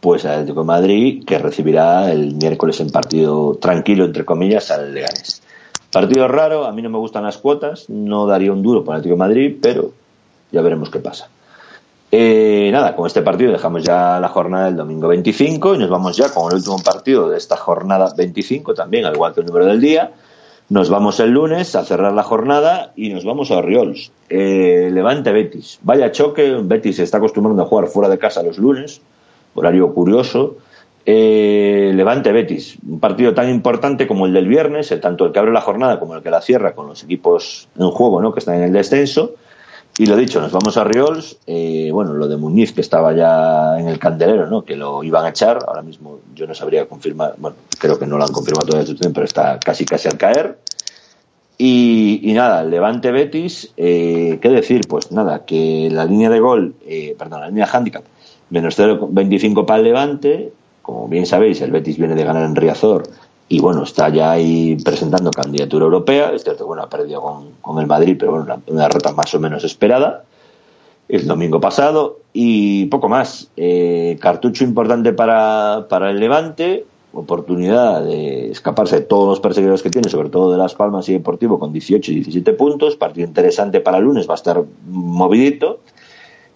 pues 0.00 0.24
el 0.24 0.32
Atlético 0.32 0.60
de 0.60 0.66
Madrid, 0.66 1.24
que 1.24 1.38
recibirá 1.38 2.10
el 2.10 2.34
miércoles 2.34 2.80
en 2.80 2.90
partido 2.90 3.56
tranquilo, 3.60 4.04
entre 4.04 4.24
comillas, 4.24 4.70
al 4.70 4.92
Leganés. 4.92 5.42
Partido 5.90 6.28
raro, 6.28 6.64
a 6.64 6.72
mí 6.72 6.82
no 6.82 6.90
me 6.90 6.98
gustan 6.98 7.24
las 7.24 7.38
cuotas, 7.38 7.88
no 7.90 8.26
daría 8.26 8.52
un 8.52 8.62
duro 8.62 8.84
para 8.84 8.96
el 8.96 9.00
Atlético 9.00 9.22
de 9.22 9.28
Madrid, 9.28 9.56
pero 9.60 9.92
ya 10.50 10.62
veremos 10.62 10.90
qué 10.90 10.98
pasa. 10.98 11.28
Eh, 12.14 12.68
nada, 12.70 12.94
con 12.94 13.06
este 13.06 13.22
partido 13.22 13.52
dejamos 13.52 13.82
ya 13.82 14.20
la 14.20 14.28
jornada 14.28 14.66
del 14.66 14.76
domingo 14.76 15.08
25 15.08 15.74
y 15.74 15.78
nos 15.78 15.88
vamos 15.88 16.14
ya 16.14 16.28
con 16.28 16.50
el 16.50 16.58
último 16.58 16.78
partido 16.78 17.30
de 17.30 17.38
esta 17.38 17.56
jornada 17.56 18.12
25, 18.14 18.74
también 18.74 19.06
al 19.06 19.14
igual 19.14 19.32
que 19.32 19.40
el 19.40 19.46
número 19.46 19.64
del 19.64 19.80
día. 19.80 20.12
Nos 20.72 20.88
vamos 20.88 21.20
el 21.20 21.32
lunes 21.32 21.76
a 21.76 21.84
cerrar 21.84 22.14
la 22.14 22.22
jornada 22.22 22.94
y 22.96 23.10
nos 23.10 23.26
vamos 23.26 23.50
a 23.50 23.58
Oriols. 23.58 24.10
Eh, 24.30 24.88
Levante 24.90 25.30
Betis. 25.30 25.78
Vaya 25.82 26.10
choque, 26.12 26.60
Betis 26.62 26.96
se 26.96 27.02
está 27.02 27.18
acostumbrando 27.18 27.62
a 27.62 27.66
jugar 27.66 27.88
fuera 27.88 28.08
de 28.08 28.16
casa 28.16 28.42
los 28.42 28.56
lunes, 28.56 29.02
horario 29.54 29.92
curioso. 29.92 30.56
Eh, 31.04 31.92
Levante 31.94 32.32
Betis, 32.32 32.78
un 32.88 33.00
partido 33.00 33.34
tan 33.34 33.50
importante 33.50 34.06
como 34.06 34.24
el 34.24 34.32
del 34.32 34.48
viernes, 34.48 34.90
eh, 34.92 34.96
tanto 34.96 35.26
el 35.26 35.32
que 35.32 35.40
abre 35.40 35.52
la 35.52 35.60
jornada 35.60 36.00
como 36.00 36.16
el 36.16 36.22
que 36.22 36.30
la 36.30 36.40
cierra 36.40 36.74
con 36.74 36.86
los 36.86 37.04
equipos 37.04 37.68
en 37.78 37.90
juego 37.90 38.22
¿no? 38.22 38.32
que 38.32 38.38
están 38.38 38.54
en 38.54 38.62
el 38.62 38.72
descenso. 38.72 39.34
Y 39.98 40.06
lo 40.06 40.16
dicho, 40.16 40.40
nos 40.40 40.52
vamos 40.52 40.76
a 40.76 40.84
Riols. 40.84 41.36
Eh, 41.46 41.90
bueno, 41.92 42.14
lo 42.14 42.26
de 42.26 42.36
Muñiz, 42.36 42.72
que 42.72 42.80
estaba 42.80 43.12
ya 43.14 43.78
en 43.78 43.88
el 43.88 43.98
candelero, 43.98 44.48
¿no? 44.48 44.64
que 44.64 44.74
lo 44.74 45.04
iban 45.04 45.26
a 45.26 45.30
echar. 45.30 45.58
Ahora 45.66 45.82
mismo 45.82 46.20
yo 46.34 46.46
no 46.46 46.54
sabría 46.54 46.86
confirmar, 46.86 47.34
bueno, 47.36 47.56
creo 47.78 47.98
que 47.98 48.06
no 48.06 48.16
lo 48.16 48.24
han 48.24 48.32
confirmado 48.32 48.68
todavía, 48.68 48.94
pero 49.12 49.24
está 49.24 49.60
casi 49.60 49.84
casi 49.84 50.08
al 50.08 50.16
caer. 50.16 50.58
Y, 51.58 52.20
y 52.22 52.32
nada, 52.32 52.64
Levante 52.64 53.12
Betis, 53.12 53.72
eh, 53.76 54.38
¿qué 54.40 54.48
decir? 54.48 54.88
Pues 54.88 55.12
nada, 55.12 55.44
que 55.44 55.90
la 55.92 56.06
línea 56.06 56.30
de 56.30 56.40
gol, 56.40 56.74
eh, 56.86 57.14
perdón, 57.18 57.42
la 57.42 57.48
línea 57.48 57.68
handicap, 57.70 58.02
menos 58.48 58.78
0,25 58.78 59.66
para 59.66 59.78
el 59.78 59.84
Levante. 59.84 60.52
Como 60.80 61.06
bien 61.06 61.26
sabéis, 61.26 61.60
el 61.60 61.70
Betis 61.70 61.98
viene 61.98 62.14
de 62.14 62.24
ganar 62.24 62.44
en 62.44 62.56
Riazor 62.56 63.04
y 63.48 63.60
bueno, 63.60 63.82
está 63.82 64.08
ya 64.08 64.32
ahí 64.32 64.76
presentando 64.82 65.30
candidatura 65.30 65.84
europea. 65.84 66.32
Es 66.32 66.42
cierto, 66.44 66.66
bueno, 66.66 66.82
ha 66.82 66.88
perdido 66.88 67.20
con, 67.20 67.50
con 67.60 67.78
el 67.78 67.86
Madrid, 67.86 68.16
pero 68.18 68.32
bueno, 68.32 68.62
una, 68.66 68.82
derrota 68.84 69.12
más 69.12 69.34
o 69.34 69.40
menos 69.40 69.64
esperada 69.64 70.24
el 71.08 71.26
domingo 71.26 71.60
pasado 71.60 72.20
y 72.32 72.86
poco 72.86 73.08
más. 73.08 73.48
Eh, 73.56 74.16
cartucho 74.20 74.64
importante 74.64 75.12
para, 75.12 75.86
para 75.88 76.10
el 76.10 76.20
Levante, 76.20 76.86
oportunidad 77.12 78.02
de 78.02 78.50
escaparse 78.50 79.00
de 79.00 79.02
todos 79.02 79.28
los 79.28 79.40
perseguidores 79.40 79.82
que 79.82 79.90
tiene, 79.90 80.08
sobre 80.08 80.30
todo 80.30 80.50
de 80.50 80.58
Las 80.58 80.74
Palmas 80.74 81.08
y 81.08 81.12
Deportivo 81.12 81.58
con 81.58 81.72
18 81.72 82.10
y 82.10 82.14
17 82.16 82.54
puntos. 82.54 82.96
Partido 82.96 83.26
interesante 83.26 83.80
para 83.80 83.98
el 83.98 84.04
lunes, 84.04 84.28
va 84.28 84.34
a 84.34 84.36
estar 84.36 84.62
movidito. 84.86 85.80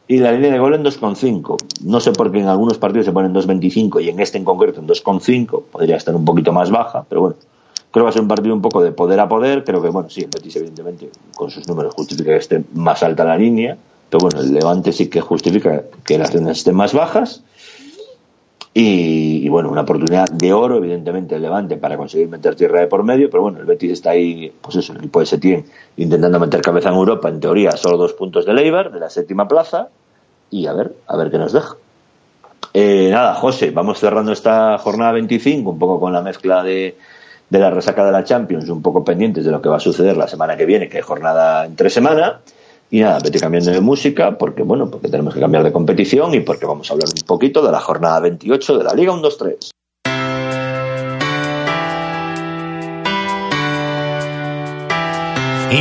Y 0.08 0.18
la 0.18 0.32
línea 0.32 0.52
de 0.52 0.58
gol 0.58 0.74
en 0.74 0.84
2,5. 0.84 1.56
No 1.82 2.00
sé 2.00 2.12
por 2.12 2.30
qué 2.30 2.38
en 2.38 2.48
algunos 2.48 2.78
partidos 2.78 3.06
se 3.06 3.12
ponen 3.12 3.34
2,25 3.34 4.02
y 4.02 4.08
en 4.08 4.20
este 4.20 4.38
en 4.38 4.44
concreto 4.44 4.80
en 4.80 4.86
2,5. 4.86 5.64
Podría 5.72 5.96
estar 5.96 6.14
un 6.14 6.24
poquito 6.24 6.52
más 6.52 6.70
baja, 6.70 7.04
pero 7.08 7.20
bueno. 7.22 7.36
Creo 7.90 8.02
que 8.02 8.04
va 8.04 8.10
a 8.10 8.12
ser 8.12 8.22
un 8.22 8.28
partido 8.28 8.54
un 8.54 8.60
poco 8.60 8.82
de 8.82 8.92
poder 8.92 9.18
a 9.20 9.28
poder. 9.28 9.64
Creo 9.64 9.80
que, 9.80 9.88
bueno, 9.88 10.10
sí, 10.10 10.20
el 10.20 10.26
Betis 10.26 10.54
evidentemente 10.56 11.08
con 11.34 11.50
sus 11.50 11.66
números 11.66 11.94
justifica 11.94 12.30
que 12.30 12.36
esté 12.36 12.62
más 12.74 13.02
alta 13.02 13.24
la 13.24 13.36
línea. 13.36 13.78
Pero 14.10 14.20
bueno, 14.20 14.40
el 14.40 14.52
Levante 14.52 14.92
sí 14.92 15.08
que 15.08 15.20
justifica 15.20 15.82
que 16.04 16.18
las 16.18 16.34
líneas 16.34 16.58
estén 16.58 16.76
más 16.76 16.92
bajas. 16.92 17.42
Y, 18.78 19.48
bueno, 19.48 19.70
una 19.70 19.80
oportunidad 19.80 20.26
de 20.30 20.52
oro, 20.52 20.76
evidentemente, 20.76 21.34
el 21.34 21.40
Levante 21.40 21.78
para 21.78 21.96
conseguir 21.96 22.28
meter 22.28 22.54
tierra 22.54 22.80
de 22.80 22.86
por 22.86 23.04
medio, 23.04 23.30
pero 23.30 23.42
bueno, 23.42 23.58
el 23.58 23.64
Betis 23.64 23.92
está 23.92 24.10
ahí, 24.10 24.52
pues 24.60 24.76
eso, 24.76 24.92
el 24.92 24.98
equipo 24.98 25.20
de 25.20 25.24
Setién 25.24 25.64
intentando 25.96 26.38
meter 26.38 26.60
cabeza 26.60 26.90
en 26.90 26.96
Europa, 26.96 27.30
en 27.30 27.40
teoría, 27.40 27.70
solo 27.70 27.96
dos 27.96 28.12
puntos 28.12 28.44
de 28.44 28.52
Leibar, 28.52 28.92
de 28.92 29.00
la 29.00 29.08
séptima 29.08 29.48
plaza, 29.48 29.88
y 30.50 30.66
a 30.66 30.74
ver, 30.74 30.94
a 31.06 31.16
ver 31.16 31.30
qué 31.30 31.38
nos 31.38 31.54
deja. 31.54 31.74
Eh, 32.74 33.08
nada, 33.10 33.34
José, 33.36 33.70
vamos 33.70 33.98
cerrando 33.98 34.30
esta 34.32 34.76
jornada 34.76 35.12
25, 35.12 35.70
un 35.70 35.78
poco 35.78 35.98
con 35.98 36.12
la 36.12 36.20
mezcla 36.20 36.62
de, 36.62 36.98
de 37.48 37.58
la 37.58 37.70
resaca 37.70 38.04
de 38.04 38.12
la 38.12 38.24
Champions, 38.24 38.68
un 38.68 38.82
poco 38.82 39.02
pendientes 39.02 39.46
de 39.46 39.52
lo 39.52 39.62
que 39.62 39.70
va 39.70 39.76
a 39.78 39.80
suceder 39.80 40.18
la 40.18 40.28
semana 40.28 40.54
que 40.54 40.66
viene, 40.66 40.90
que 40.90 40.98
hay 40.98 41.02
jornada 41.02 41.64
entre 41.64 41.88
semana. 41.88 42.40
Y 42.90 43.00
nada, 43.00 43.18
vete 43.22 43.40
cambiando 43.40 43.70
de 43.70 43.80
música 43.80 44.38
porque, 44.38 44.62
bueno, 44.62 44.88
porque 44.88 45.08
tenemos 45.08 45.34
que 45.34 45.40
cambiar 45.40 45.64
de 45.64 45.72
competición 45.72 46.34
y 46.34 46.40
porque 46.40 46.66
vamos 46.66 46.88
a 46.90 46.94
hablar 46.94 47.08
un 47.08 47.26
poquito 47.26 47.64
de 47.64 47.72
la 47.72 47.80
jornada 47.80 48.20
28 48.20 48.78
de 48.78 48.84
la 48.84 48.94
Liga 48.94 49.12
1-2-3. 49.12 49.70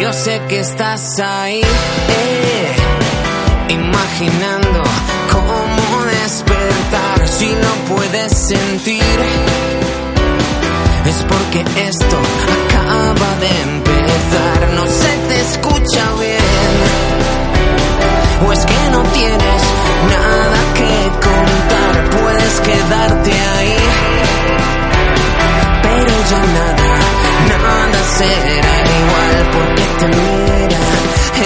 Yo 0.01 0.13
sé 0.13 0.41
que 0.49 0.59
estás 0.59 1.19
ahí, 1.19 1.61
eh, 1.61 2.75
imaginando 3.69 4.83
cómo 5.31 6.05
despertar 6.05 7.27
si 7.27 7.49
no 7.49 7.95
puedes 7.95 8.31
sentir. 8.31 9.01
Es 11.05 11.25
porque 11.27 11.63
esto 11.87 12.17
acaba 12.67 13.35
de 13.39 13.61
empezar, 13.61 14.73
no 14.75 14.85
se 14.85 15.17
te 15.27 15.41
escucha 15.41 16.13
bien. 16.19 16.44
O 18.47 18.51
es 18.51 18.65
que 18.65 18.89
no 18.91 19.01
tienes 19.01 19.61
nada 20.11 20.59
que 20.75 21.09
contar, 21.27 22.21
puedes 22.21 22.59
quedarte 22.61 23.31
ahí. 23.31 23.75
Pero 25.83 26.13
ya 26.29 26.41
nada, 26.57 26.91
nada 27.49 27.99
será 28.17 28.75
igual 29.01 29.37
porque 29.53 29.83
te 29.99 30.07
mira, 30.07 30.79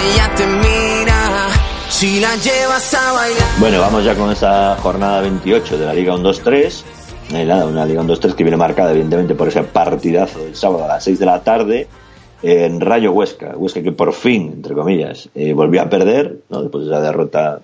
ella 0.04 0.36
te 0.36 0.48
mira, 0.48 1.48
si 1.90 2.20
la 2.20 2.36
llevas 2.36 2.94
a 2.94 3.12
bailar. 3.14 3.50
Bueno, 3.60 3.82
vamos 3.82 4.04
ya 4.04 4.16
con 4.16 4.32
esa 4.32 4.76
jornada 4.82 5.22
28 5.22 5.78
de 5.78 5.86
la 5.86 5.94
Liga 5.94 6.14
1-2-3. 6.16 6.84
Eh, 7.32 7.46
nada, 7.46 7.66
una 7.66 7.86
Liga 7.86 8.02
1-2-3 8.02 8.34
que 8.34 8.44
viene 8.44 8.58
marcada 8.58 8.92
evidentemente 8.92 9.36
por 9.36 9.48
ese 9.48 9.62
partidazo 9.64 10.40
del 10.40 10.56
sábado 10.56 10.86
a 10.86 10.88
las 10.88 11.04
6 11.04 11.20
de 11.20 11.26
la 11.26 11.44
tarde 11.44 11.88
en 12.42 12.82
Rayo 12.82 13.12
Huesca. 13.12 13.56
Huesca 13.56 13.82
que 13.82 13.92
por 13.92 14.14
fin, 14.14 14.52
entre 14.56 14.76
comillas, 14.76 15.30
eh, 15.36 15.54
volvió 15.54 15.82
a 15.82 15.90
perder, 15.90 16.40
¿no? 16.50 16.62
después 16.62 16.86
de 16.86 16.92
esa 16.92 17.02
derrota 17.02 17.62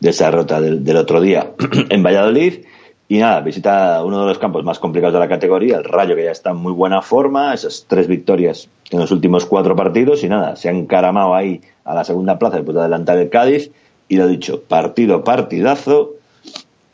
de 0.00 0.10
esa 0.10 0.26
derrota 0.26 0.60
del, 0.60 0.96
otro 0.96 1.20
día 1.20 1.52
en 1.90 2.02
Valladolid. 2.02 2.64
Y 3.08 3.18
nada, 3.18 3.40
visita 3.40 4.02
uno 4.04 4.20
de 4.20 4.26
los 4.26 4.38
campos 4.38 4.64
más 4.64 4.78
complicados 4.78 5.14
de 5.14 5.18
la 5.18 5.28
categoría, 5.28 5.78
el 5.78 5.84
Rayo, 5.84 6.14
que 6.14 6.24
ya 6.24 6.30
está 6.30 6.50
en 6.50 6.56
muy 6.56 6.72
buena 6.72 7.02
forma, 7.02 7.52
esas 7.52 7.84
tres 7.88 8.06
victorias 8.06 8.68
en 8.90 9.00
los 9.00 9.10
últimos 9.10 9.46
cuatro 9.46 9.74
partidos, 9.74 10.22
y 10.22 10.28
nada, 10.28 10.54
se 10.54 10.68
ha 10.68 10.72
encaramado 10.72 11.34
ahí 11.34 11.60
a 11.84 11.94
la 11.94 12.04
segunda 12.04 12.38
plaza 12.38 12.56
después 12.56 12.76
de 12.76 12.82
adelantar 12.82 13.18
el 13.18 13.28
Cádiz, 13.28 13.72
y 14.08 14.16
lo 14.16 14.28
dicho, 14.28 14.62
partido, 14.62 15.24
partidazo, 15.24 16.14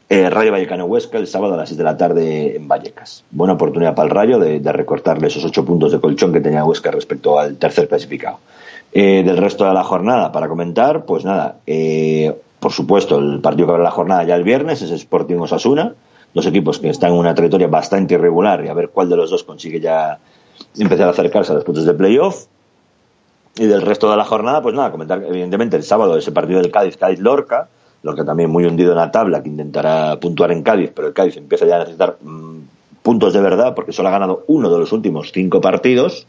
eh, 0.08 0.30
Rayo 0.30 0.52
Vallecano 0.52 0.84
Huesca 0.84 1.18
el 1.18 1.26
sábado 1.26 1.54
a 1.54 1.56
las 1.56 1.68
6 1.68 1.78
de 1.78 1.84
la 1.84 1.96
tarde 1.96 2.56
en 2.56 2.68
Vallecas. 2.68 3.24
Buena 3.30 3.54
oportunidad 3.54 3.94
para 3.94 4.08
el 4.08 4.14
Rayo 4.14 4.38
de, 4.38 4.60
recortarle 4.72 5.26
esos 5.26 5.44
ocho 5.44 5.64
puntos 5.64 5.90
de 5.90 6.00
colchón 6.00 6.32
que 6.32 6.40
tenía 6.40 6.64
Huesca 6.64 6.92
respecto 6.92 7.38
al 7.38 7.56
tercer 7.56 7.88
clasificado. 7.88 8.38
Eh, 8.92 9.24
del 9.24 9.36
resto 9.36 9.66
de 9.66 9.74
la 9.74 9.82
jornada, 9.82 10.30
para 10.30 10.48
comentar, 10.48 11.04
pues 11.04 11.24
nada, 11.24 11.56
eh, 11.66 12.34
por 12.60 12.72
supuesto, 12.72 13.18
el 13.18 13.40
partido 13.40 13.66
que 13.66 13.72
abre 13.72 13.82
la 13.82 13.90
jornada 13.90 14.24
ya 14.24 14.36
el 14.36 14.44
viernes 14.44 14.80
es 14.80 14.90
Sporting 14.92 15.36
Osasuna, 15.36 15.94
dos 16.32 16.46
equipos 16.46 16.78
que 16.78 16.88
están 16.88 17.12
en 17.12 17.18
una 17.18 17.34
trayectoria 17.34 17.66
bastante 17.66 18.14
irregular 18.14 18.64
y 18.64 18.68
a 18.68 18.74
ver 18.74 18.90
cuál 18.90 19.08
de 19.08 19.16
los 19.16 19.30
dos 19.30 19.42
consigue 19.42 19.80
ya 19.80 20.18
empezar 20.78 21.08
a 21.08 21.10
acercarse 21.10 21.50
a 21.50 21.56
los 21.56 21.64
puntos 21.64 21.84
de 21.84 21.94
playoff. 21.94 22.46
Y 23.58 23.66
del 23.66 23.82
resto 23.82 24.10
de 24.10 24.16
la 24.16 24.24
jornada, 24.24 24.62
pues 24.62 24.74
nada, 24.74 24.92
comentar 24.92 25.22
evidentemente 25.24 25.76
el 25.76 25.82
sábado 25.82 26.16
ese 26.16 26.30
partido 26.30 26.60
del 26.60 26.70
Cádiz, 26.70 26.96
Cádiz-Lorca, 26.96 27.68
Lorca 28.02 28.24
también 28.24 28.50
muy 28.50 28.64
hundido 28.64 28.92
en 28.92 28.98
la 28.98 29.10
tabla, 29.10 29.42
que 29.42 29.48
intentará 29.48 30.18
puntuar 30.20 30.52
en 30.52 30.62
Cádiz, 30.62 30.92
pero 30.94 31.08
el 31.08 31.14
Cádiz 31.14 31.36
empieza 31.36 31.66
ya 31.66 31.76
a 31.76 31.78
necesitar 31.80 32.16
mmm, 32.20 32.60
puntos 33.02 33.32
de 33.32 33.40
verdad 33.40 33.74
porque 33.74 33.92
solo 33.92 34.08
ha 34.08 34.12
ganado 34.12 34.44
uno 34.48 34.70
de 34.70 34.78
los 34.78 34.92
últimos 34.92 35.32
cinco 35.32 35.60
partidos 35.60 36.26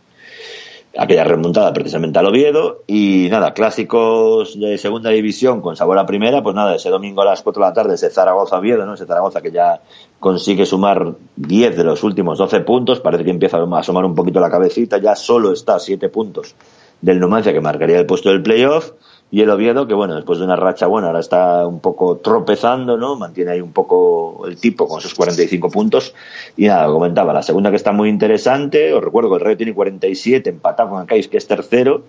aquella 0.98 1.24
remontada 1.24 1.72
precisamente 1.74 2.20
al 2.20 2.26
Oviedo 2.26 2.84
y 2.88 3.28
nada, 3.30 3.54
clásicos 3.54 4.60
de 4.60 4.78
segunda 4.78 5.12
división 5.12 5.62
con 5.62 5.76
sabor 5.76 6.00
a 6.00 6.06
primera, 6.06 6.42
pues 6.42 6.56
nada, 6.56 6.76
ese 6.76 6.90
domingo 6.90 7.22
a 7.22 7.26
las 7.26 7.42
4 7.42 7.62
de 7.62 7.70
la 7.70 7.74
tarde 7.74 7.96
ese 7.96 8.10
Zaragoza-Oviedo, 8.10 8.86
¿no? 8.86 8.96
Ese 8.96 9.06
Zaragoza 9.06 9.42
que 9.42 9.52
ya 9.52 9.82
consigue 10.20 10.66
sumar 10.66 11.14
10 11.36 11.78
de 11.78 11.84
los 11.84 12.04
últimos 12.04 12.40
12 12.40 12.62
puntos, 12.62 13.00
parece 13.00 13.24
que 13.24 13.32
empieza 13.32 13.58
a 13.58 13.80
asomar 13.80 14.06
un 14.06 14.16
poquito 14.16 14.40
la 14.40 14.50
cabecita, 14.50 14.98
ya 14.98 15.16
solo 15.16 15.52
está 15.52 15.76
a 15.76 15.80
7 15.80 16.10
puntos 16.10 16.56
del 17.02 17.20
Numancia 17.20 17.54
que 17.54 17.62
marcaría 17.62 18.00
el 18.00 18.08
puesto 18.08 18.30
del 18.30 18.42
playoff 18.42 18.92
y 19.30 19.42
el 19.42 19.50
Oviedo, 19.50 19.88
que 19.88 19.94
bueno, 19.94 20.16
después 20.16 20.40
de 20.40 20.46
una 20.46 20.56
racha 20.56 20.88
buena, 20.88 21.08
ahora 21.08 21.20
está 21.20 21.68
un 21.68 21.82
poco 21.82 22.18
tropezando, 22.18 22.96
¿no? 22.96 23.18
Mantiene 23.18 23.52
ahí 23.52 23.62
un 23.62 23.74
poco 23.74 24.48
el 24.48 24.58
tipo 24.58 24.88
con 24.88 25.00
esos 25.00 25.13
45 25.13 25.70
puntos. 25.70 26.13
Y 26.56 26.68
nada, 26.68 26.88
comentaba, 26.88 27.34
la 27.34 27.44
segunda 27.44 27.70
que 27.70 27.76
está 27.76 27.92
muy 27.92 28.08
interesante, 28.08 28.94
os 28.94 29.04
recuerdo 29.04 29.30
que 29.30 29.36
el 29.36 29.42
Rayo 29.42 29.58
tiene 29.58 29.74
47, 29.74 30.50
empatado 30.50 30.92
con 30.92 31.02
el 31.02 31.08
Cádiz, 31.08 31.28
que 31.28 31.38
es 31.38 31.48
tercero. 31.48 32.04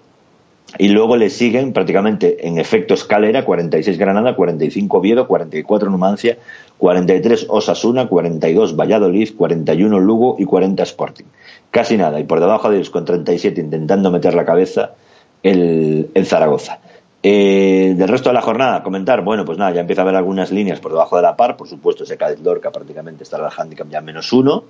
Y 0.79 0.91
luego 0.91 1.17
le 1.17 1.31
siguen 1.31 1.73
prácticamente 1.73 2.47
en 2.47 2.59
efecto 2.59 2.95
escalera 2.95 3.45
46 3.45 3.99
Granada, 3.99 4.37
45 4.37 4.99
Oviedo, 4.99 5.27
44 5.27 5.91
Numancia, 5.91 6.37
43 6.77 7.47
Osasuna, 7.49 8.07
42 8.07 8.77
Valladolid, 8.77 9.31
41 9.35 9.99
Lugo 9.99 10.37
y 10.39 10.45
40 10.45 10.83
Sporting. 10.83 11.25
Casi 11.71 11.97
nada. 11.97 12.21
Y 12.21 12.25
por 12.25 12.41
debajo 12.41 12.69
de 12.69 12.77
ellos 12.77 12.91
con 12.91 13.07
37 13.07 13.61
intentando 13.61 14.11
meter 14.11 14.35
la 14.35 14.45
cabeza 14.45 14.93
el, 15.43 16.11
el 16.15 16.27
Zaragoza. 16.27 16.81
Eh, 17.23 17.95
del 17.97 18.09
resto 18.09 18.29
de 18.29 18.35
la 18.35 18.43
jornada, 18.43 18.83
comentar, 18.83 19.23
bueno, 19.23 19.45
pues 19.45 19.59
nada, 19.59 19.73
ya 19.73 19.81
empieza 19.81 20.03
a 20.03 20.05
haber 20.05 20.15
algunas 20.15 20.53
líneas 20.53 20.79
por 20.79 20.93
debajo 20.93 21.17
de 21.17 21.23
la 21.23 21.37
par, 21.37 21.57
por 21.57 21.69
supuesto, 21.69 22.05
ese 22.05 22.17
Cádiz 22.17 22.41
Lorca 22.41 22.71
prácticamente 22.71 23.25
estará 23.25 23.47
el 23.47 23.53
handicap 23.57 23.89
ya 23.89 24.01
menos 24.01 24.33
uno. 24.33 24.65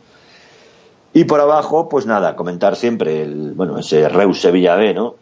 Y 1.12 1.24
por 1.24 1.40
abajo, 1.40 1.88
pues 1.88 2.06
nada, 2.06 2.36
comentar 2.36 2.76
siempre 2.76 3.22
el, 3.22 3.52
bueno, 3.52 3.78
ese 3.78 4.08
Reus 4.08 4.40
Sevilla 4.40 4.76
B, 4.76 4.94
¿no? 4.94 5.16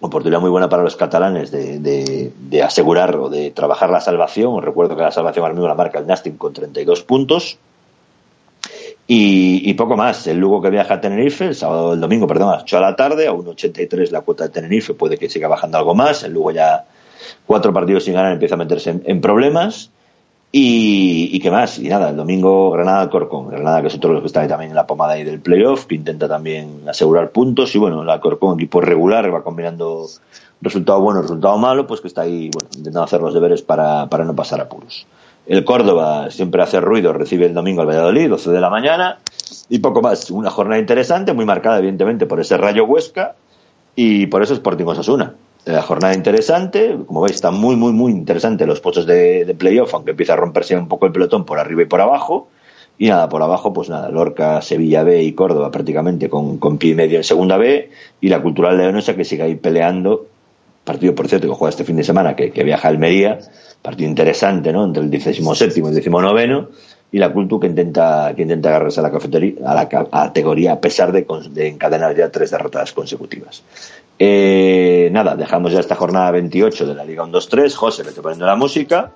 Oportunidad 0.00 0.40
muy 0.40 0.50
buena 0.50 0.68
para 0.68 0.84
los 0.84 0.94
catalanes 0.94 1.50
de, 1.50 2.32
de, 2.36 2.62
asegurar 2.62 3.16
o 3.16 3.28
de 3.28 3.50
trabajar 3.50 3.90
la 3.90 4.00
salvación. 4.00 4.54
Os 4.54 4.64
recuerdo 4.64 4.94
que 4.96 5.02
la 5.02 5.10
salvación 5.10 5.42
ahora 5.42 5.54
mismo 5.54 5.66
la 5.66 5.74
marca 5.74 5.98
el 5.98 6.06
Nasting 6.06 6.36
con 6.36 6.52
32 6.52 7.02
puntos. 7.02 7.58
Y, 9.10 9.72
poco 9.72 9.96
más. 9.96 10.26
El 10.26 10.36
Lugo 10.36 10.60
que 10.60 10.68
viaja 10.68 10.94
a 10.94 11.00
Tenerife, 11.00 11.46
el 11.46 11.54
sábado, 11.54 11.94
el 11.94 12.00
domingo, 12.00 12.26
perdón, 12.26 12.50
a 12.50 12.52
las 12.52 12.62
8 12.64 12.76
de 12.76 12.82
la 12.82 12.94
tarde, 12.94 13.26
a 13.26 13.32
1,83 13.32 14.10
la 14.10 14.20
cuota 14.20 14.44
de 14.44 14.50
Tenerife, 14.50 14.92
puede 14.92 15.16
que 15.16 15.30
siga 15.30 15.48
bajando 15.48 15.78
algo 15.78 15.94
más. 15.94 16.24
El 16.24 16.34
Lugo 16.34 16.50
ya 16.50 16.84
cuatro 17.46 17.72
partidos 17.72 18.04
sin 18.04 18.12
ganar 18.12 18.32
empieza 18.32 18.54
a 18.54 18.58
meterse 18.58 18.90
en, 18.90 19.02
en 19.06 19.22
problemas. 19.22 19.90
Y, 20.52 21.30
y, 21.32 21.40
qué 21.40 21.50
más, 21.50 21.78
y 21.78 21.88
nada, 21.88 22.10
el 22.10 22.16
domingo 22.16 22.70
Granada 22.70 23.08
Corcón, 23.10 23.48
Granada 23.48 23.82
que 23.82 23.88
es 23.88 23.94
otro 23.94 24.10
de 24.10 24.14
los 24.14 24.22
que 24.22 24.28
está 24.28 24.40
ahí 24.40 24.48
también 24.48 24.70
en 24.70 24.76
la 24.76 24.86
pomada 24.86 25.12
ahí 25.12 25.24
del 25.24 25.40
playoff, 25.40 25.84
que 25.84 25.94
intenta 25.94 26.26
también 26.26 26.84
asegurar 26.88 27.32
puntos, 27.32 27.74
y 27.74 27.78
bueno, 27.78 28.02
la 28.02 28.18
Corcón, 28.18 28.54
equipo 28.54 28.80
regular, 28.80 29.32
va 29.32 29.42
combinando 29.42 30.06
resultado 30.62 31.02
bueno, 31.02 31.20
resultado 31.20 31.58
malo, 31.58 31.86
pues 31.86 32.00
que 32.00 32.08
está 32.08 32.22
ahí, 32.22 32.50
bueno, 32.50 32.68
intentando 32.74 33.02
hacer 33.02 33.20
los 33.20 33.34
deberes 33.34 33.60
para, 33.60 34.06
para 34.08 34.24
no 34.24 34.34
pasar 34.34 34.60
apuros. 34.60 35.06
El 35.48 35.64
Córdoba 35.64 36.30
siempre 36.30 36.62
hace 36.62 36.78
ruido, 36.78 37.14
recibe 37.14 37.46
el 37.46 37.54
domingo 37.54 37.80
al 37.80 37.88
Valladolid, 37.88 38.28
12 38.28 38.50
de 38.50 38.60
la 38.60 38.68
mañana, 38.68 39.18
y 39.70 39.78
poco 39.78 40.02
más. 40.02 40.30
Una 40.30 40.50
jornada 40.50 40.78
interesante, 40.78 41.32
muy 41.32 41.46
marcada, 41.46 41.78
evidentemente, 41.78 42.26
por 42.26 42.38
ese 42.38 42.58
rayo 42.58 42.84
Huesca 42.84 43.34
y 43.96 44.26
por 44.26 44.42
eso 44.42 44.52
Sporting 44.52 44.84
Osasuna. 44.84 45.34
La 45.64 45.80
jornada 45.80 46.12
interesante, 46.12 46.98
como 47.06 47.22
veis, 47.22 47.36
está 47.36 47.50
muy, 47.50 47.76
muy, 47.76 47.92
muy 47.92 48.12
interesante 48.12 48.66
los 48.66 48.80
puestos 48.80 49.06
de, 49.06 49.46
de 49.46 49.54
playoff, 49.54 49.94
aunque 49.94 50.10
empieza 50.10 50.34
a 50.34 50.36
romperse 50.36 50.76
un 50.76 50.86
poco 50.86 51.06
el 51.06 51.12
pelotón 51.12 51.46
por 51.46 51.58
arriba 51.58 51.80
y 51.80 51.86
por 51.86 52.02
abajo. 52.02 52.48
Y 52.98 53.08
nada, 53.08 53.30
por 53.30 53.42
abajo, 53.42 53.72
pues 53.72 53.88
nada, 53.88 54.10
Lorca, 54.10 54.60
Sevilla 54.60 55.02
B 55.02 55.22
y 55.22 55.32
Córdoba 55.32 55.70
prácticamente 55.70 56.28
con, 56.28 56.58
con 56.58 56.76
pie 56.76 56.90
y 56.90 56.94
medio 56.94 57.16
en 57.16 57.24
segunda 57.24 57.56
B, 57.56 57.90
y 58.20 58.28
la 58.28 58.42
Cultural 58.42 58.76
Leonesa 58.76 59.16
que 59.16 59.24
sigue 59.24 59.44
ahí 59.44 59.54
peleando 59.54 60.26
partido 60.88 61.14
por 61.14 61.28
cierto 61.28 61.46
que 61.46 61.54
juega 61.54 61.68
este 61.68 61.84
fin 61.84 61.96
de 61.96 62.02
semana 62.02 62.34
que, 62.34 62.64
viaja 62.64 62.88
a 62.88 62.90
Almería 62.90 63.38
partido 63.82 64.08
interesante 64.08 64.72
¿no? 64.72 64.84
entre 64.84 65.02
el 65.02 65.10
17 65.10 65.38
y 65.38 65.84
el 65.84 65.92
19 65.92 66.66
y 67.12 67.18
la 67.18 67.30
Cultu 67.30 67.60
que 67.60 67.66
intenta 67.66 68.32
que 68.34 68.42
intenta 68.42 68.70
agarrarse 68.70 69.00
a 69.00 69.02
la 69.02 69.10
cafetería 69.10 69.54
a 69.66 69.74
la 69.74 69.88
categoría 69.88 70.72
a 70.72 70.80
pesar 70.80 71.12
de, 71.12 71.26
de 71.50 71.68
encadenar 71.68 72.16
ya 72.16 72.30
tres 72.30 72.50
derrotas 72.50 72.92
consecutivas. 72.92 73.62
Eh, 74.18 75.08
nada 75.12 75.36
dejamos 75.36 75.72
ya 75.72 75.80
esta 75.80 75.94
jornada 75.94 76.30
28 76.32 76.86
de 76.86 76.94
la 76.94 77.04
Liga 77.04 77.24
1-2-3 77.24 77.74
José 77.74 78.02
que 78.02 78.10
te 78.10 78.20
poniendo 78.20 78.46
la 78.46 78.56
música. 78.56 79.12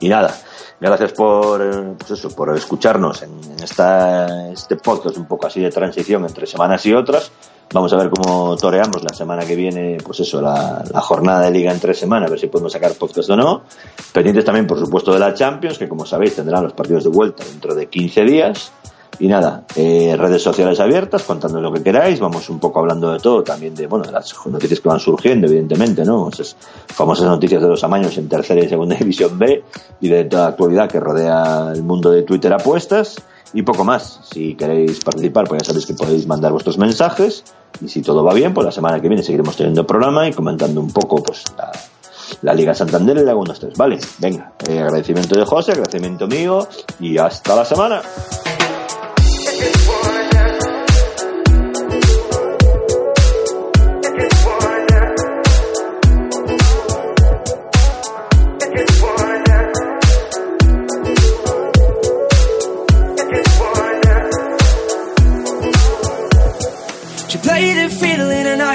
Y 0.00 0.08
nada 0.08 0.34
gracias 0.80 1.12
por 1.12 1.96
pues 1.96 2.26
por 2.34 2.56
escucharnos 2.56 3.22
en, 3.22 3.30
en 3.52 3.62
esta, 3.62 4.50
este 4.50 4.76
podcast 4.76 5.16
un 5.16 5.26
poco 5.26 5.46
así 5.46 5.60
de 5.60 5.70
transición 5.70 6.24
entre 6.24 6.46
semanas 6.46 6.84
y 6.86 6.92
otras 6.94 7.32
Vamos 7.72 7.92
a 7.92 7.96
ver 7.96 8.10
cómo 8.10 8.56
toreamos 8.56 9.02
la 9.02 9.14
semana 9.14 9.44
que 9.44 9.56
viene, 9.56 9.98
pues 10.04 10.20
eso, 10.20 10.40
la, 10.40 10.84
jornada 11.00 11.40
de 11.42 11.50
liga 11.50 11.72
en 11.72 11.80
tres 11.80 11.98
semanas, 11.98 12.28
a 12.28 12.30
ver 12.30 12.40
si 12.40 12.46
podemos 12.46 12.72
sacar 12.72 12.92
podcast 12.94 13.30
o 13.30 13.36
no. 13.36 13.62
Pendientes 14.12 14.44
también, 14.44 14.66
por 14.66 14.78
supuesto, 14.78 15.12
de 15.12 15.18
la 15.18 15.34
Champions, 15.34 15.78
que 15.78 15.88
como 15.88 16.06
sabéis 16.06 16.36
tendrán 16.36 16.62
los 16.62 16.72
partidos 16.72 17.04
de 17.04 17.10
vuelta 17.10 17.44
dentro 17.44 17.74
de 17.74 17.86
15 17.86 18.24
días. 18.24 18.72
Y 19.18 19.28
nada, 19.28 19.64
eh, 19.76 20.16
redes 20.18 20.42
sociales 20.42 20.80
abiertas, 20.80 21.22
contando 21.22 21.60
lo 21.60 21.72
que 21.72 21.82
queráis, 21.82 22.18
vamos 22.18 22.48
un 22.50 22.58
poco 22.58 22.80
hablando 22.80 23.12
de 23.12 23.20
todo, 23.20 23.44
también 23.44 23.74
de, 23.74 23.86
bueno, 23.86 24.04
de 24.04 24.10
las 24.10 24.34
noticias 24.46 24.80
que 24.80 24.88
van 24.88 24.98
surgiendo, 24.98 25.46
evidentemente, 25.46 26.04
¿no? 26.04 26.28
Esas 26.30 26.56
famosas 26.88 27.26
noticias 27.26 27.62
de 27.62 27.68
los 27.68 27.84
amaños 27.84 28.16
en 28.18 28.28
tercera 28.28 28.64
y 28.64 28.68
segunda 28.68 28.96
división 28.98 29.38
B 29.38 29.62
y 30.00 30.08
de 30.08 30.24
toda 30.24 30.44
la 30.44 30.48
actualidad 30.50 30.90
que 30.90 30.98
rodea 30.98 31.70
el 31.72 31.84
mundo 31.84 32.10
de 32.10 32.22
Twitter 32.22 32.52
apuestas 32.52 33.22
y 33.52 33.62
poco 33.62 33.84
más. 33.84 34.20
Si 34.32 34.54
queréis 34.54 35.00
participar, 35.04 35.46
pues 35.46 35.62
ya 35.62 35.66
sabéis 35.66 35.86
que 35.86 35.94
podéis 35.94 36.26
mandar 36.26 36.52
vuestros 36.52 36.78
mensajes 36.78 37.44
y 37.80 37.88
si 37.88 38.02
todo 38.02 38.24
va 38.24 38.34
bien, 38.34 38.54
pues 38.54 38.64
la 38.64 38.72
semana 38.72 39.00
que 39.00 39.08
viene 39.08 39.22
seguiremos 39.22 39.56
teniendo 39.56 39.86
programa 39.86 40.28
y 40.28 40.32
comentando 40.32 40.80
un 40.80 40.90
poco 40.90 41.22
pues 41.22 41.44
la, 42.42 42.54
Liga 42.54 42.74
Santander 42.74 43.18
y 43.18 43.24
la 43.24 43.34
1 43.34 43.54
3 43.54 43.76
Vale, 43.76 43.98
venga, 44.18 44.52
eh, 44.68 44.78
agradecimiento 44.78 45.38
de 45.38 45.44
José, 45.44 45.72
agradecimiento 45.72 46.26
mío 46.26 46.66
y 47.00 47.18
hasta 47.18 47.56
la 47.56 47.64
semana. 47.64 48.02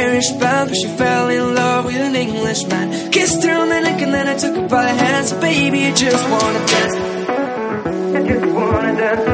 Irish 0.03 0.31
band, 0.41 0.69
but 0.69 0.77
she 0.81 0.87
fell 0.97 1.27
in 1.29 1.55
love 1.55 1.85
with 1.85 2.01
an 2.09 2.15
Englishman. 2.15 3.11
Kissed 3.11 3.43
her 3.43 3.53
on 3.61 3.69
the 3.69 3.81
neck 3.81 4.01
and 4.01 4.13
then 4.13 4.27
I 4.27 4.35
took 4.37 4.55
her 4.55 4.67
by 4.67 4.83
the 4.89 4.95
hands. 5.03 5.33
Baby, 5.33 5.79
I 5.87 5.91
just 5.93 6.23
wanna 6.33 6.61
dance. 6.73 6.95
I 8.17 8.21
just 8.31 8.47
wanna 8.57 8.93
dance. 9.01 9.25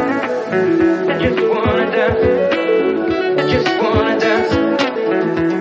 I 1.12 1.16
just 1.24 1.42
wanna 1.54 1.86
dance. 1.96 2.22
I 3.42 3.44
just 3.54 3.70
wanna 3.82 4.16
dance. 4.26 4.52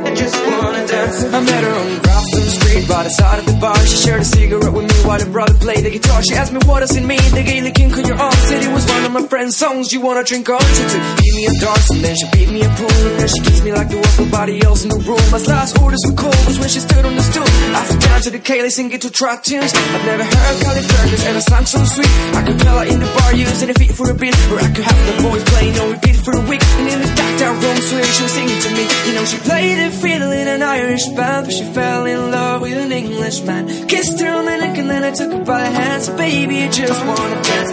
I 0.09 0.15
just 0.23 0.39
wanna 0.47 0.87
dance. 0.87 1.17
I 1.37 1.41
met 1.49 1.63
her 1.65 1.75
on 1.83 1.89
Grafton 2.05 2.64
By 2.85 3.03
the 3.03 3.11
side 3.11 3.39
of 3.41 3.47
the 3.47 3.57
bar. 3.59 3.75
She 3.87 3.97
shared 3.97 4.21
a 4.21 4.25
cigarette 4.25 4.73
with 4.73 4.85
me 4.85 4.95
while 5.09 5.19
her 5.19 5.31
brother 5.31 5.55
played 5.55 5.85
the 5.85 5.91
guitar. 5.91 6.23
She 6.23 6.35
asked 6.35 6.53
me 6.53 6.61
what 6.69 6.81
does 6.81 6.95
it 6.95 7.03
mean, 7.03 7.25
the 7.33 7.43
Gaelic 7.43 7.79
ink 7.81 7.97
on 7.97 8.05
your 8.05 8.21
arm. 8.21 8.39
Said 8.47 8.63
it 8.63 8.73
was 8.73 8.87
one 8.87 9.05
of 9.05 9.13
my 9.13 9.27
friend's 9.27 9.57
songs. 9.57 9.93
You 9.93 10.01
wanna 10.01 10.23
drink 10.23 10.49
on? 10.49 10.61
Took 10.61 10.91
beat 11.19 11.35
me 11.35 11.47
a 11.47 11.55
darts 11.65 11.91
and 11.91 12.05
then 12.05 12.15
she 12.15 12.27
beat 12.31 12.51
me 12.53 12.61
a 12.63 12.71
pool. 12.77 12.93
And 12.93 13.19
then 13.19 13.29
she 13.29 13.41
kissed 13.41 13.65
me 13.65 13.73
like 13.73 13.89
there 13.89 13.99
was 13.99 14.15
nobody 14.21 14.63
else 14.63 14.85
in 14.85 14.91
the 14.91 15.01
room. 15.01 15.25
My 15.33 15.41
last 15.49 15.81
orders 15.81 16.03
were 16.07 16.15
cold 16.15 16.39
was 16.47 16.59
when 16.61 16.69
she 16.69 16.81
stood 16.81 17.05
on 17.05 17.17
the 17.17 17.25
stool. 17.25 17.49
I 17.73 17.81
flew 17.89 17.99
down 17.99 18.21
to 18.21 18.31
the 18.31 18.39
Gaelic 18.39 18.71
singing 18.71 19.01
to 19.01 19.11
track 19.11 19.43
tunes. 19.43 19.73
I've 19.75 20.05
never 20.05 20.25
heard 20.25 20.57
Cali 20.63 20.83
Fergus 20.85 21.25
ever 21.27 21.41
sang 21.41 21.67
so 21.67 21.81
sweet. 21.83 22.13
I 22.37 22.43
could 22.45 22.59
tell 22.61 22.79
her 22.79 22.87
in 22.87 23.01
the 23.01 23.11
bar 23.17 23.35
using 23.35 23.71
a 23.71 23.75
feet 23.75 23.93
for 23.97 24.11
a 24.11 24.15
beat, 24.15 24.37
or 24.53 24.61
I 24.61 24.69
could 24.71 24.85
have 24.85 25.01
the 25.09 25.17
boys 25.25 25.45
playing 25.51 25.75
on 25.81 25.91
repeat 25.91 26.17
for 26.21 26.37
a 26.37 26.45
week. 26.47 26.63
And 26.79 26.87
in 26.93 27.01
the 27.01 27.11
dark 27.17 27.35
down 27.41 27.55
room, 27.65 27.79
swear 27.81 28.05
she 28.05 28.23
was 28.23 28.33
singing 28.33 28.61
to 28.61 28.71
me. 28.77 28.85
You 29.09 29.13
know 29.17 29.25
she 29.25 29.39
played 29.41 29.79
a 29.83 29.91
fiddle 29.91 30.33
in 30.33 30.47
an 30.49 30.63
Irish 30.63 31.09
band, 31.17 31.47
but 31.47 31.55
she 31.55 31.65
fell 31.73 32.05
in 32.07 32.31
love 32.31 32.61
with 32.61 32.74
an 32.79 32.93
Englishman. 32.93 33.87
Kissed 33.89 34.21
her 34.21 34.31
on 34.31 34.45
the 34.45 34.57
neck 34.57 34.79
and 34.79 34.91
then 34.91 35.05
I 35.05 35.11
took 35.11 35.33
her 35.33 35.45
by 35.45 35.61
the 35.63 35.71
hands. 35.71 36.09
Baby, 36.11 36.63
I 36.63 36.69
just 36.69 37.05
wanna 37.07 37.43
dance. 37.43 37.73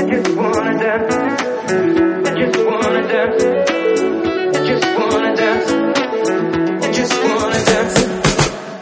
I 0.00 0.02
just 0.12 0.30
wanna 0.36 0.78
dance. 0.78 1.14
I 2.28 2.34
just 2.40 2.58
wanna 2.66 3.02
dance. 3.08 3.42
I 4.56 4.60
just 4.70 4.86
wanna 4.98 5.36
dance. 5.36 5.70
I 6.86 6.92
just 6.92 7.14
wanna 7.24 7.64
dance. 7.70 7.96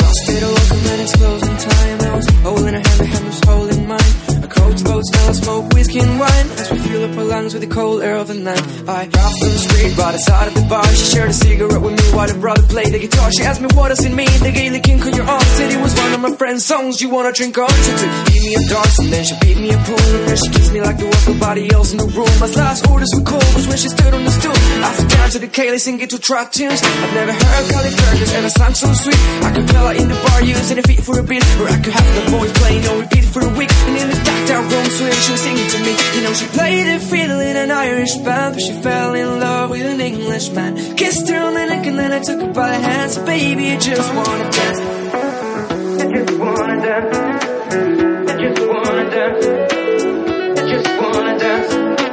Hospital 0.02 0.50
open 0.50 0.86
and 0.92 1.00
it's 1.02 1.14
closing 1.16 1.56
time. 1.56 1.98
I 2.00 2.14
was 2.16 2.28
holding 2.42 2.74
her 2.74 2.82
hand, 2.88 3.00
her 3.00 3.06
hand 3.06 3.26
was 3.26 3.40
holding 3.46 3.86
mine. 3.86 4.12
A 4.42 4.48
boat 4.48 5.04
smell 5.06 5.28
of 5.28 5.36
smoke, 5.36 5.72
whiskey 5.74 6.00
and 6.00 6.18
wine. 6.20 6.48
As 6.58 6.70
we 6.72 6.87
fuel 6.98 7.10
up 7.10 7.18
our 7.18 7.24
lungs 7.24 7.52
with 7.54 7.62
the 7.62 7.68
cold 7.68 8.02
air 8.02 8.16
of 8.16 8.28
the 8.28 8.34
night. 8.34 8.62
I 8.88 9.06
dropped 9.06 9.42
on 9.42 9.50
the 9.50 9.58
street 9.58 9.96
by 9.96 10.12
the 10.12 10.18
side 10.18 10.48
of 10.48 10.54
the 10.54 10.66
bar. 10.68 10.84
She 10.86 11.06
shared 11.14 11.30
a 11.30 11.32
cigarette 11.32 11.82
with 11.82 11.94
me 11.94 12.06
while 12.16 12.28
her 12.28 12.40
brother 12.40 12.62
played 12.62 12.92
the 12.92 12.98
guitar. 12.98 13.30
She 13.32 13.42
asked 13.42 13.60
me 13.60 13.68
what 13.74 13.88
does 13.88 14.04
it 14.04 14.12
mean, 14.12 14.30
the 14.42 14.50
Gaelic 14.50 14.88
ink 14.88 15.06
on 15.06 15.14
your 15.14 15.26
arm. 15.26 15.42
Said 15.58 15.72
it 15.72 15.80
was 15.80 15.94
one 15.94 16.12
of 16.14 16.20
my 16.20 16.34
friend's 16.36 16.64
songs. 16.64 17.00
You 17.00 17.10
wanna 17.10 17.32
drink 17.32 17.58
on? 17.58 17.70
She 17.70 17.92
took 18.00 18.12
beat 18.26 18.42
me 18.42 18.54
a 18.54 18.62
dance 18.68 18.98
and 18.98 19.12
then 19.12 19.24
she 19.24 19.34
beat 19.40 19.58
me 19.58 19.70
a 19.70 19.78
pool. 19.86 20.08
And 20.18 20.24
then 20.28 20.36
she 20.36 20.48
kissed 20.50 20.72
me 20.72 20.80
like 20.80 20.98
there 20.98 21.06
was 21.06 21.28
nobody 21.28 21.72
else 21.72 21.92
in 21.92 21.98
the 21.98 22.08
room. 22.16 22.32
My 22.40 22.50
last 22.58 22.86
orders 22.88 23.10
were 23.14 23.24
cold 23.24 23.50
was 23.54 23.66
when 23.68 23.78
she 23.78 23.88
stood 23.88 24.12
on 24.14 24.24
the 24.24 24.34
stool. 24.34 24.58
I 24.82 24.88
flew 24.94 25.08
down 25.08 25.30
to 25.30 25.38
the 25.38 25.46
Gaelic 25.46 25.80
singing 25.80 26.08
to 26.08 26.18
track 26.18 26.52
tunes. 26.52 26.80
I've 26.82 27.14
never 27.14 27.32
heard 27.32 27.64
Cali 27.70 27.90
Fergus 27.90 28.32
ever 28.34 28.50
sang 28.50 28.74
so 28.74 28.88
sweet. 28.92 29.20
I 29.46 29.50
could 29.54 29.68
tell 29.68 29.86
her 29.86 29.94
in 29.94 30.08
the 30.08 30.18
bar 30.26 30.42
using 30.42 30.78
a 30.78 30.82
feet 30.82 31.02
for 31.02 31.18
a 31.18 31.22
beat, 31.22 31.44
or 31.60 31.68
I 31.68 31.78
could 31.78 31.94
have 31.94 32.10
the 32.18 32.24
boys 32.32 32.52
playing 32.58 32.86
on 32.88 33.00
repeat 33.00 33.24
for 33.24 33.42
a 33.44 33.52
week. 33.54 33.70
And 33.86 33.96
in 33.96 34.08
the 34.10 34.18
dark 34.24 34.42
down 34.48 34.64
room, 34.68 34.86
swear 34.98 35.12
she 35.12 35.32
was 35.32 35.40
singing 35.40 35.68
to 35.68 35.78
me. 35.86 35.92
You 36.14 36.20
know 36.24 36.32
she 36.32 36.46
played 36.46 36.86
a 36.88 36.97
fiddle 36.98 37.40
in 37.40 37.56
an 37.56 37.70
Irish 37.70 38.16
band, 38.16 38.54
but 38.54 38.62
she 38.62 38.72
fell 38.72 39.14
in 39.14 39.40
love 39.40 39.70
with 39.70 39.86
an 39.86 40.00
Englishman. 40.00 40.96
Kissed 40.96 41.28
her 41.28 41.38
on 41.38 41.54
the 41.54 41.66
neck 41.66 41.86
and 41.86 41.98
then 41.98 42.12
I 42.12 42.20
took 42.20 42.40
her 42.40 42.52
by 42.52 42.70
the 42.70 42.78
hands. 42.78 43.18
Baby, 43.18 43.72
I 43.72 43.76
just 43.78 44.14
wanna 44.14 44.50
dance. 44.50 44.80
I 46.02 46.06
just 46.14 46.38
wanna 46.38 46.80
dance. 46.82 47.16
I 48.30 48.36
just 48.42 48.60
wanna 48.68 49.10
dance. 49.10 49.46
I 50.58 50.68
just 50.72 50.88
wanna 51.00 51.38
dance. 51.38 52.07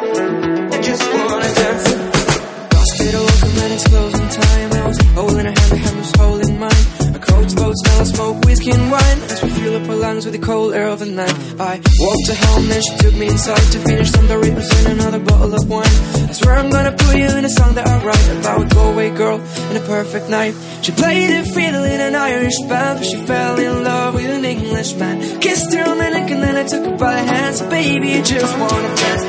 With 10.23 10.31
the 10.31 10.39
cold 10.39 10.73
air 10.73 10.87
of 10.87 10.99
the 10.99 11.05
night. 11.07 11.35
I 11.59 11.81
walked 11.99 12.27
her 12.29 12.39
home, 12.47 12.69
then 12.69 12.81
she 12.81 12.95
took 12.97 13.13
me 13.15 13.27
inside 13.27 13.65
to 13.73 13.79
finish 13.79 14.11
some 14.11 14.27
Doritos 14.27 14.71
and 14.79 14.99
another 14.99 15.19
bottle 15.19 15.53
of 15.53 15.67
wine. 15.67 15.95
I 16.29 16.31
swear 16.31 16.55
I'm 16.55 16.69
gonna 16.69 16.93
put 16.93 17.17
you 17.17 17.25
in 17.25 17.43
a 17.43 17.49
song 17.49 17.75
that 17.75 17.85
I 17.85 18.01
write 18.05 18.29
about 18.39 18.61
a 18.63 18.75
Galway 18.75 19.09
girl 19.09 19.41
and 19.41 19.77
a 19.77 19.81
perfect 19.81 20.29
night. 20.29 20.55
She 20.83 20.93
played 20.93 21.29
a 21.31 21.43
fiddle 21.43 21.83
in 21.83 21.99
an 21.99 22.15
Irish 22.15 22.57
band, 22.69 22.99
but 22.99 23.05
she 23.05 23.17
fell 23.25 23.59
in 23.59 23.83
love 23.83 24.13
with 24.13 24.29
an 24.29 24.45
Englishman. 24.45 25.39
Kissed 25.41 25.73
her 25.73 25.83
on 25.83 25.97
the 25.97 26.09
neck 26.09 26.31
and 26.31 26.41
then 26.41 26.55
I 26.55 26.63
took 26.63 26.85
her 26.85 26.97
by 26.97 27.15
the 27.15 27.23
hands. 27.27 27.61
Baby, 27.63 28.13
I 28.13 28.21
just 28.21 28.57
wanna 28.57 28.95
dance. 28.95 29.23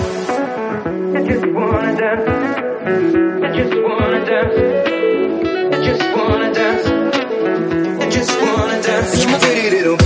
I 1.17 1.21
just 1.31 1.47
wanna 1.57 1.97
dance. 1.97 2.27
I 3.43 3.49
just 3.59 3.75
wanna 3.83 4.25
dance. 4.25 4.57
I 5.75 5.79
just 5.81 6.05
wanna 6.15 6.53
dance. 6.55 6.87
I 8.03 8.11
just 8.11 8.33
wanna 8.41 8.83
dance. 8.83 10.06